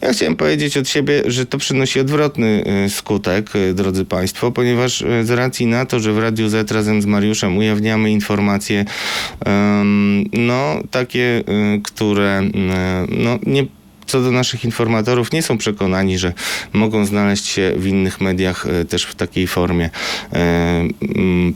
ja 0.01 0.13
chciałem 0.13 0.37
powiedzieć 0.37 0.77
od 0.77 0.89
siebie, 0.89 1.23
że 1.27 1.47
to 1.47 1.59
przynosi 1.59 2.01
odwrotny 2.01 2.65
e, 2.67 2.91
skutek, 2.91 3.51
e, 3.57 3.75
drodzy 3.75 4.05
Państwo, 4.05 4.53
ponieważ 4.53 5.03
e, 5.03 5.25
z 5.25 5.31
racji 5.31 5.67
na 5.67 5.87
to, 5.87 6.01
że 6.01 6.13
w 6.13 6.19
Radiu 6.19 6.49
Z 6.49 6.71
razem 6.73 7.03
z 7.03 7.07
Mariuszem 7.07 7.57
ujawniamy 7.57 8.11
informacje, 8.11 8.85
no 10.33 10.83
takie, 10.91 11.45
które 11.83 12.43
no, 13.09 13.39
nie 13.47 13.67
co 14.11 14.21
do 14.21 14.31
naszych 14.31 14.65
informatorów 14.65 15.33
nie 15.33 15.43
są 15.43 15.59
przekonani, 15.59 16.19
że 16.19 16.33
mogą 16.73 17.05
znaleźć 17.05 17.47
się 17.47 17.73
w 17.77 17.87
innych 17.87 18.21
mediach 18.21 18.67
e, 18.67 18.85
też 18.85 19.05
w 19.05 19.15
takiej 19.15 19.47
formie 19.47 19.91
e, 20.33 20.89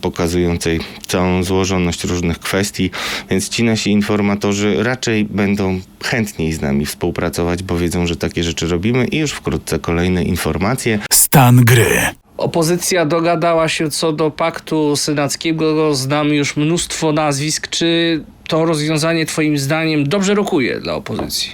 pokazującej 0.01 0.81
całą 1.07 1.43
złożoność 1.43 2.05
różnych 2.05 2.39
kwestii, 2.39 2.91
więc 3.31 3.49
ci 3.49 3.65
nasi 3.65 3.91
informatorzy 3.91 4.77
raczej 4.83 5.25
będą 5.25 5.81
chętniej 6.05 6.53
z 6.53 6.61
nami 6.61 6.87
współpracować, 6.87 7.63
bo 7.63 7.77
wiedzą, 7.77 8.07
że 8.07 8.17
takie 8.17 8.45
rzeczy 8.45 8.67
robimy 8.67 9.07
i 9.07 9.19
już 9.19 9.33
wkrótce 9.33 9.79
kolejne 9.79 10.25
informacje. 10.25 10.99
Stan 11.13 11.65
gry. 11.65 12.01
Opozycja 12.37 13.07
dogadała 13.07 13.69
się 13.69 13.91
co 13.91 14.13
do 14.13 14.31
paktu 14.31 14.97
senackiego. 14.97 15.95
Znamy 15.95 16.35
już 16.35 16.57
mnóstwo 16.57 17.13
nazwisk. 17.13 17.69
Czy 17.69 18.21
to 18.49 18.65
rozwiązanie, 18.65 19.27
Twoim 19.27 19.59
zdaniem, 19.59 20.09
dobrze 20.09 20.35
rokuje 20.35 20.81
dla 20.81 20.95
opozycji? 20.95 21.53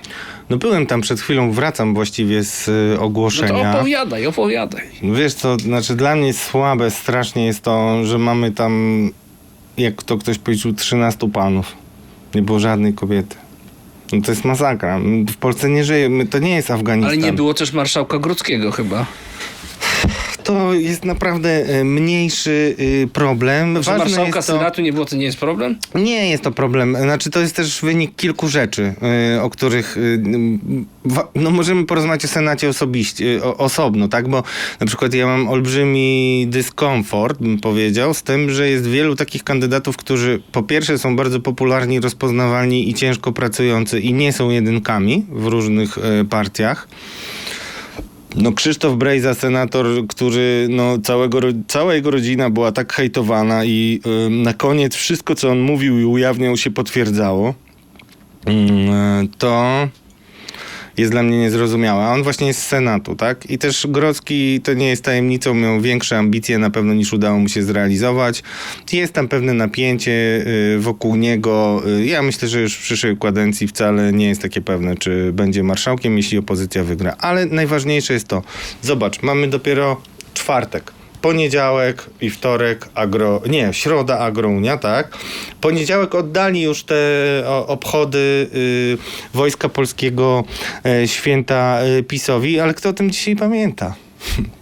No 0.50 0.56
byłem 0.56 0.86
tam 0.86 1.00
przed 1.00 1.20
chwilą, 1.20 1.52
wracam 1.52 1.94
właściwie 1.94 2.44
z 2.44 2.68
e, 2.68 2.72
No 2.90 2.96
to 2.96 3.02
ogłoszenia. 3.02 3.70
opowiadaj, 3.74 4.26
opowiadaj. 4.26 4.82
Wiesz 5.02 5.34
co, 5.34 5.56
znaczy 5.58 5.96
dla 5.96 6.16
mnie 6.16 6.32
słabe 6.32 6.90
strasznie 6.90 7.46
jest 7.46 7.62
to, 7.62 8.04
że 8.04 8.18
mamy 8.18 8.50
tam, 8.52 9.10
jak 9.76 10.02
to 10.02 10.18
ktoś 10.18 10.38
powiedział, 10.38 10.72
13 10.72 11.30
panów. 11.30 11.72
Nie 12.34 12.42
było 12.42 12.60
żadnej 12.60 12.94
kobiety. 12.94 13.36
No 14.12 14.20
to 14.22 14.30
jest 14.32 14.44
masakra. 14.44 14.98
W 15.32 15.36
Polsce 15.36 15.68
nie 15.70 15.84
żyje, 15.84 16.10
to 16.30 16.38
nie 16.38 16.54
jest 16.54 16.70
Afganistan. 16.70 17.12
Ale 17.18 17.30
nie 17.30 17.32
było 17.32 17.54
też 17.54 17.72
marszałka 17.72 18.18
Grodzkiego 18.18 18.70
chyba. 18.72 19.06
To 20.50 20.74
jest 20.74 21.04
naprawdę 21.04 21.50
e, 21.50 21.84
mniejszy 21.84 22.76
y, 22.80 23.08
problem. 23.12 23.82
Że 23.82 23.90
Ważne 23.90 23.98
marszałka 23.98 24.38
jest 24.38 24.48
to, 24.48 24.58
Senatu 24.58 24.82
nie 24.82 24.92
było, 24.92 25.04
to 25.04 25.16
nie 25.16 25.24
jest 25.24 25.38
problem? 25.38 25.78
Nie 25.94 26.30
jest 26.30 26.42
to 26.42 26.50
problem. 26.50 26.96
Znaczy, 27.02 27.30
to 27.30 27.40
jest 27.40 27.56
też 27.56 27.80
wynik 27.80 28.16
kilku 28.16 28.48
rzeczy, 28.48 28.94
y, 29.36 29.40
o 29.40 29.50
których 29.50 29.96
y, 29.96 30.22
no, 31.34 31.50
możemy 31.50 31.86
porozmawiać 31.86 32.24
o 32.24 32.28
Senacie 32.28 32.68
osobiście, 32.68 33.42
osobno, 33.42 34.08
tak? 34.08 34.28
Bo 34.28 34.42
na 34.80 34.86
przykład 34.86 35.14
ja 35.14 35.26
mam 35.26 35.48
olbrzymi 35.48 36.46
dyskomfort, 36.48 37.38
bym 37.40 37.58
powiedział, 37.58 38.14
z 38.14 38.22
tym, 38.22 38.50
że 38.50 38.68
jest 38.68 38.86
wielu 38.86 39.16
takich 39.16 39.44
kandydatów, 39.44 39.96
którzy 39.96 40.42
po 40.52 40.62
pierwsze 40.62 40.98
są 40.98 41.16
bardzo 41.16 41.40
popularni, 41.40 42.00
rozpoznawalni 42.00 42.90
i 42.90 42.94
ciężko 42.94 43.32
pracujący 43.32 44.00
i 44.00 44.12
nie 44.12 44.32
są 44.32 44.50
jedynkami 44.50 45.26
w 45.28 45.46
różnych 45.46 45.98
partiach. 46.30 46.88
No 48.36 48.52
Krzysztof 48.52 48.96
Brejza, 48.96 49.34
senator, 49.34 49.86
który 50.08 50.66
no, 50.70 50.98
całego, 50.98 51.40
cała 51.68 51.94
jego 51.94 52.10
rodzina 52.10 52.50
była 52.50 52.72
tak 52.72 52.92
hejtowana 52.92 53.64
i 53.64 54.00
na 54.30 54.54
koniec 54.54 54.94
wszystko, 54.94 55.34
co 55.34 55.50
on 55.50 55.60
mówił 55.60 55.98
i 56.00 56.04
ujawniał 56.04 56.56
się 56.56 56.70
potwierdzało, 56.70 57.54
Mm, 58.46 59.28
to 59.38 59.88
jest 61.00 61.12
dla 61.12 61.22
mnie 61.22 61.38
niezrozumiałe. 61.38 62.04
A 62.04 62.12
on 62.14 62.22
właśnie 62.22 62.46
jest 62.46 62.62
z 62.62 62.66
Senatu, 62.66 63.16
tak? 63.16 63.50
I 63.50 63.58
też 63.58 63.86
Grodzki, 63.86 64.60
to 64.60 64.74
nie 64.74 64.88
jest 64.88 65.04
tajemnicą, 65.04 65.54
miał 65.54 65.80
większe 65.80 66.18
ambicje 66.18 66.58
na 66.58 66.70
pewno 66.70 66.94
niż 66.94 67.12
udało 67.12 67.38
mu 67.38 67.48
się 67.48 67.62
zrealizować. 67.62 68.42
Jest 68.92 69.12
tam 69.12 69.28
pewne 69.28 69.54
napięcie 69.54 70.12
y, 70.76 70.78
wokół 70.78 71.16
niego. 71.16 71.82
Y, 71.98 72.06
Ja 72.06 72.22
myślę, 72.22 72.48
że 72.48 72.60
już 72.60 72.74
w 72.76 72.82
przyszłej 72.82 73.16
kadencji 73.16 73.68
wcale 73.68 74.12
nie 74.12 74.28
jest 74.28 74.42
takie 74.42 74.60
pewne, 74.60 74.96
czy 74.96 75.32
będzie 75.32 75.62
marszałkiem, 75.62 76.16
jeśli 76.16 76.38
opozycja 76.38 76.84
wygra. 76.84 77.16
Ale 77.18 77.46
najważniejsze 77.46 78.14
jest 78.14 78.28
to, 78.28 78.42
zobacz, 78.82 79.22
mamy 79.22 79.48
dopiero 79.48 80.00
czwartek. 80.34 80.92
Poniedziałek 81.22 82.06
i 82.20 82.30
wtorek 82.30 82.88
agro, 82.94 83.42
nie, 83.48 83.72
środa 83.72 84.18
agrounia, 84.18 84.76
tak? 84.76 85.18
Poniedziałek 85.60 86.14
oddali 86.14 86.62
już 86.62 86.84
te 86.84 86.94
obchody 87.66 88.18
y, 88.54 88.98
Wojska 89.34 89.68
Polskiego 89.68 90.44
e, 90.84 91.08
święta 91.08 91.80
y, 91.98 92.02
PiSowi, 92.02 92.60
ale 92.60 92.74
kto 92.74 92.88
o 92.88 92.92
tym 92.92 93.10
dzisiaj 93.10 93.36
pamięta? 93.36 93.94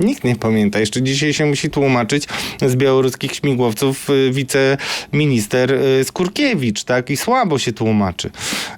Nikt 0.01 0.25
nie 0.25 0.37
pamięta. 0.37 0.81
Jeszcze 0.81 1.03
dzisiaj 1.03 1.35
się 1.35 1.47
musi 1.47 1.71
tłumaczyć 1.71 2.25
z 2.67 2.77
białoruskich 2.77 3.35
śmigłowców 3.35 4.11
y, 4.11 4.31
wiceminister 4.33 5.73
y, 5.73 6.05
Skurkiewicz, 6.05 6.85
tak? 6.85 7.11
I 7.11 7.17
słabo 7.17 7.59
się 7.59 7.73
tłumaczy. 7.73 8.31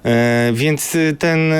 E, 0.05 0.51
więc 0.53 0.95
y, 0.95 1.15
ten 1.19 1.53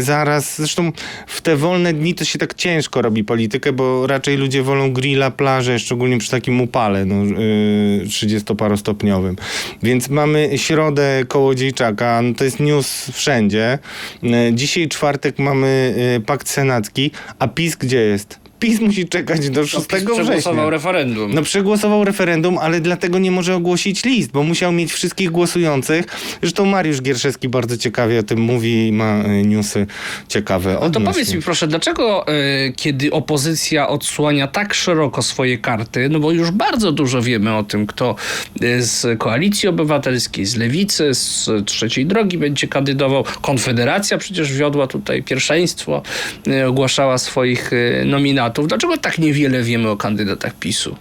zaraz, 0.00 0.56
zresztą 0.56 0.92
w 1.26 1.40
te 1.40 1.56
wolne 1.56 1.92
dni 1.92 2.14
to 2.14 2.24
się 2.24 2.38
tak 2.38 2.54
ciężko 2.54 3.02
robi 3.02 3.24
politykę, 3.24 3.72
bo 3.72 4.06
raczej 4.06 4.36
ludzie 4.36 4.62
wolą 4.62 4.92
grilla, 4.92 5.30
plażę, 5.30 5.78
szczególnie 5.78 6.18
przy 6.18 6.30
takim 6.30 6.60
upale 6.60 7.04
no, 7.04 7.24
y, 7.24 8.04
30-parostopniowym. 8.06 9.34
Więc 9.82 10.08
mamy 10.08 10.50
środę 10.56 11.24
Kołodziejczaka, 11.28 12.22
no 12.22 12.34
to 12.34 12.44
jest 12.44 12.60
news 12.60 13.10
wszędzie. 13.12 13.78
Y, 14.22 14.28
Dzisiaj 14.54 14.88
czwartek 14.88 15.38
mamy 15.38 15.94
pakt 16.26 16.48
senacki, 16.48 17.10
a 17.38 17.48
PiS 17.48 17.76
gdzie 17.76 18.00
jest? 18.00 18.47
PiS 18.58 18.80
musi 18.80 19.08
czekać 19.08 19.50
do 19.50 19.66
6 19.66 19.74
PiS 19.76 19.86
przegłosował 19.86 20.40
września. 20.40 20.70
referendum. 20.70 21.34
No 21.34 21.42
przegłosował 21.42 22.04
referendum, 22.04 22.58
ale 22.58 22.80
dlatego 22.80 23.18
nie 23.18 23.30
może 23.30 23.54
ogłosić 23.54 24.04
list, 24.04 24.30
bo 24.32 24.42
musiał 24.42 24.72
mieć 24.72 24.92
wszystkich 24.92 25.30
głosujących. 25.30 26.04
Zresztą 26.42 26.66
Mariusz 26.66 27.02
Gierszewski 27.02 27.48
bardzo 27.48 27.76
ciekawie 27.76 28.18
o 28.18 28.22
tym 28.22 28.40
mówi 28.40 28.86
i 28.88 28.92
ma 28.92 29.24
y, 29.24 29.42
newsy 29.46 29.86
ciekawe 30.28 30.72
No 30.72 30.80
to 30.80 30.86
odnośnie. 30.86 31.10
powiedz 31.12 31.34
mi 31.34 31.42
proszę, 31.42 31.66
dlaczego 31.68 32.26
e, 32.26 32.32
kiedy 32.72 33.10
opozycja 33.12 33.88
odsłania 33.88 34.46
tak 34.48 34.74
szeroko 34.74 35.22
swoje 35.22 35.58
karty, 35.58 36.08
no 36.08 36.20
bo 36.20 36.32
już 36.32 36.50
bardzo 36.50 36.92
dużo 36.92 37.22
wiemy 37.22 37.56
o 37.56 37.62
tym, 37.62 37.86
kto 37.86 38.14
e, 38.62 38.82
z 38.82 39.18
Koalicji 39.18 39.68
Obywatelskiej, 39.68 40.46
z 40.46 40.56
Lewicy, 40.56 41.14
z 41.14 41.50
Trzeciej 41.66 42.06
Drogi 42.06 42.38
będzie 42.38 42.68
kandydował. 42.68 43.24
Konfederacja 43.42 44.18
przecież 44.18 44.52
wiodła 44.52 44.86
tutaj 44.86 45.22
pierwszeństwo, 45.22 46.02
e, 46.48 46.68
ogłaszała 46.68 47.18
swoich 47.18 47.70
e, 47.72 48.04
nominatów. 48.04 48.47
Dlaczego 48.50 48.96
tak 48.96 49.18
niewiele 49.18 49.62
wiemy 49.62 49.90
o 49.90 49.96
kandydatach 49.96 50.54
PiSu? 50.58 50.96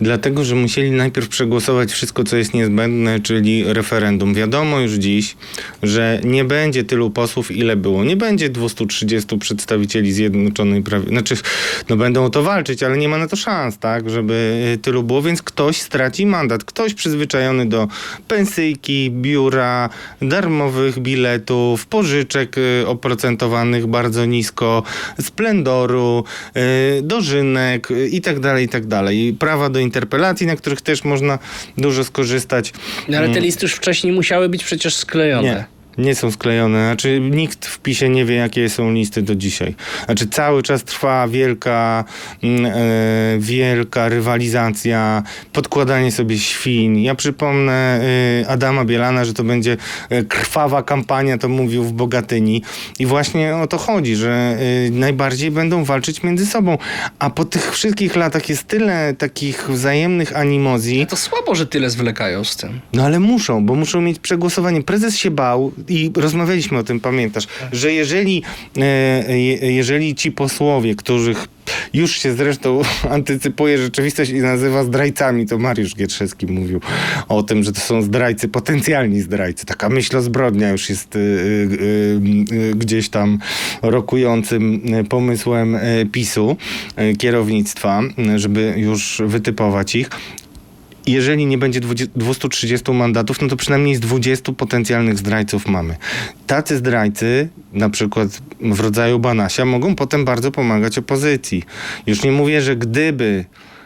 Dlatego, 0.00 0.44
że 0.44 0.54
musieli 0.54 0.90
najpierw 0.90 1.28
przegłosować 1.28 1.92
wszystko, 1.92 2.24
co 2.24 2.36
jest 2.36 2.54
niezbędne, 2.54 3.20
czyli 3.20 3.64
referendum. 3.72 4.34
Wiadomo 4.34 4.80
już 4.80 4.92
dziś, 4.92 5.36
że 5.82 6.20
nie 6.24 6.44
będzie 6.44 6.84
tylu 6.84 7.10
posłów, 7.10 7.50
ile 7.50 7.76
było. 7.76 8.04
Nie 8.04 8.16
będzie 8.16 8.48
230 8.48 9.38
przedstawicieli 9.38 10.12
Zjednoczonej 10.12 10.82
Prawicy. 10.82 11.10
Znaczy, 11.10 11.36
no 11.88 11.96
będą 11.96 12.24
o 12.24 12.30
to 12.30 12.42
walczyć, 12.42 12.82
ale 12.82 12.96
nie 12.96 13.08
ma 13.08 13.18
na 13.18 13.28
to 13.28 13.36
szans, 13.36 13.78
tak, 13.78 14.10
żeby 14.10 14.62
y, 14.74 14.78
tylu 14.78 15.02
było, 15.02 15.22
więc 15.22 15.42
ktoś 15.42 15.80
straci 15.80 16.26
mandat. 16.26 16.64
Ktoś 16.64 16.94
przyzwyczajony 16.94 17.66
do 17.66 17.88
pensyjki, 18.28 19.10
biura, 19.10 19.88
darmowych 20.22 20.98
biletów, 20.98 21.86
pożyczek 21.86 22.58
y, 22.58 22.86
oprocentowanych 22.86 23.86
bardzo 23.86 24.26
nisko, 24.26 24.82
splendoru, 25.20 26.24
y, 26.56 26.60
dożynek 27.02 27.90
y, 27.90 28.08
i 28.08 28.20
tak 28.20 28.40
dalej, 28.40 28.64
i 28.64 28.68
tak 28.68 28.86
dalej. 28.86 29.26
I 29.26 29.32
prawa 29.32 29.70
do 29.70 29.78
interpelacji, 29.78 30.46
na 30.46 30.56
których 30.56 30.80
też 30.80 31.04
można 31.04 31.38
dużo 31.78 32.04
skorzystać. 32.04 32.72
No, 33.08 33.18
ale 33.18 33.28
te 33.28 33.40
listy 33.40 33.64
już 33.64 33.74
wcześniej 33.74 34.12
musiały 34.12 34.48
być 34.48 34.64
przecież 34.64 34.96
sklejone. 34.96 35.48
Nie. 35.48 35.77
Nie 35.98 36.14
są 36.14 36.30
sklejone. 36.30 36.86
Znaczy, 36.86 37.20
nikt 37.20 37.66
w 37.66 37.78
PiSie 37.78 38.08
nie 38.08 38.24
wie, 38.24 38.34
jakie 38.34 38.68
są 38.68 38.92
listy 38.92 39.22
do 39.22 39.34
dzisiaj. 39.34 39.74
Znaczy, 40.04 40.26
cały 40.26 40.62
czas 40.62 40.84
trwa 40.84 41.28
wielka, 41.28 42.04
mm, 42.42 42.66
e, 42.66 43.38
wielka 43.38 44.08
rywalizacja, 44.08 45.22
podkładanie 45.52 46.12
sobie 46.12 46.38
świń. 46.38 47.02
Ja 47.02 47.14
przypomnę 47.14 48.00
e, 48.42 48.48
Adama 48.48 48.84
Bielana, 48.84 49.24
że 49.24 49.34
to 49.34 49.44
będzie 49.44 49.76
e, 50.10 50.24
krwawa 50.24 50.82
kampania, 50.82 51.38
to 51.38 51.48
mówił 51.48 51.84
w 51.84 51.92
Bogatyni. 51.92 52.62
I 52.98 53.06
właśnie 53.06 53.56
o 53.56 53.66
to 53.66 53.78
chodzi, 53.78 54.16
że 54.16 54.58
e, 54.86 54.90
najbardziej 54.90 55.50
będą 55.50 55.84
walczyć 55.84 56.22
między 56.22 56.46
sobą. 56.46 56.78
A 57.18 57.30
po 57.30 57.44
tych 57.44 57.72
wszystkich 57.72 58.16
latach 58.16 58.48
jest 58.48 58.64
tyle 58.64 59.14
takich 59.14 59.70
wzajemnych 59.70 60.36
animozji. 60.36 61.06
To 61.06 61.16
słabo, 61.16 61.54
że 61.54 61.66
tyle 61.66 61.90
zwlekają 61.90 62.44
z 62.44 62.56
tym. 62.56 62.80
No 62.92 63.04
ale 63.04 63.20
muszą, 63.20 63.66
bo 63.66 63.74
muszą 63.74 64.00
mieć 64.00 64.18
przegłosowanie. 64.18 64.82
Prezes 64.82 65.16
się 65.16 65.30
bał 65.30 65.72
i 65.88 66.10
rozmawialiśmy 66.16 66.78
o 66.78 66.82
tym, 66.82 67.00
pamiętasz, 67.00 67.46
że 67.72 67.92
jeżeli, 67.92 68.42
e, 68.76 69.38
je- 69.40 69.72
jeżeli 69.72 70.14
ci 70.14 70.32
posłowie, 70.32 70.94
których 70.94 71.46
już 71.94 72.18
się 72.22 72.32
zresztą 72.34 72.80
antycypuje 73.10 73.78
rzeczywistość 73.78 74.30
i 74.30 74.34
nazywa 74.40 74.84
zdrajcami, 74.84 75.46
to 75.46 75.58
Mariusz 75.58 75.94
Gietrzewski 75.96 76.46
mówił 76.46 76.80
o 77.28 77.42
tym, 77.42 77.62
że 77.62 77.72
to 77.72 77.80
są 77.80 78.02
zdrajcy, 78.02 78.48
potencjalni 78.48 79.20
zdrajcy. 79.20 79.66
Taka 79.66 79.88
myślozbrodnia 79.88 80.70
już 80.70 80.88
jest 80.88 81.16
y, 81.16 81.18
y, 81.18 82.54
y, 82.54 82.74
gdzieś 82.76 83.08
tam 83.08 83.38
rokującym 83.82 84.94
y, 84.94 85.04
pomysłem 85.04 85.74
y, 85.74 86.06
PiSu, 86.12 86.56
kierownictwa, 87.18 88.02
żeby 88.36 88.74
już 88.76 89.22
wytypować 89.26 89.94
ich 89.96 90.10
jeżeli 91.12 91.46
nie 91.46 91.58
będzie 91.58 91.80
20, 91.80 92.12
230 92.16 92.92
mandatów, 92.92 93.40
no 93.40 93.48
to 93.48 93.56
przynajmniej 93.56 93.96
z 93.96 94.00
20 94.00 94.52
potencjalnych 94.52 95.18
zdrajców 95.18 95.68
mamy. 95.68 95.96
Tacy 96.46 96.76
zdrajcy, 96.76 97.48
na 97.72 97.90
przykład 97.90 98.42
w 98.60 98.80
rodzaju 98.80 99.18
Banasia, 99.18 99.64
mogą 99.64 99.94
potem 99.94 100.24
bardzo 100.24 100.50
pomagać 100.50 100.98
opozycji. 100.98 101.62
Już 102.06 102.22
nie 102.22 102.32
mówię, 102.32 102.62
że 102.62 102.76
gdyby 102.76 103.44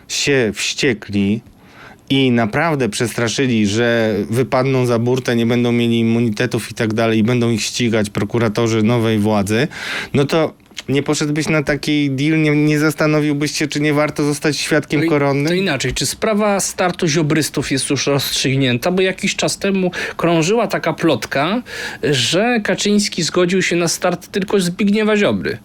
się 0.08 0.52
wściekli 0.54 1.40
i 2.10 2.30
naprawdę 2.30 2.88
przestraszyli, 2.88 3.66
że 3.66 4.14
wypadną 4.30 4.86
za 4.86 4.98
burtę, 4.98 5.36
nie 5.36 5.46
będą 5.46 5.72
mieli 5.72 5.98
immunitetów 5.98 6.70
i 6.70 6.74
tak 6.74 6.94
dalej, 6.94 7.18
i 7.18 7.22
będą 7.22 7.50
ich 7.50 7.62
ścigać 7.62 8.10
prokuratorzy 8.10 8.82
nowej 8.82 9.18
władzy, 9.18 9.68
no 10.14 10.24
to 10.24 10.54
nie 10.92 11.02
poszedłbyś 11.02 11.48
na 11.48 11.62
taki 11.62 12.10
deal, 12.10 12.42
nie, 12.42 12.50
nie 12.50 12.78
zastanowiłbyś 12.78 13.52
się, 13.52 13.66
czy 13.68 13.80
nie 13.80 13.94
warto 13.94 14.24
zostać 14.24 14.56
świadkiem 14.56 15.00
To 15.00 15.06
i- 15.06 15.08
koronnym? 15.08 15.46
To 15.46 15.54
inaczej, 15.54 15.92
czy 15.94 16.06
sprawa 16.06 16.60
startu 16.60 17.08
ziobrystów 17.08 17.70
jest 17.70 17.90
już 17.90 18.06
rozstrzygnięta? 18.06 18.90
Bo 18.90 19.02
jakiś 19.02 19.36
czas 19.36 19.58
temu 19.58 19.90
krążyła 20.16 20.66
taka 20.66 20.92
plotka, 20.92 21.62
że 22.02 22.60
Kaczyński 22.64 23.22
zgodził 23.22 23.62
się 23.62 23.76
na 23.76 23.88
start 23.88 24.28
tylko 24.32 24.60
Zbigniewa 24.60 25.16
Ziobry. 25.16 25.58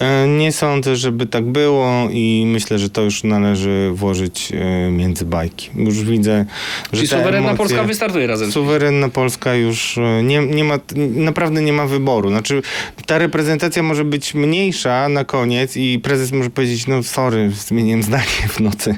E, 0.00 0.26
Nie 0.28 0.52
sądzę, 0.52 0.96
żeby 0.96 1.26
tak 1.26 1.44
było 1.44 2.08
i 2.12 2.44
myślę, 2.46 2.78
że 2.78 2.90
to 2.90 3.02
już 3.02 3.24
należy 3.24 3.90
włożyć 3.94 4.52
e, 4.52 4.90
między 4.90 5.24
bajki. 5.24 5.70
Już 5.76 6.02
widzę, 6.04 6.44
że 6.92 6.96
Czyli 6.96 7.08
suwerenna 7.08 7.52
emocje- 7.52 7.56
Polska 7.56 7.82
wystartuje 7.84 8.26
razem 8.26 8.52
Suwerenna 8.52 9.08
Polska 9.08 9.54
już 9.54 9.98
e, 9.98 10.22
nie, 10.22 10.46
nie 10.46 10.64
ma, 10.64 10.78
naprawdę 10.96 11.62
nie 11.62 11.72
ma 11.72 11.86
wyboru. 11.86 12.28
Znaczy, 12.30 12.62
ta 13.06 13.18
reprezentacja 13.18 13.82
może 13.82 14.04
być 14.04 14.34
mniejsza 14.48 15.08
na 15.08 15.24
koniec 15.24 15.76
i 15.76 16.00
prezes 16.02 16.32
może 16.32 16.50
powiedzieć, 16.50 16.86
no 16.86 17.02
sorry, 17.02 17.50
zmieniłem 17.50 18.02
zdanie 18.02 18.48
w 18.48 18.60
nocy. 18.60 18.96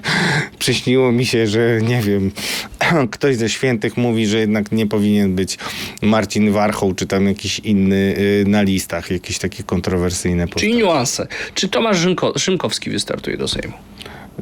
Przyśniło 0.58 1.12
mi 1.12 1.26
się, 1.26 1.46
że 1.46 1.78
nie 1.82 2.02
wiem, 2.02 2.32
ktoś 3.10 3.36
ze 3.36 3.48
świętych 3.48 3.96
mówi, 3.96 4.26
że 4.26 4.38
jednak 4.38 4.72
nie 4.72 4.86
powinien 4.86 5.34
być 5.34 5.58
Marcin 6.02 6.52
Warchoł, 6.52 6.94
czy 6.94 7.06
tam 7.06 7.26
jakiś 7.26 7.58
inny 7.58 8.14
y, 8.18 8.44
na 8.46 8.62
listach, 8.62 9.10
jakieś 9.10 9.38
takie 9.38 9.62
kontrowersyjne 9.62 10.48
Czyli 10.48 10.74
niuanse. 10.74 11.26
Czy 11.54 11.68
Tomasz 11.68 11.98
Rzymko, 11.98 12.38
Szymkowski 12.38 12.90
wystartuje 12.90 13.36
do 13.36 13.48
Sejmu? 13.48 13.74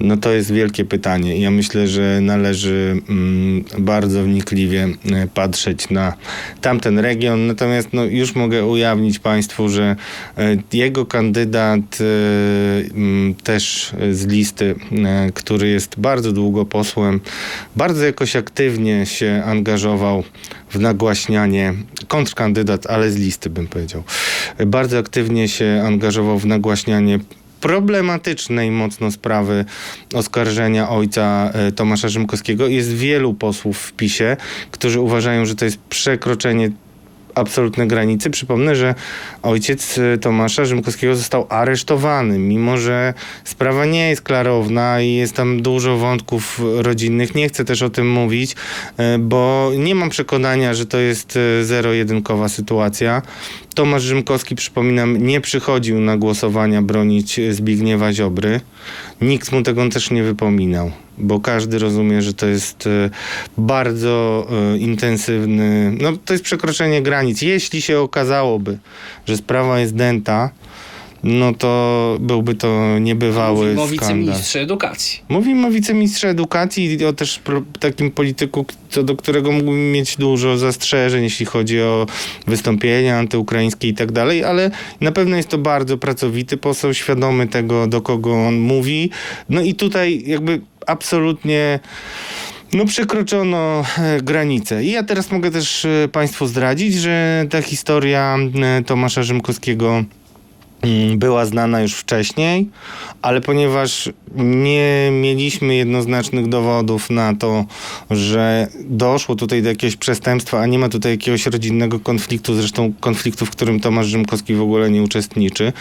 No 0.00 0.16
to 0.16 0.32
jest 0.32 0.52
wielkie 0.52 0.84
pytanie. 0.84 1.40
Ja 1.40 1.50
myślę, 1.50 1.88
że 1.88 2.18
należy 2.20 3.02
mm, 3.08 3.64
bardzo 3.78 4.22
wnikliwie 4.22 4.88
e, 5.12 5.28
patrzeć 5.34 5.90
na 5.90 6.12
tamten 6.60 6.98
region. 6.98 7.46
Natomiast 7.46 7.88
no, 7.92 8.04
już 8.04 8.34
mogę 8.34 8.66
ujawnić 8.66 9.18
Państwu, 9.18 9.68
że 9.68 9.96
e, 10.38 10.56
jego 10.72 11.06
kandydat 11.06 11.98
e, 12.00 12.04
mm, 12.94 13.34
też 13.34 13.92
z 14.12 14.26
listy, 14.26 14.74
który 15.34 15.68
jest 15.68 16.00
bardzo 16.00 16.32
długo 16.32 16.64
posłem, 16.64 17.20
bardzo 17.76 18.04
jakoś 18.04 18.36
aktywnie 18.36 19.06
się 19.06 19.42
angażował 19.46 20.24
w 20.70 20.80
nagłaśnianie, 20.80 21.74
kontrkandydat, 22.08 22.86
ale 22.86 23.10
z 23.10 23.16
listy 23.16 23.50
bym 23.50 23.66
powiedział, 23.66 24.02
bardzo 24.66 24.98
aktywnie 24.98 25.48
się 25.48 25.82
angażował 25.86 26.38
w 26.38 26.46
nagłaśnianie 26.46 27.18
problematycznej 27.60 28.70
mocno 28.70 29.10
sprawy 29.10 29.64
oskarżenia 30.14 30.90
ojca 30.90 31.50
e, 31.54 31.72
Tomasza 31.72 32.08
Rzymkowskiego. 32.08 32.66
Jest 32.66 32.92
wielu 32.92 33.34
posłów 33.34 33.78
w 33.78 33.92
PiSie, 33.92 34.36
którzy 34.70 35.00
uważają, 35.00 35.46
że 35.46 35.54
to 35.54 35.64
jest 35.64 35.78
przekroczenie 35.78 36.70
absolutne 37.34 37.86
granicy. 37.86 38.30
Przypomnę, 38.30 38.76
że 38.76 38.94
ojciec 39.42 39.98
e, 39.98 40.18
Tomasza 40.18 40.64
Rzymkowskiego 40.64 41.16
został 41.16 41.46
aresztowany, 41.48 42.38
mimo 42.38 42.78
że 42.78 43.14
sprawa 43.44 43.86
nie 43.86 44.08
jest 44.08 44.22
klarowna 44.22 45.00
i 45.00 45.14
jest 45.14 45.34
tam 45.34 45.62
dużo 45.62 45.96
wątków 45.96 46.60
rodzinnych. 46.76 47.34
Nie 47.34 47.48
chcę 47.48 47.64
też 47.64 47.82
o 47.82 47.90
tym 47.90 48.10
mówić, 48.10 48.56
e, 48.96 49.18
bo 49.18 49.70
nie 49.78 49.94
mam 49.94 50.10
przekonania, 50.10 50.74
że 50.74 50.86
to 50.86 50.98
jest 50.98 51.38
zero-jedynkowa 51.62 52.48
sytuacja. 52.48 53.22
Tomasz 53.74 54.02
Rzymkowski, 54.02 54.54
przypominam, 54.54 55.16
nie 55.16 55.40
przychodził 55.40 56.00
na 56.00 56.16
głosowania 56.16 56.82
bronić 56.82 57.40
Zbigniewa 57.50 58.12
Ziobry. 58.12 58.60
Nikt 59.20 59.52
mu 59.52 59.62
tego 59.62 59.88
też 59.88 60.10
nie 60.10 60.22
wypominał, 60.22 60.90
bo 61.18 61.40
każdy 61.40 61.78
rozumie, 61.78 62.22
że 62.22 62.34
to 62.34 62.46
jest 62.46 62.86
e, 62.86 63.10
bardzo 63.58 64.46
e, 64.50 64.78
intensywny, 64.78 65.92
no 66.00 66.12
to 66.24 66.34
jest 66.34 66.44
przekroczenie 66.44 67.02
granic. 67.02 67.42
Jeśli 67.42 67.82
się 67.82 68.00
okazałoby, 68.00 68.78
że 69.26 69.36
sprawa 69.36 69.80
jest 69.80 69.94
dęta, 69.94 70.50
no 71.22 71.54
to 71.54 72.16
byłby 72.20 72.54
to 72.54 72.98
niebywały 72.98 73.74
Mówimy 73.74 73.82
o 73.82 73.86
skandal. 73.86 74.16
wiceministrze 74.16 74.60
edukacji. 74.60 75.20
Mówimy 75.28 75.66
o 75.66 75.70
wiceministrze 75.70 76.28
edukacji 76.28 77.00
i 77.00 77.04
o 77.04 77.12
też 77.12 77.40
takim 77.80 78.10
polityku, 78.10 78.66
co 78.90 79.02
do 79.02 79.16
którego 79.16 79.52
mógłbym 79.52 79.92
mieć 79.92 80.16
dużo 80.16 80.58
zastrzeżeń, 80.58 81.22
jeśli 81.22 81.46
chodzi 81.46 81.80
o 81.80 82.06
wystąpienia 82.46 83.18
antyukraińskie 83.18 83.88
i 83.88 83.94
tak 83.94 84.12
dalej, 84.12 84.44
ale 84.44 84.70
na 85.00 85.12
pewno 85.12 85.36
jest 85.36 85.48
to 85.48 85.58
bardzo 85.58 85.98
pracowity 85.98 86.56
poseł, 86.56 86.94
świadomy 86.94 87.48
tego, 87.48 87.86
do 87.86 88.00
kogo 88.00 88.46
on 88.46 88.58
mówi. 88.58 89.10
No 89.48 89.60
i 89.60 89.74
tutaj 89.74 90.22
jakby 90.26 90.60
absolutnie 90.86 91.80
no 92.72 92.84
przekroczono 92.84 93.84
e, 93.98 94.20
granicę. 94.22 94.84
I 94.84 94.90
ja 94.90 95.02
teraz 95.02 95.30
mogę 95.30 95.50
też 95.50 95.84
e, 95.84 96.08
Państwu 96.12 96.46
zdradzić, 96.46 96.94
że 96.94 97.46
ta 97.50 97.62
historia 97.62 98.36
e, 98.62 98.82
Tomasza 98.84 99.22
Rzymkowskiego 99.22 100.04
była 101.16 101.46
znana 101.46 101.80
już 101.80 101.94
wcześniej, 101.94 102.68
ale 103.22 103.40
ponieważ 103.40 104.08
nie 104.36 105.08
mieliśmy 105.12 105.74
jednoznacznych 105.74 106.48
dowodów 106.48 107.10
na 107.10 107.34
to, 107.34 107.64
że 108.10 108.68
doszło 108.84 109.34
tutaj 109.34 109.62
do 109.62 109.68
jakiegoś 109.68 109.96
przestępstwa, 109.96 110.60
a 110.60 110.66
nie 110.66 110.78
ma 110.78 110.88
tutaj 110.88 111.12
jakiegoś 111.12 111.46
rodzinnego 111.46 112.00
konfliktu, 112.00 112.54
zresztą 112.54 112.92
konfliktu, 113.00 113.46
w 113.46 113.50
którym 113.50 113.80
Tomasz 113.80 114.06
Rzymkowski 114.06 114.54
w 114.54 114.62
ogóle 114.62 114.90
nie 114.90 115.02
uczestniczy, 115.02 115.72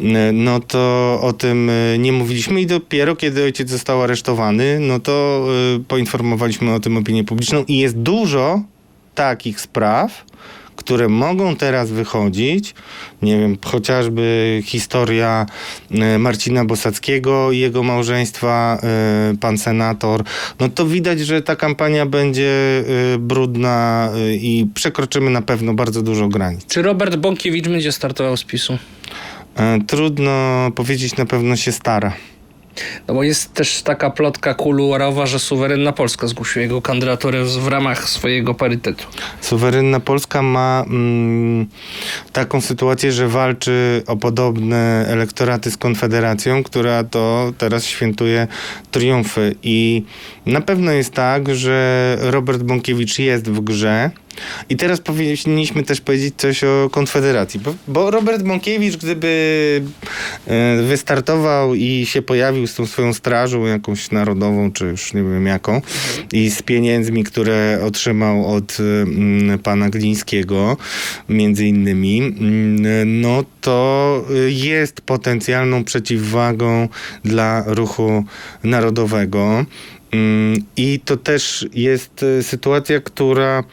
n- 0.00 0.44
no 0.44 0.60
to 0.60 1.18
o 1.22 1.32
tym 1.32 1.70
y, 1.70 1.96
nie 1.98 2.12
mówiliśmy 2.12 2.60
i 2.60 2.66
dopiero 2.66 3.16
kiedy 3.16 3.42
ojciec 3.44 3.70
został 3.70 4.02
aresztowany, 4.02 4.78
no 4.80 5.00
to 5.00 5.46
y, 5.76 5.84
poinformowaliśmy 5.84 6.74
o 6.74 6.80
tym 6.80 6.96
opinię 6.96 7.24
publiczną 7.24 7.64
i 7.68 7.78
jest 7.78 7.96
dużo 7.98 8.62
takich 9.14 9.60
spraw, 9.60 10.24
które 10.80 11.08
mogą 11.08 11.56
teraz 11.56 11.90
wychodzić, 11.90 12.74
nie 13.22 13.38
wiem, 13.38 13.56
chociażby 13.64 14.60
historia 14.64 15.46
e, 15.90 16.18
Marcina 16.18 16.64
Bosackiego 16.64 17.52
i 17.52 17.58
jego 17.58 17.82
małżeństwa, 17.82 18.78
e, 18.82 19.36
pan 19.40 19.58
senator, 19.58 20.24
no 20.60 20.68
to 20.68 20.86
widać, 20.86 21.20
że 21.20 21.42
ta 21.42 21.56
kampania 21.56 22.06
będzie 22.06 22.50
e, 23.14 23.18
brudna 23.18 24.10
i 24.30 24.66
przekroczymy 24.74 25.30
na 25.30 25.42
pewno 25.42 25.74
bardzo 25.74 26.02
dużo 26.02 26.28
granic. 26.28 26.66
Czy 26.66 26.82
Robert 26.82 27.16
Bąkiewicz 27.16 27.68
będzie 27.68 27.92
startował 27.92 28.36
z 28.36 28.44
PiSu? 28.44 28.78
Trudno 29.86 30.70
powiedzieć, 30.74 31.16
na 31.16 31.26
pewno 31.26 31.56
się 31.56 31.72
stara. 31.72 32.12
No 33.08 33.14
bo 33.14 33.22
jest 33.22 33.54
też 33.54 33.82
taka 33.82 34.10
plotka 34.10 34.54
kuluarowa, 34.54 35.26
że 35.26 35.38
suwerenna 35.38 35.92
Polska 35.92 36.26
zgłosiła 36.26 36.62
jego 36.62 36.82
kandydaturę 36.82 37.44
w 37.44 37.68
ramach 37.68 38.08
swojego 38.08 38.54
parytetu. 38.54 39.04
Suwerenna 39.40 40.00
Polska 40.00 40.42
ma 40.42 40.84
mm, 40.86 41.66
taką 42.32 42.60
sytuację, 42.60 43.12
że 43.12 43.28
walczy 43.28 44.02
o 44.06 44.16
podobne 44.16 45.06
elektoraty 45.08 45.70
z 45.70 45.76
Konfederacją, 45.76 46.62
która 46.62 47.04
to 47.04 47.52
teraz 47.58 47.84
świętuje 47.84 48.46
triumfy. 48.90 49.54
I 49.62 50.02
na 50.46 50.60
pewno 50.60 50.92
jest 50.92 51.14
tak, 51.14 51.54
że 51.54 52.16
Robert 52.20 52.62
Bąkiewicz 52.62 53.18
jest 53.18 53.50
w 53.50 53.60
grze. 53.60 54.10
I 54.68 54.76
teraz 54.76 55.00
powinniśmy 55.00 55.82
też 55.82 56.00
powiedzieć 56.00 56.34
coś 56.36 56.64
o 56.64 56.90
Konfederacji, 56.90 57.60
bo, 57.60 57.74
bo 57.88 58.10
Robert 58.10 58.42
Bąkiewicz, 58.42 58.96
gdyby 58.96 59.82
e, 60.46 60.82
wystartował 60.82 61.74
i 61.74 62.06
się 62.06 62.22
pojawił 62.22 62.66
z 62.66 62.74
tą 62.74 62.86
swoją 62.86 63.12
strażą 63.12 63.66
jakąś 63.66 64.10
narodową, 64.10 64.72
czy 64.72 64.84
już 64.84 65.14
nie 65.14 65.22
wiem 65.22 65.46
jaką, 65.46 65.82
i 66.32 66.50
z 66.50 66.62
pieniędzmi, 66.62 67.24
które 67.24 67.80
otrzymał 67.86 68.54
od 68.54 68.76
mm, 68.80 69.58
pana 69.58 69.90
Glińskiego, 69.90 70.76
między 71.28 71.66
innymi, 71.66 72.18
mm, 72.18 73.20
no 73.20 73.44
to 73.60 74.24
y, 74.30 74.52
jest 74.52 75.00
potencjalną 75.00 75.84
przeciwwagą 75.84 76.88
dla 77.24 77.64
ruchu 77.66 78.24
narodowego. 78.64 79.64
Mm, 80.12 80.64
I 80.76 81.00
to 81.04 81.16
też 81.16 81.66
jest 81.72 82.22
y, 82.22 82.42
sytuacja, 82.42 83.00
która 83.00 83.64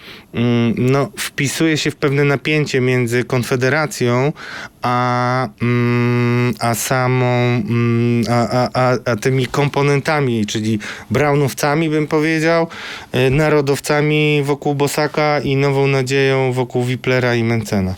no, 0.77 1.11
wpisuje 1.17 1.77
się 1.77 1.91
w 1.91 1.95
pewne 1.95 2.23
napięcie 2.23 2.81
między 2.81 3.23
Konfederacją 3.23 4.33
a, 4.81 5.49
mm, 5.61 6.53
a 6.59 6.75
samą, 6.75 7.25
mm, 7.25 8.23
a, 8.29 8.69
a, 8.73 8.97
a, 9.05 9.15
tymi 9.15 9.45
komponentami, 9.45 10.45
czyli 10.45 10.79
Brownowcami 11.11 11.89
bym 11.89 12.07
powiedział, 12.07 12.67
y, 13.15 13.29
narodowcami 13.29 14.41
wokół 14.43 14.75
Bosaka 14.75 15.39
i 15.39 15.55
Nową 15.55 15.87
Nadzieją 15.87 16.53
wokół 16.53 16.83
Wiplera 16.83 17.35
i 17.35 17.43
Mencena. 17.43 17.95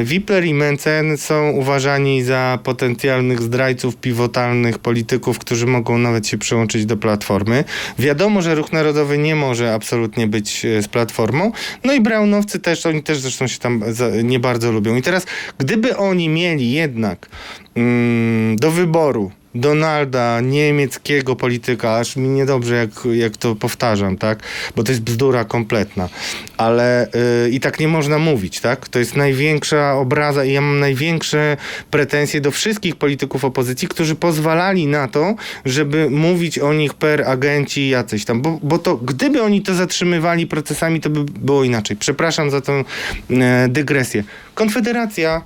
Y, 0.00 0.04
Wipler 0.04 0.44
i 0.44 0.54
Mencen 0.54 1.16
są 1.16 1.50
uważani 1.50 2.22
za 2.22 2.58
potencjalnych 2.62 3.42
zdrajców 3.42 3.96
pivotalnych 3.96 4.78
polityków, 4.78 5.38
którzy 5.38 5.66
mogą 5.66 5.98
nawet 5.98 6.26
się 6.26 6.38
przyłączyć 6.38 6.86
do 6.86 6.96
Platformy. 6.96 7.64
Wiadomo, 7.98 8.42
że 8.42 8.54
Ruch 8.54 8.72
Narodowy 8.72 9.18
nie 9.18 9.34
może 9.34 9.74
absolutnie 9.74 10.26
być 10.26 10.64
e, 10.64 10.82
z 10.82 10.88
Platformą. 10.88 11.41
No 11.84 11.92
i 11.92 12.00
Brownowcy 12.00 12.60
też, 12.60 12.86
oni 12.86 13.02
też 13.02 13.18
zresztą 13.18 13.46
się 13.46 13.58
tam 13.58 13.84
nie 14.22 14.40
bardzo 14.40 14.72
lubią. 14.72 14.96
I 14.96 15.02
teraz, 15.02 15.26
gdyby 15.58 15.96
oni 15.96 16.28
mieli 16.28 16.72
jednak 16.72 17.28
mm, 17.76 18.56
do 18.56 18.70
wyboru 18.70 19.30
Donalda, 19.54 20.40
niemieckiego 20.40 21.36
polityka, 21.36 21.96
aż 21.96 22.16
mi 22.16 22.28
niedobrze 22.28 22.74
jak, 22.74 22.90
jak 23.12 23.36
to 23.36 23.54
powtarzam, 23.54 24.16
tak? 24.16 24.42
Bo 24.76 24.82
to 24.82 24.92
jest 24.92 25.02
bzdura 25.02 25.44
kompletna. 25.44 26.08
Ale 26.56 27.08
yy, 27.44 27.50
i 27.50 27.60
tak 27.60 27.80
nie 27.80 27.88
można 27.88 28.18
mówić, 28.18 28.60
tak? 28.60 28.88
To 28.88 28.98
jest 28.98 29.16
największa 29.16 29.94
obraza 29.94 30.44
i 30.44 30.52
ja 30.52 30.60
mam 30.60 30.80
największe 30.80 31.56
pretensje 31.90 32.40
do 32.40 32.50
wszystkich 32.50 32.96
polityków 32.96 33.44
opozycji, 33.44 33.88
którzy 33.88 34.14
pozwalali 34.14 34.86
na 34.86 35.08
to, 35.08 35.34
żeby 35.64 36.10
mówić 36.10 36.58
o 36.58 36.72
nich 36.72 36.94
per 36.94 37.22
agenci 37.22 37.88
jacyś 37.88 38.24
tam. 38.24 38.42
Bo, 38.42 38.58
bo 38.62 38.78
to, 38.78 38.96
gdyby 38.96 39.42
oni 39.42 39.62
to 39.62 39.74
zatrzymywali 39.74 40.46
procesami, 40.46 41.00
to 41.00 41.10
by 41.10 41.24
było 41.24 41.64
inaczej. 41.64 41.96
Przepraszam 41.96 42.50
za 42.50 42.60
tę 42.60 42.84
yy, 43.30 43.38
dygresję. 43.68 44.24
Konfederacja 44.54 45.42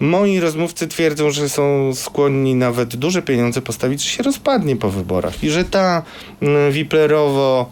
Moi 0.00 0.40
rozmówcy 0.40 0.88
twierdzą, 0.88 1.30
że 1.30 1.48
są 1.48 1.94
skłonni 1.94 2.54
nawet 2.54 2.96
duże 2.96 3.22
pieniądze 3.22 3.62
postawić, 3.62 4.02
że 4.02 4.08
się 4.08 4.22
rozpadnie 4.22 4.76
po 4.76 4.90
wyborach 4.90 5.44
i 5.44 5.50
że 5.50 5.64
ta 5.64 6.02
mm, 6.42 6.72
Wiplerowo 6.72 7.70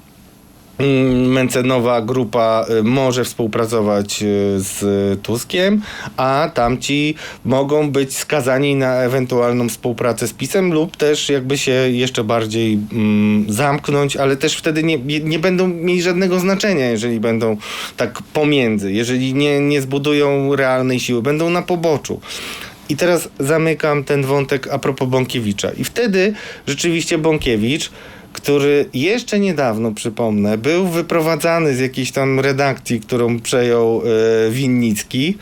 Mencenowa 1.29 2.03
grupa 2.03 2.66
y, 2.70 2.83
może 2.83 3.25
współpracować 3.25 4.22
y, 4.22 4.27
z 4.61 5.22
Tuskiem, 5.22 5.83
a 6.16 6.51
tamci 6.55 7.14
mogą 7.45 7.91
być 7.91 8.16
skazani 8.16 8.75
na 8.75 8.95
ewentualną 8.95 9.68
współpracę 9.68 10.29
z 10.29 10.33
PiSem 10.33 10.72
lub 10.72 10.97
też 10.97 11.29
jakby 11.29 11.59
się 11.59 11.72
jeszcze 11.72 12.25
bardziej 12.25 12.79
mm, 12.93 13.53
zamknąć, 13.53 14.16
ale 14.16 14.37
też 14.37 14.57
wtedy 14.57 14.83
nie, 14.83 14.99
nie 15.20 15.39
będą 15.39 15.68
mieli 15.68 16.03
żadnego 16.03 16.41
znaczenia, 16.41 16.91
jeżeli 16.91 17.20
będą 17.20 17.57
tak 17.97 18.22
pomiędzy, 18.22 18.93
jeżeli 18.93 19.35
nie, 19.35 19.61
nie 19.61 19.83
zbudują 19.83 20.57
realnej 20.57 21.01
siły, 21.01 21.22
będą 21.22 21.51
na 21.51 21.62
poboczu. 21.62 22.20
I 22.89 22.97
teraz 22.97 23.29
zamykam 23.39 24.05
ten 24.05 24.25
wątek 24.25 24.68
a 24.68 24.79
propos 24.79 25.09
Bąkiewicza. 25.09 25.70
I 25.70 25.85
wtedy 25.85 26.35
rzeczywiście 26.66 27.18
Bąkiewicz 27.18 27.91
który 28.35 28.89
jeszcze 28.95 29.41
niedawno, 29.41 29.93
przypomnę, 29.93 30.59
był 30.59 30.87
wyprowadzany 30.89 31.74
z 31.74 31.80
jakiejś 31.80 32.12
tam 32.12 32.41
redakcji, 32.41 33.01
którą 33.01 33.41
przejął 33.41 34.03
e, 34.03 34.51
Winnicki. 34.51 35.39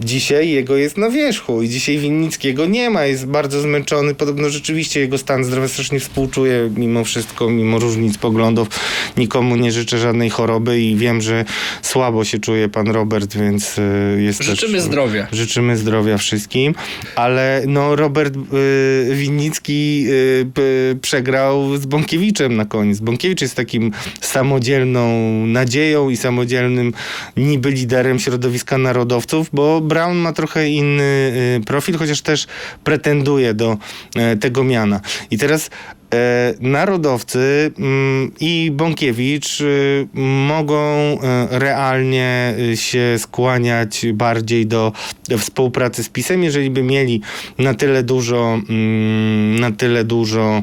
Dzisiaj 0.00 0.50
jego 0.50 0.76
jest 0.76 0.98
na 0.98 1.10
wierzchu 1.10 1.62
i 1.62 1.68
dzisiaj 1.68 1.98
Winnickiego 1.98 2.66
nie 2.66 2.90
ma, 2.90 3.04
jest 3.04 3.26
bardzo 3.26 3.60
zmęczony. 3.60 4.14
Podobno 4.14 4.50
rzeczywiście 4.50 5.00
jego 5.00 5.18
stan 5.18 5.44
zdrowia 5.44 5.68
strasznie 5.68 6.00
współczuje 6.00 6.70
mimo 6.76 7.04
wszystko, 7.04 7.50
mimo 7.50 7.78
różnic 7.78 8.18
poglądów. 8.18 8.68
Nikomu 9.16 9.56
nie 9.56 9.72
życzę 9.72 9.98
żadnej 9.98 10.30
choroby 10.30 10.80
i 10.80 10.96
wiem, 10.96 11.20
że 11.20 11.44
słabo 11.82 12.24
się 12.24 12.38
czuje 12.38 12.68
pan 12.68 12.88
Robert, 12.88 13.36
więc 13.36 13.78
y, 13.78 13.82
jest 14.22 14.42
Życzymy 14.42 14.72
też, 14.72 14.82
zdrowia. 14.82 15.26
Życzymy 15.32 15.76
zdrowia 15.76 16.18
wszystkim, 16.18 16.74
ale 17.16 17.62
no 17.66 17.96
Robert 17.96 18.36
y, 18.36 19.14
Winnicki 19.14 20.06
y, 20.08 20.46
p, 20.54 20.62
przegrał 21.00 21.76
z 21.76 21.86
Bąkiewiczem 21.86 22.56
na 22.56 22.64
koniec. 22.64 23.00
Bąkiewicz 23.00 23.40
jest 23.40 23.54
takim 23.54 23.92
samodzielną 24.20 25.08
nadzieją 25.46 26.10
i 26.10 26.16
samodzielnym 26.16 26.92
niby 27.36 27.70
liderem 27.70 28.18
środowiska 28.18 28.78
narodowców, 28.78 29.48
bo 29.52 29.83
Brown 29.84 30.16
ma 30.16 30.32
trochę 30.32 30.68
inny 30.68 31.32
y, 31.60 31.64
profil, 31.66 31.98
chociaż 31.98 32.20
też 32.20 32.46
pretenduje 32.84 33.54
do 33.54 33.78
e, 34.16 34.36
tego 34.36 34.64
miana. 34.64 35.00
I 35.30 35.38
teraz 35.38 35.70
e, 36.14 36.54
narodowcy 36.60 37.72
mm, 37.78 38.32
i 38.40 38.70
Bąkiewicz 38.70 39.60
y, 39.60 40.06
mogą 40.48 40.84
e, 40.84 41.18
realnie 41.50 42.54
y, 42.72 42.76
się 42.76 43.16
skłaniać 43.18 44.06
bardziej 44.12 44.66
do 44.66 44.92
współpracy 45.38 46.04
z 46.04 46.08
PiSem, 46.08 46.44
jeżeli 46.44 46.70
by 46.70 46.82
mieli 46.82 47.20
na 47.58 47.74
tyle 47.74 48.02
dużo, 48.02 48.60
mm, 48.68 49.60
na 49.60 49.70
tyle 49.70 50.04
dużo 50.04 50.62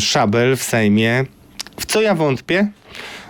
szabel 0.00 0.56
w 0.56 0.62
Sejmie, 0.62 1.24
w 1.80 1.86
co 1.86 2.02
ja 2.02 2.14
wątpię, 2.14 2.68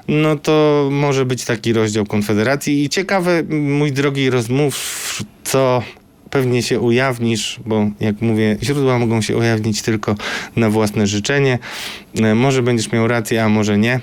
no 0.09 0.37
to 0.37 0.89
może 0.93 1.25
być 1.25 1.45
taki 1.45 1.73
rozdział 1.73 2.07
Konfederacji. 2.07 2.85
I 2.85 2.89
ciekawe, 2.89 3.43
mój 3.51 3.93
drogi 3.93 4.31
rozmówco, 4.31 5.83
pewnie 6.31 6.63
się 6.63 6.81
ujawnisz, 6.81 7.61
bo 7.67 7.91
jak 8.01 8.21
mówię, 8.21 8.57
źródła 8.63 8.99
mogą 8.99 9.23
się 9.23 9.37
ujawnić 9.37 9.83
tylko 9.83 10.15
na 10.57 10.71
własne 10.71 11.07
życzenie. 11.07 11.59
E, 12.23 12.35
Może 12.35 12.63
będziesz 12.63 12.93
miał 12.93 13.09
rację, 13.09 13.45
a 13.45 13.49
może 13.49 13.79
nie. 13.79 14.01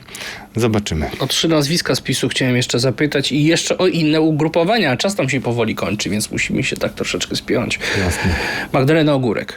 Zobaczymy. 0.56 1.10
O 1.20 1.28
trzy 1.28 1.48
nazwiska 1.48 1.96
z 1.96 2.02
PiSu 2.02 2.30
chciałem 2.30 2.56
jeszcze 2.56 2.80
zapytać 2.80 3.32
i 3.32 3.44
jeszcze 3.44 3.78
o 3.78 3.88
inne 3.88 4.22
ugrupowania. 4.22 4.98
Czas 4.98 5.16
tam 5.16 5.30
się 5.30 5.42
powoli 5.42 5.76
kończy, 5.76 6.10
więc 6.10 6.32
musimy 6.32 6.64
się 6.64 6.76
tak 6.76 6.94
troszeczkę 6.94 7.36
spiąć. 7.36 7.80
Jasne. 8.00 8.36
Magdalena 8.74 9.14
Ogórek. 9.14 9.54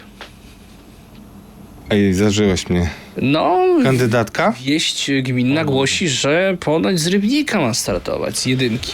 Ej, 1.91 2.15
zażyłeś 2.15 2.69
mnie. 2.69 2.91
No, 3.17 3.67
Kandydatka? 3.83 4.55
wieść 4.63 5.11
gminna 5.23 5.65
głosi, 5.65 6.09
że 6.09 6.57
ponoć 6.61 7.01
z 7.01 7.07
Rybnika 7.07 7.61
ma 7.61 7.75
startować, 7.75 8.39
z 8.39 8.47
jedynki. 8.47 8.93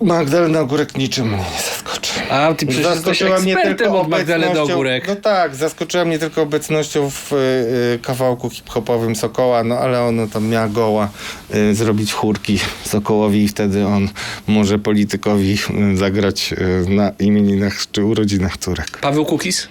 Magdalena 0.00 0.60
Ogórek 0.60 0.98
niczym 0.98 1.28
mnie 1.28 1.36
nie 1.36 1.62
zaskoczy. 1.62 2.12
A 2.30 2.54
ty 2.54 2.66
przecież 2.66 2.94
jesteś 2.94 3.22
ekspertem 3.22 3.92
od 3.92 4.08
Magdaleny 4.08 4.60
Ogórek. 4.60 5.08
No 5.08 5.16
tak, 5.16 5.54
zaskoczyła 5.54 6.04
mnie 6.04 6.18
tylko 6.18 6.42
obecnością 6.42 7.10
w 7.10 7.32
y, 7.32 7.36
y, 7.36 7.98
kawałku 8.02 8.50
hip-hopowym 8.50 9.16
Sokoła, 9.16 9.64
no 9.64 9.78
ale 9.78 10.02
ona 10.02 10.26
tam 10.26 10.48
miała 10.48 10.68
goła 10.68 11.08
y, 11.54 11.74
zrobić 11.74 12.12
chórki 12.12 12.58
Sokołowi 12.84 13.44
i 13.44 13.48
wtedy 13.48 13.86
on 13.86 14.08
może 14.46 14.78
politykowi 14.78 15.58
y, 15.92 15.96
zagrać 15.96 16.52
y, 16.52 16.90
na 16.90 17.12
imieninach 17.18 17.90
czy 17.92 18.04
urodzinach 18.04 18.56
córek. 18.56 18.98
Paweł 19.00 19.24
Kukis? 19.24 19.68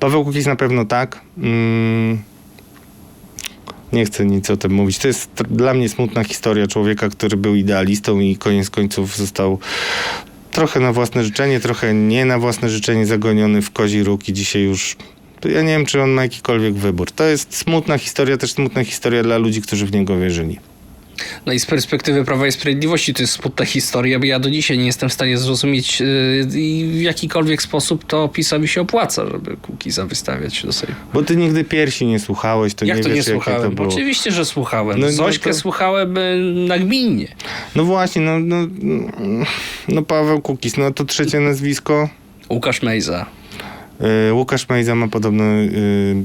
Paweł 0.00 0.24
Kukiz 0.24 0.46
na 0.46 0.56
pewno 0.56 0.84
tak. 0.84 1.20
Mm, 1.38 2.22
nie 3.94 4.04
chcę 4.04 4.24
nic 4.26 4.50
o 4.50 4.56
tym 4.56 4.72
mówić. 4.72 4.98
To 4.98 5.08
jest 5.08 5.30
dla 5.50 5.74
mnie 5.74 5.88
smutna 5.88 6.24
historia 6.24 6.66
człowieka, 6.66 7.08
który 7.08 7.36
był 7.36 7.54
idealistą 7.54 8.20
i 8.20 8.36
koniec 8.36 8.70
końców 8.70 9.16
został 9.16 9.58
trochę 10.52 10.80
na 10.80 10.92
własne 10.92 11.24
życzenie, 11.24 11.60
trochę 11.60 11.94
nie 11.94 12.24
na 12.24 12.38
własne 12.38 12.70
życzenie 12.70 13.06
zagoniony 13.06 13.62
w 13.62 13.70
kozi 13.70 14.02
róg 14.02 14.28
i 14.28 14.32
dzisiaj 14.32 14.62
już 14.62 14.96
ja 15.44 15.62
nie 15.62 15.68
wiem, 15.68 15.86
czy 15.86 16.02
on 16.02 16.10
ma 16.10 16.22
jakikolwiek 16.22 16.74
wybór. 16.74 17.10
To 17.10 17.24
jest 17.24 17.56
smutna 17.56 17.98
historia, 17.98 18.36
też 18.36 18.52
smutna 18.52 18.84
historia 18.84 19.22
dla 19.22 19.38
ludzi, 19.38 19.62
którzy 19.62 19.86
w 19.86 19.92
niego 19.92 20.18
wierzyli. 20.18 20.58
No 21.46 21.52
i 21.52 21.60
z 21.60 21.66
perspektywy 21.66 22.24
Prawa 22.24 22.46
i 22.46 22.52
Sprawiedliwości 22.52 23.14
to 23.14 23.22
jest 23.22 23.32
smutna 23.32 23.64
historia, 23.64 24.18
bo 24.18 24.24
ja 24.24 24.38
do 24.38 24.50
dzisiaj 24.50 24.78
nie 24.78 24.86
jestem 24.86 25.08
w 25.08 25.12
stanie 25.12 25.38
zrozumieć 25.38 26.00
yy, 26.00 26.06
i 26.60 26.84
w 26.92 27.00
jakikolwiek 27.02 27.62
sposób 27.62 28.04
to 28.06 28.28
PiSowi 28.28 28.68
się 28.68 28.80
opłaca, 28.80 29.26
żeby 29.30 29.56
Kukiza 29.56 30.06
wystawiać 30.06 30.62
do 30.62 30.72
Sejmu. 30.72 30.94
Bo 31.14 31.22
ty 31.22 31.36
nigdy 31.36 31.64
piersi 31.64 32.06
nie 32.06 32.18
słuchałeś, 32.18 32.74
to 32.74 32.84
Jak 32.84 32.96
nie 32.96 33.02
to 33.02 33.08
wiesz, 33.08 33.26
nie 33.26 33.32
jakie 33.32 33.44
słuchałem? 33.44 33.70
to 33.70 33.76
było. 33.76 33.88
Oczywiście, 33.88 34.32
że 34.32 34.44
słuchałem. 34.44 35.00
No, 35.00 35.06
No, 35.06 35.12
no 35.12 35.16
Zośkę 35.16 35.50
to- 35.50 35.56
słuchałem 35.56 36.18
y, 36.18 36.54
nagminnie. 36.68 37.28
No 37.76 37.84
właśnie, 37.84 38.22
no, 38.22 38.38
no, 38.40 38.56
no 39.88 40.02
Paweł 40.02 40.40
Kukis, 40.40 40.76
no 40.76 40.90
to 40.92 41.04
trzecie 41.04 41.40
nazwisko. 41.40 42.08
Łukasz 42.50 42.82
Mejza. 42.82 43.26
Y, 44.28 44.32
Łukasz 44.32 44.68
Mejza 44.68 44.94
ma 44.94 45.08
podobno 45.08 45.44
y, 45.44 46.24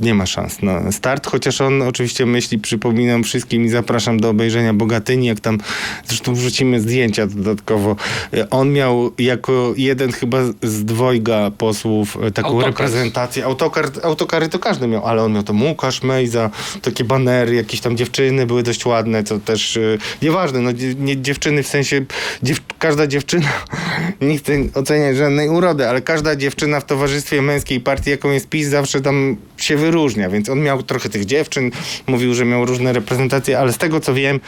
nie 0.00 0.14
ma 0.14 0.26
szans 0.26 0.62
na 0.62 0.92
start, 0.92 1.26
chociaż 1.26 1.60
on 1.60 1.82
oczywiście 1.82 2.26
myśli, 2.26 2.58
przypominam 2.58 3.24
wszystkim 3.24 3.64
i 3.64 3.68
zapraszam 3.68 4.20
do 4.20 4.30
obejrzenia 4.30 4.74
Bogatyni, 4.74 5.26
jak 5.26 5.40
tam 5.40 5.58
zresztą 6.04 6.34
wrzucimy 6.34 6.80
zdjęcia 6.80 7.26
dodatkowo. 7.26 7.96
Y, 8.34 8.50
On 8.50 8.72
miał 8.72 9.12
jako 9.18 9.74
jeden 9.76 10.12
chyba 10.12 10.38
z 10.62 10.84
dwojga 10.84 11.50
posłów 11.58 12.18
y, 12.26 12.30
taką 12.30 12.48
Autokar. 12.48 12.70
reprezentację. 12.70 13.44
Autokar, 13.44 13.90
autokary 14.02 14.48
to 14.48 14.58
każdy 14.58 14.86
miał, 14.86 15.06
ale 15.06 15.22
on 15.22 15.32
miał 15.32 15.42
to 15.42 15.52
Łukasz 15.52 16.02
Mejza, 16.02 16.50
takie 16.82 17.04
banery, 17.04 17.54
jakieś 17.54 17.80
tam 17.80 17.96
dziewczyny 17.96 18.46
były 18.46 18.62
dość 18.62 18.86
ładne, 18.86 19.24
co 19.24 19.38
też 19.38 19.76
y, 19.76 19.98
nieważne, 20.22 20.60
no 20.60 20.70
nie 20.98 21.22
dziewczyny 21.22 21.62
w 21.62 21.68
sensie, 21.68 22.04
dziew, 22.42 22.60
każda 22.78 23.06
dziewczyna, 23.06 23.48
nie 24.20 24.38
chcę 24.38 24.52
oceniać 24.74 25.16
żadnej 25.16 25.48
urody, 25.48 25.88
ale 25.88 26.02
każda 26.02 26.36
dziewczyna 26.36 26.80
w 26.80 26.84
towarzystwie 26.84 27.42
męskiej 27.42 27.80
partii, 27.80 28.10
jaką 28.10 28.30
jest 28.30 28.48
PiS, 28.48 28.68
zawsze 28.68 29.00
tam 29.00 29.36
się 29.56 29.76
wyróżnia, 29.90 30.30
więc 30.30 30.48
on 30.48 30.60
miał 30.60 30.82
trochę 30.82 31.08
tych 31.08 31.24
dziewczyn, 31.24 31.70
mówił, 32.06 32.34
że 32.34 32.44
miał 32.44 32.66
różne 32.66 32.92
reprezentacje, 32.92 33.58
ale 33.58 33.72
z 33.72 33.78
tego 33.78 34.00
co 34.00 34.14
wiem, 34.14 34.40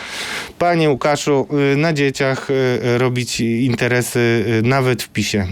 panie 0.58 0.90
Łukaszu, 0.90 1.48
y, 1.72 1.76
na 1.76 1.92
dzieciach 1.92 2.50
y, 2.50 2.98
robić 2.98 3.40
interesy 3.40 4.44
y, 4.60 4.68
nawet 4.68 5.02
w 5.02 5.08
PiSie 5.08 5.46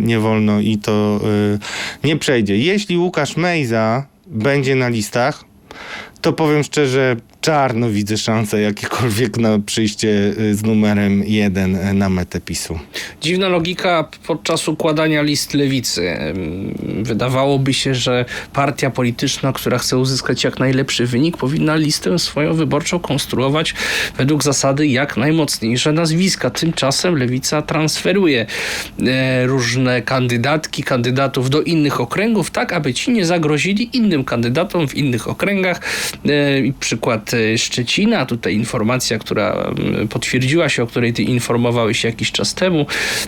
nie 0.00 0.18
wolno 0.18 0.60
i 0.60 0.78
to 0.78 1.20
nie 2.04 2.16
przejdzie. 2.16 2.56
Jeśli 2.56 2.98
Łukasz 2.98 3.36
Mejza 3.36 4.06
będzie 4.26 4.74
na 4.74 4.88
listach, 4.88 5.44
to 6.20 6.32
powiem 6.32 6.64
szczerze, 6.64 7.16
czarno 7.44 7.90
widzę 7.90 8.18
szansę 8.18 8.60
jakiekolwiek 8.60 9.36
na 9.36 9.58
przyjście 9.58 10.08
y, 10.08 10.54
z 10.54 10.62
numerem 10.62 11.24
jeden 11.26 11.76
y, 11.76 11.94
na 11.94 12.08
metę 12.08 12.40
PiSu. 12.40 12.78
Dziwna 13.20 13.48
logika 13.48 14.08
podczas 14.26 14.68
układania 14.68 15.22
list 15.22 15.54
lewicy. 15.54 16.16
Wydawałoby 17.02 17.74
się, 17.74 17.94
że 17.94 18.24
partia 18.52 18.90
polityczna, 18.90 19.52
która 19.52 19.78
chce 19.78 19.98
uzyskać 19.98 20.44
jak 20.44 20.58
najlepszy 20.58 21.06
wynik, 21.06 21.36
powinna 21.36 21.76
listę 21.76 22.18
swoją 22.18 22.54
wyborczą 22.54 22.98
konstruować 22.98 23.74
według 24.18 24.42
zasady 24.42 24.86
jak 24.86 25.16
najmocniejsze 25.16 25.92
nazwiska. 25.92 26.50
Tymczasem 26.50 27.16
lewica 27.18 27.62
transferuje 27.62 28.46
e, 29.06 29.46
różne 29.46 30.02
kandydatki, 30.02 30.82
kandydatów 30.82 31.50
do 31.50 31.62
innych 31.62 32.00
okręgów, 32.00 32.50
tak 32.50 32.72
aby 32.72 32.94
ci 32.94 33.10
nie 33.10 33.26
zagrozili 33.26 33.96
innym 33.96 34.24
kandydatom 34.24 34.88
w 34.88 34.94
innych 34.94 35.28
okręgach. 35.28 35.80
E, 36.26 36.72
przykład 36.80 37.33
Szczecina, 37.56 38.26
tutaj 38.26 38.54
informacja, 38.54 39.18
która 39.18 39.52
mm, 39.52 40.08
potwierdziła 40.08 40.68
się, 40.68 40.82
o 40.82 40.86
której 40.86 41.12
ty 41.12 41.22
informowałeś 41.22 42.04
jakiś 42.04 42.32
czas 42.32 42.54
temu, 42.54 42.86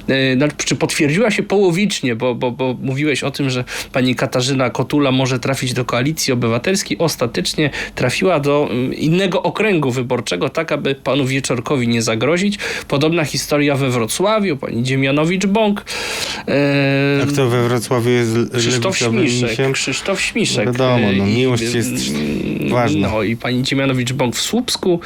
e, 0.08 0.34
znaczy, 0.34 0.56
czy 0.64 0.76
potwierdziła 0.76 1.30
się 1.30 1.42
połowicznie, 1.42 2.16
bo, 2.16 2.34
bo, 2.34 2.50
bo 2.50 2.76
mówiłeś 2.82 3.22
o 3.22 3.30
tym, 3.30 3.50
że 3.50 3.64
pani 3.92 4.14
Katarzyna 4.14 4.70
Kotula 4.70 5.12
może 5.12 5.38
trafić 5.38 5.72
do 5.72 5.84
koalicji 5.84 6.32
obywatelskiej. 6.32 6.98
Ostatecznie 6.98 7.70
trafiła 7.94 8.40
do 8.40 8.68
mm, 8.70 8.94
innego 8.94 9.42
okręgu 9.42 9.90
wyborczego, 9.90 10.48
tak 10.48 10.72
aby 10.72 10.94
panu 10.94 11.26
Wieczorkowi 11.26 11.88
nie 11.88 12.02
zagrozić. 12.02 12.58
Podobna 12.88 13.24
historia 13.24 13.76
we 13.76 13.90
Wrocławiu, 13.90 14.56
pani 14.56 14.82
Dziemianowicz-Bąk. 14.82 15.84
E, 16.48 17.20
A 17.22 17.26
kto 17.26 17.48
we 17.48 17.68
Wrocławiu 17.68 18.10
jest 18.10 18.30
Krzysztof 18.56 18.98
Śmiszek. 18.98 19.72
Krzysztof 19.72 20.20
Śmiszek. 20.20 20.66
Wiadomo, 20.66 20.98
no, 21.16 21.26
I- 21.26 21.36
miłość 21.36 21.74
jest 21.74 21.92
ważna. 22.82 23.08
No 23.08 23.22
i 23.22 23.36
pani 23.36 23.62
Dziemianowicz-Bąk 23.62 24.34
w 24.34 24.40
Słupsku 24.40 25.00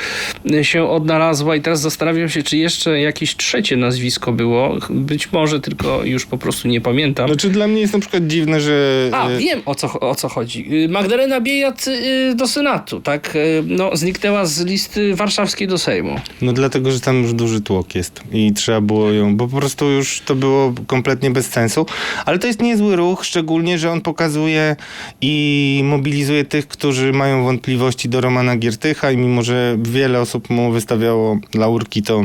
y, 0.50 0.64
się 0.64 0.84
odnalazła 0.84 1.56
i 1.56 1.60
teraz 1.60 1.80
zastanawiam 1.80 2.28
się, 2.28 2.42
czy 2.42 2.56
jeszcze 2.56 3.00
jakieś 3.00 3.36
trzecie 3.36 3.76
nazwisko 3.76 4.32
było. 4.32 4.76
Być 4.90 5.32
może, 5.32 5.60
tylko 5.60 6.04
już 6.04 6.26
po 6.26 6.38
prostu 6.38 6.68
nie 6.68 6.80
pamiętam. 6.80 7.28
Znaczy 7.28 7.50
dla 7.50 7.66
mnie 7.66 7.80
jest 7.80 7.92
na 7.92 7.98
przykład 7.98 8.26
dziwne, 8.26 8.60
że... 8.60 9.08
A, 9.12 9.28
y, 9.28 9.38
wiem 9.38 9.62
o 9.66 9.74
co, 9.74 10.00
o 10.00 10.14
co 10.14 10.28
chodzi. 10.28 10.84
Y, 10.84 10.88
Magdalena 10.88 11.40
Biejat 11.40 11.86
do 12.34 12.48
Senatu, 12.48 13.00
tak? 13.00 13.34
No, 13.66 13.96
zniknęła 13.96 14.46
z 14.46 14.60
listy 14.64 15.14
warszawskiej 15.14 15.68
do 15.68 15.78
Sejmu. 15.78 16.20
No 16.42 16.52
dlatego, 16.52 16.92
że 16.92 17.00
tam 17.00 17.22
już 17.22 17.32
duży 17.32 17.60
tłok 17.60 17.94
jest 17.94 18.22
i 18.32 18.52
trzeba 18.52 18.80
było 18.80 19.10
ją, 19.10 19.36
bo 19.36 19.48
po 19.48 19.56
prostu 19.56 19.90
już 19.90 20.20
to 20.20 20.34
było 20.34 20.74
kompletnie 20.86 21.30
bez 21.30 21.46
sensu. 21.46 21.86
Ale 22.26 22.38
to 22.38 22.46
jest 22.46 22.62
niezły 22.62 22.96
ruch, 22.96 23.24
szczególnie, 23.24 23.78
że 23.78 23.90
on 23.90 24.00
pokazuje 24.00 24.76
i 25.20 25.80
mobilizuje 25.84 26.44
tych, 26.44 26.68
którzy 26.68 27.12
mają 27.12 27.44
wątpliwości 27.44 27.59
do 28.08 28.20
Romana 28.20 28.56
Giertycha 28.56 29.10
i 29.10 29.16
mimo, 29.16 29.42
że 29.42 29.76
wiele 29.82 30.20
osób 30.20 30.50
mu 30.50 30.72
wystawiało 30.72 31.38
laurki, 31.54 32.02
to 32.02 32.24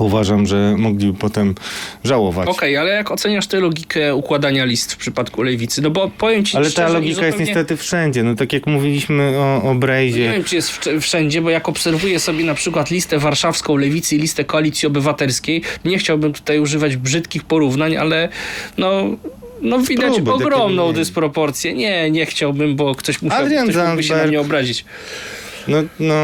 uważam, 0.00 0.46
że 0.46 0.74
mogliby 0.78 1.18
potem 1.18 1.54
żałować. 2.04 2.48
Okej, 2.48 2.76
ale 2.76 2.90
jak 2.90 3.10
oceniasz 3.10 3.46
tę 3.46 3.60
logikę 3.60 4.14
układania 4.14 4.64
list 4.64 4.92
w 4.92 4.96
przypadku 4.96 5.42
lewicy? 5.42 5.82
No 5.82 5.90
bo 5.90 6.10
powiem 6.18 6.44
ci 6.44 6.56
Ale 6.56 6.70
szczerze, 6.70 6.86
ta 6.86 6.92
logika 6.92 7.26
jest 7.26 7.38
zupełnie- 7.38 7.44
niestety 7.46 7.76
wszędzie. 7.76 8.22
No 8.22 8.34
tak 8.34 8.52
jak 8.52 8.66
mówiliśmy 8.66 9.32
o, 9.38 9.62
o 9.70 9.74
Nie 9.74 9.80
Brejzie. 9.80 10.32
wiem, 10.32 10.44
czy 10.44 10.56
jest 10.56 10.70
wsz- 10.72 11.00
wszędzie, 11.00 11.42
bo 11.42 11.50
jak 11.50 11.68
obserwuję 11.68 12.20
sobie 12.20 12.44
na 12.44 12.54
przykład 12.54 12.90
listę 12.90 13.18
warszawską 13.18 13.76
lewicy 13.76 14.16
i 14.16 14.18
listę 14.18 14.44
koalicji 14.44 14.86
obywatelskiej, 14.86 15.62
nie 15.84 15.98
chciałbym 15.98 16.32
tutaj 16.32 16.58
używać 16.60 16.96
brzydkich 16.96 17.44
porównań, 17.44 17.96
ale 17.96 18.28
no. 18.78 19.02
No 19.62 19.78
widać 19.78 20.14
Próby, 20.14 20.32
ogromną 20.32 20.88
nie. 20.88 20.92
dysproporcję. 20.94 21.74
Nie, 21.74 22.10
nie 22.10 22.26
chciałbym, 22.26 22.76
bo 22.76 22.94
ktoś, 22.94 23.22
musiał, 23.22 23.38
Adrian 23.38 23.68
ktoś 23.68 23.76
mógłby 23.76 24.02
się 24.02 24.08
na 24.08 24.14
Zandberg. 24.14 24.28
mnie 24.28 24.40
obrazić. 24.40 24.84
No, 25.68 25.82
no 26.00 26.14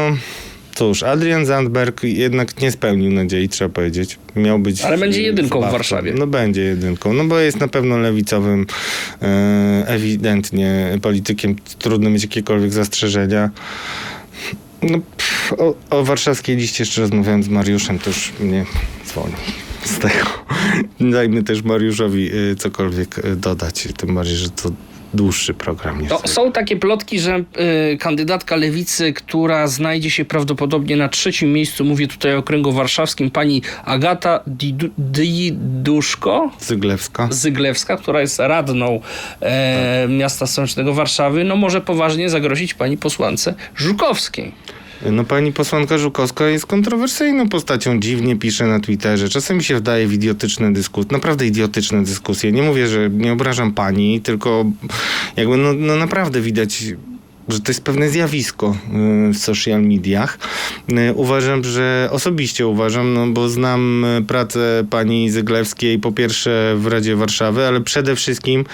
cóż, 0.75 1.03
Adrian 1.03 1.45
Zandberg 1.45 2.03
jednak 2.03 2.61
nie 2.61 2.71
spełnił 2.71 3.11
nadziei, 3.11 3.49
trzeba 3.49 3.69
powiedzieć. 3.69 4.17
Miał 4.35 4.59
być. 4.59 4.81
Ale 4.81 4.97
będzie 4.97 5.21
jedynką 5.21 5.59
w 5.59 5.61
zbawcą. 5.61 5.77
Warszawie. 5.77 6.13
No 6.17 6.27
będzie 6.27 6.61
jedynką, 6.61 7.13
no 7.13 7.23
bo 7.25 7.39
jest 7.39 7.59
na 7.59 7.67
pewno 7.67 7.97
lewicowym, 7.97 8.65
e, 9.21 9.83
ewidentnie 9.87 10.97
politykiem. 11.01 11.55
Trudno 11.79 12.09
mieć 12.09 12.23
jakiekolwiek 12.23 12.71
zastrzeżenia. 12.73 13.49
No, 14.81 14.99
pff, 15.17 15.53
o, 15.57 15.75
o 15.89 16.03
warszawskiej 16.03 16.55
liście 16.55 16.83
jeszcze 16.83 17.01
rozmawiałem 17.01 17.43
z 17.43 17.49
Mariuszem, 17.49 17.99
to 17.99 18.09
już 18.09 18.33
mnie 18.39 18.65
zwolni 19.05 19.35
z 19.83 19.99
tego. 19.99 20.25
Dajmy 20.99 21.43
też 21.43 21.63
Mariuszowi 21.63 22.29
e, 22.51 22.55
cokolwiek 22.55 23.19
e, 23.19 23.35
dodać, 23.35 23.87
tym 23.97 24.15
bardziej, 24.15 24.35
że 24.35 24.49
to 24.49 24.71
dłuższy 25.13 25.53
program 25.53 26.01
niż 26.01 26.09
No, 26.09 26.21
są 26.25 26.51
takie 26.51 26.77
plotki, 26.77 27.19
że 27.19 27.43
y, 27.93 27.97
kandydatka 27.97 28.55
lewicy, 28.55 29.13
która 29.13 29.67
znajdzie 29.67 30.09
się 30.09 30.25
prawdopodobnie 30.25 30.95
na 30.97 31.09
trzecim 31.09 31.53
miejscu, 31.53 31.85
mówię 31.85 32.07
tutaj 32.07 32.35
o 32.35 32.37
okręgu 32.37 32.71
warszawskim, 32.71 33.31
pani 33.31 33.61
Agata 33.85 34.39
Didu- 34.47 34.89
Diduszko, 34.97 36.51
Zyglewska. 36.59 37.27
Zyglewska, 37.31 37.97
która 37.97 38.21
jest 38.21 38.39
radną 38.39 39.01
e, 39.41 40.07
miasta 40.09 40.47
stołecznego 40.47 40.93
Warszawy, 40.93 41.43
no 41.43 41.55
może 41.55 41.81
poważnie 41.81 42.29
zagrozić 42.29 42.73
pani 42.73 42.97
posłance 42.97 43.53
Żukowskiej. 43.75 44.51
No 45.11 45.23
pani 45.23 45.53
posłanka 45.53 45.97
Żukowska 45.97 46.47
jest 46.47 46.65
kontrowersyjną 46.65 47.49
postacią, 47.49 47.99
dziwnie 47.99 48.35
pisze 48.35 48.67
na 48.67 48.79
Twitterze. 48.79 49.29
Czasem 49.29 49.61
się 49.61 49.75
wdaje 49.75 50.07
w 50.07 50.13
idiotyczne 50.13 50.73
dyskusje, 50.73 51.11
naprawdę 51.11 51.45
idiotyczne 51.45 52.03
dyskusje. 52.03 52.51
Nie 52.51 52.61
mówię, 52.61 52.87
że 52.87 53.09
nie 53.09 53.33
obrażam 53.33 53.73
pani, 53.73 54.21
tylko 54.21 54.65
jakby 55.37 55.57
no, 55.57 55.73
no 55.73 55.95
naprawdę 55.95 56.41
widać 56.41 56.83
że 57.49 57.59
to 57.59 57.71
jest 57.71 57.83
pewne 57.83 58.09
zjawisko 58.09 58.75
y, 59.29 59.33
w 59.33 59.37
social 59.37 59.81
mediach. 59.81 60.39
Y, 60.91 61.13
Uważam, 61.13 61.63
że 61.63 62.09
osobiście 62.11 62.67
uważam, 62.67 63.13
no 63.13 63.27
bo 63.27 63.49
znam 63.49 64.05
y, 64.05 64.21
pracę 64.21 64.85
pani 64.89 65.29
Zyglewskiej 65.29 65.99
po 65.99 66.11
pierwsze 66.11 66.75
w 66.77 66.87
Radzie 66.87 67.15
Warszawy, 67.15 67.67
ale 67.67 67.81
przede 67.81 68.15
wszystkim 68.15 68.65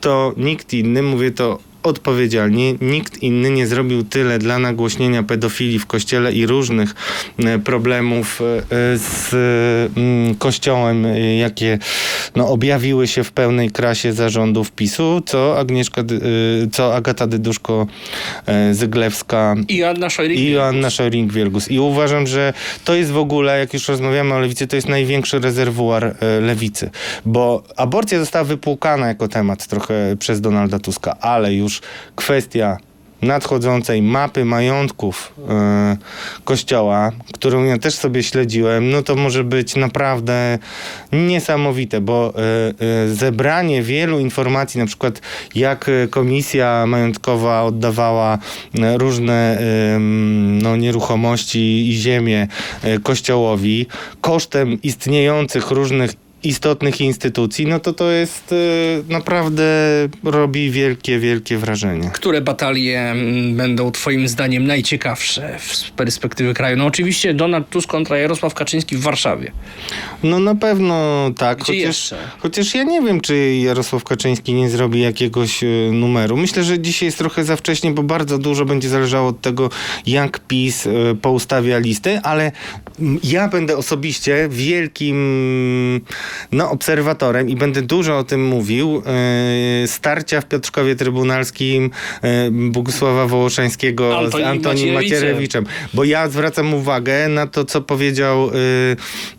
to 0.00 0.34
nikt 0.36 0.74
inny, 0.74 1.02
mówię 1.02 1.30
to 1.30 1.58
odpowiedzialnie, 1.82 2.74
nikt 2.80 3.22
inny 3.22 3.50
nie 3.50 3.66
zrobił 3.66 4.04
tyle 4.04 4.38
dla 4.38 4.58
nagłośnienia 4.58 5.22
pedofilii 5.22 5.78
w 5.78 5.86
kościele 5.86 6.32
i 6.32 6.46
różnych 6.46 6.94
e, 7.38 7.58
problemów 7.58 8.40
e, 8.40 8.62
z 8.98 9.32
mm, 9.96 10.34
kościołem, 10.34 11.06
e, 11.06 11.36
jakie 11.36 11.78
no, 12.36 12.48
objawiły 12.48 13.08
się 13.08 13.24
w 13.24 13.32
pełnej 13.32 13.70
krasie 13.70 14.12
zarządów 14.12 14.72
PiSu, 14.72 15.22
co 15.26 15.58
Agnieszka, 15.58 16.00
e, 16.00 16.04
co 16.72 16.94
Agata 16.94 17.26
Dyduszko 17.26 17.86
e, 18.46 18.74
Zyglewska 18.74 19.56
I 19.68 19.84
Anna 19.84 20.10
Szojrik. 20.10 20.38
i 20.38 20.56
Szojring-Wielgus. 20.90 21.70
I 21.70 21.78
uważam, 21.78 22.26
że 22.26 22.52
to 22.84 22.94
jest 22.94 23.10
w 23.10 23.18
ogóle, 23.18 23.58
jak 23.58 23.74
już 23.74 23.88
rozmawiamy 23.88 24.34
o 24.34 24.38
lewicy, 24.38 24.66
to 24.66 24.76
jest 24.76 24.88
największy 24.88 25.38
rezerwuar 25.38 26.04
e, 26.04 26.40
lewicy. 26.40 26.90
Bo 27.26 27.62
aborcja 27.76 28.18
została 28.18 28.44
wypłukana 28.44 29.08
jako 29.08 29.28
temat 29.28 29.66
trochę 29.66 30.16
przez 30.18 30.40
Donalda 30.40 30.78
Tuska, 30.78 31.16
ale 31.20 31.54
już 31.54 31.69
kwestia 32.16 32.78
nadchodzącej 33.22 34.02
mapy 34.02 34.44
majątków 34.44 35.34
e, 35.48 35.96
kościoła, 36.44 37.10
którą 37.34 37.64
ja 37.64 37.78
też 37.78 37.94
sobie 37.94 38.22
śledziłem, 38.22 38.90
no 38.90 39.02
to 39.02 39.16
może 39.16 39.44
być 39.44 39.76
naprawdę 39.76 40.58
niesamowite, 41.12 42.00
bo 42.00 42.34
e, 42.34 42.40
e, 43.04 43.08
zebranie 43.08 43.82
wielu 43.82 44.18
informacji, 44.18 44.80
na 44.80 44.86
przykład 44.86 45.20
jak 45.54 45.90
komisja 46.10 46.86
majątkowa 46.86 47.62
oddawała 47.62 48.38
różne 48.96 49.58
no, 50.62 50.76
nieruchomości 50.76 51.88
i 51.88 51.92
ziemię 51.92 52.48
kościołowi 53.02 53.86
kosztem 54.20 54.82
istniejących 54.82 55.70
różnych 55.70 56.10
istotnych 56.42 57.00
instytucji, 57.00 57.66
no 57.66 57.80
to 57.80 57.92
to 57.92 58.10
jest 58.10 58.52
e, 58.52 59.12
naprawdę 59.12 59.64
robi 60.24 60.70
wielkie, 60.70 61.18
wielkie 61.18 61.58
wrażenie. 61.58 62.10
Które 62.14 62.40
batalie 62.40 63.00
mm, 63.00 63.56
będą 63.56 63.90
Twoim 63.90 64.28
zdaniem 64.28 64.66
najciekawsze 64.66 65.58
z 65.60 65.90
perspektywy 65.90 66.54
kraju? 66.54 66.76
No 66.76 66.86
oczywiście 66.86 67.34
Donald 67.34 67.70
Tusk 67.70 67.88
kontra 67.88 68.18
Jarosław 68.18 68.54
Kaczyński 68.54 68.96
w 68.96 69.00
Warszawie. 69.00 69.52
No 70.22 70.38
na 70.38 70.54
pewno 70.54 71.30
tak, 71.38 71.58
Gdzie 71.58 71.64
chociaż, 71.64 71.78
jeszcze? 71.82 72.16
chociaż 72.38 72.74
ja 72.74 72.82
nie 72.82 73.02
wiem, 73.02 73.20
czy 73.20 73.54
Jarosław 73.56 74.04
Kaczyński 74.04 74.54
nie 74.54 74.70
zrobi 74.70 75.00
jakiegoś 75.00 75.64
e, 75.64 75.66
numeru. 75.92 76.36
Myślę, 76.36 76.64
że 76.64 76.78
dzisiaj 76.78 77.06
jest 77.06 77.18
trochę 77.18 77.44
za 77.44 77.56
wcześnie, 77.56 77.90
bo 77.90 78.02
bardzo 78.02 78.38
dużo 78.38 78.64
będzie 78.64 78.88
zależało 78.88 79.28
od 79.28 79.40
tego, 79.40 79.70
jak 80.06 80.38
PiS 80.38 80.86
e, 80.86 80.90
poustawia 81.22 81.78
listy, 81.78 82.20
ale 82.22 82.52
mm, 83.00 83.18
ja 83.24 83.48
będę 83.48 83.76
osobiście 83.76 84.48
wielkim 84.50 85.20
no, 86.52 86.70
obserwatorem 86.70 87.48
i 87.48 87.56
będę 87.56 87.82
dużo 87.82 88.18
o 88.18 88.24
tym 88.24 88.46
mówił. 88.46 89.02
E, 89.06 89.86
starcia 89.86 90.40
w 90.40 90.46
Piotrkowie 90.46 90.96
Trybunalskim 90.96 91.90
e, 92.22 92.50
Bogusława 92.50 93.26
Wołoszańskiego 93.26 94.18
Antoni 94.18 94.44
z 94.44 94.46
Antonim 94.46 94.94
Macierewiczem. 94.94 95.66
Bo 95.94 96.04
ja 96.04 96.28
zwracam 96.28 96.74
uwagę 96.74 97.28
na 97.28 97.46
to, 97.46 97.64
co 97.64 97.80
powiedział, 97.80 98.50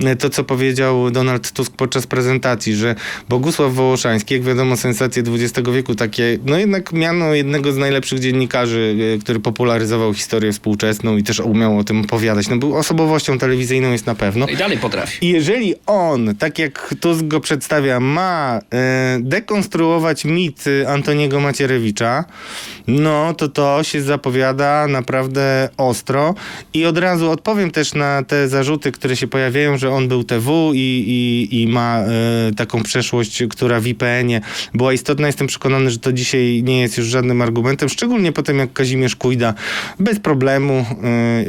y, 0.03 0.15
to, 0.15 0.29
co 0.29 0.43
powiedział 0.43 1.11
Donald 1.11 1.51
Tusk 1.51 1.73
podczas 1.75 2.07
prezentacji, 2.07 2.75
że 2.75 2.95
Bogusław 3.29 3.73
Wołoszański, 3.73 4.33
jak 4.33 4.43
wiadomo, 4.43 4.77
sensacje 4.77 5.23
XX 5.27 5.69
wieku, 5.69 5.95
takie, 5.95 6.37
no 6.45 6.57
jednak 6.57 6.93
miano 6.93 7.33
jednego 7.33 7.71
z 7.71 7.77
najlepszych 7.77 8.19
dziennikarzy, 8.19 8.97
który 9.21 9.39
popularyzował 9.39 10.13
historię 10.13 10.51
współczesną 10.51 11.17
i 11.17 11.23
też 11.23 11.39
umiał 11.39 11.77
o 11.77 11.83
tym 11.83 12.01
opowiadać. 12.01 12.49
No 12.49 12.57
był 12.57 12.75
osobowością 12.75 13.37
telewizyjną 13.37 13.91
jest 13.91 14.05
na 14.05 14.15
pewno. 14.15 14.47
I 14.47 14.57
dalej 14.57 14.77
potrafi. 14.77 15.25
I 15.25 15.29
jeżeli 15.29 15.75
on, 15.85 16.35
tak 16.35 16.59
jak 16.59 16.80
Tusk 16.99 17.25
go 17.25 17.39
przedstawia, 17.39 17.99
ma 17.99 18.59
e, 18.73 19.19
dekonstruować 19.21 20.25
mit 20.25 20.63
e, 20.67 20.89
Antoniego 20.89 21.39
Macierewicza, 21.39 22.25
no 22.87 23.33
to 23.33 23.47
to 23.47 23.83
się 23.83 24.01
zapowiada 24.01 24.87
naprawdę 24.87 25.69
ostro. 25.77 26.35
I 26.73 26.85
od 26.85 26.97
razu 26.97 27.31
odpowiem 27.31 27.71
też 27.71 27.93
na 27.93 28.23
te 28.23 28.47
zarzuty, 28.47 28.91
które 28.91 29.15
się 29.15 29.27
pojawiają, 29.27 29.77
że 29.77 29.91
on 29.91 30.07
był 30.07 30.23
TW 30.23 30.71
i, 30.73 30.77
i, 30.77 31.61
i 31.61 31.67
ma 31.67 31.99
e, 31.99 32.07
taką 32.55 32.83
przeszłość, 32.83 33.43
która 33.49 33.79
w 33.79 33.87
IPN-ie 33.87 34.41
była 34.73 34.93
istotna. 34.93 35.27
Jestem 35.27 35.47
przekonany, 35.47 35.89
że 35.89 35.97
to 35.97 36.13
dzisiaj 36.13 36.63
nie 36.63 36.81
jest 36.81 36.97
już 36.97 37.07
żadnym 37.07 37.41
argumentem, 37.41 37.89
szczególnie 37.89 38.31
po 38.31 38.43
tym, 38.43 38.59
jak 38.59 38.73
Kazimierz 38.73 39.15
Kujda 39.15 39.53
bez 39.99 40.19
problemu, 40.19 40.85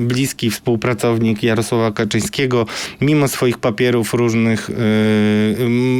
bliski 0.00 0.50
współpracownik 0.50 1.42
Jarosława 1.42 1.92
Kaczyńskiego, 1.92 2.66
mimo 3.00 3.28
swoich 3.28 3.58
papierów 3.58 4.14
różnych, 4.14 4.70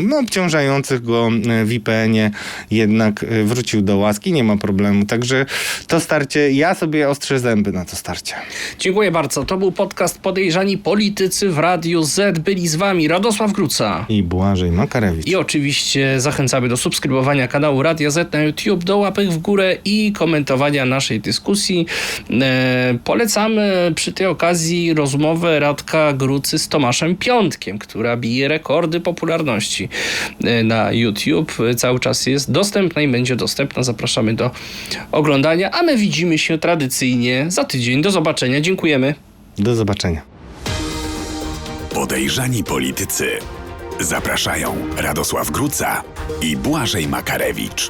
no, 0.09 0.19
obciążających 0.19 1.03
go 1.03 1.31
e, 1.49 1.65
w 1.65 1.73
IPN-ie, 1.73 2.31
jednak 2.71 3.25
e, 3.25 3.45
wrócił 3.45 3.83
do 3.83 3.97
łaski, 3.97 4.33
nie 4.33 4.45
ma 4.45 4.57
problemu. 4.57 5.07
Także 5.07 5.47
to 5.87 6.01
starcie, 6.01 6.51
ja 6.51 6.75
sobie 6.75 7.09
ostrzę 7.09 7.39
zęby 7.39 7.73
na 7.73 7.85
to 7.85 7.97
starcie. 7.97 8.35
Dziękuję 8.79 9.11
bardzo. 9.11 9.45
To 9.45 9.57
był 9.57 9.73
podcast 9.73 10.21
Podejrzani 10.21 10.79
Politycy 10.79 11.49
w 11.49 11.59
Radiu 11.59 12.03
Z. 12.03 12.39
Byli 12.39 12.69
z 12.69 12.77
Wami 12.77 13.09
Radosław 13.09 13.53
Gruca. 13.53 14.07
I 14.09 14.23
Błażej 14.23 14.71
Makarewicz. 14.71 15.27
I 15.27 15.37
oczywiście 15.37 16.21
zachęcamy 16.21 16.69
do 16.69 16.77
subskrybowania 16.77 17.49
kanału 17.49 17.83
Radia 17.83 18.11
Z 18.11 18.33
na 18.33 18.43
YouTube, 18.43 18.85
do 18.85 18.99
łapek 18.99 19.31
w 19.31 19.39
górę 19.39 19.77
i 19.85 20.13
komentowania 20.13 20.85
naszej 20.85 21.21
dyskusji. 21.21 21.87
E, 22.31 22.99
polecamy 23.05 23.93
przy 23.95 24.13
tej 24.13 24.27
okazji 24.27 24.95
rozmowę 24.95 25.61
Radka 25.61 26.13
Grucy 26.13 26.59
z 26.59 26.69
Tomaszem 26.69 27.17
Piątkiem, 27.17 27.79
która 27.79 28.17
bije 28.17 28.49
rekordy 28.49 29.01
popularności 29.13 29.89
e, 30.45 30.65
na 30.65 30.93
YouTube. 30.93 31.53
Cały 31.77 32.01
czas 32.01 32.27
jest 32.27 32.51
dostępna 32.51 33.03
i 33.03 33.09
będzie 33.09 33.37
dostępna. 33.37 33.83
Zapraszamy 33.83 34.35
do 34.35 34.51
oglądania, 35.13 35.71
a 35.71 35.83
my 35.83 35.97
widzimy 35.97 36.39
się 36.39 36.59
tradycyjnie 36.59 37.47
za 37.49 37.65
tydzień. 37.65 38.03
Do 38.03 38.11
zobaczenia. 38.11 38.61
Dziękujemy. 38.61 39.15
Do 39.59 39.75
zobaczenia. 39.75 40.23
Podejrzani 41.95 42.65
politycy. 42.65 43.27
Zapraszają 44.01 44.77
Radosław 44.97 45.51
Gruca 45.51 46.03
i 46.43 46.57
Błażej 46.57 47.09
Makarewicz. 47.09 47.89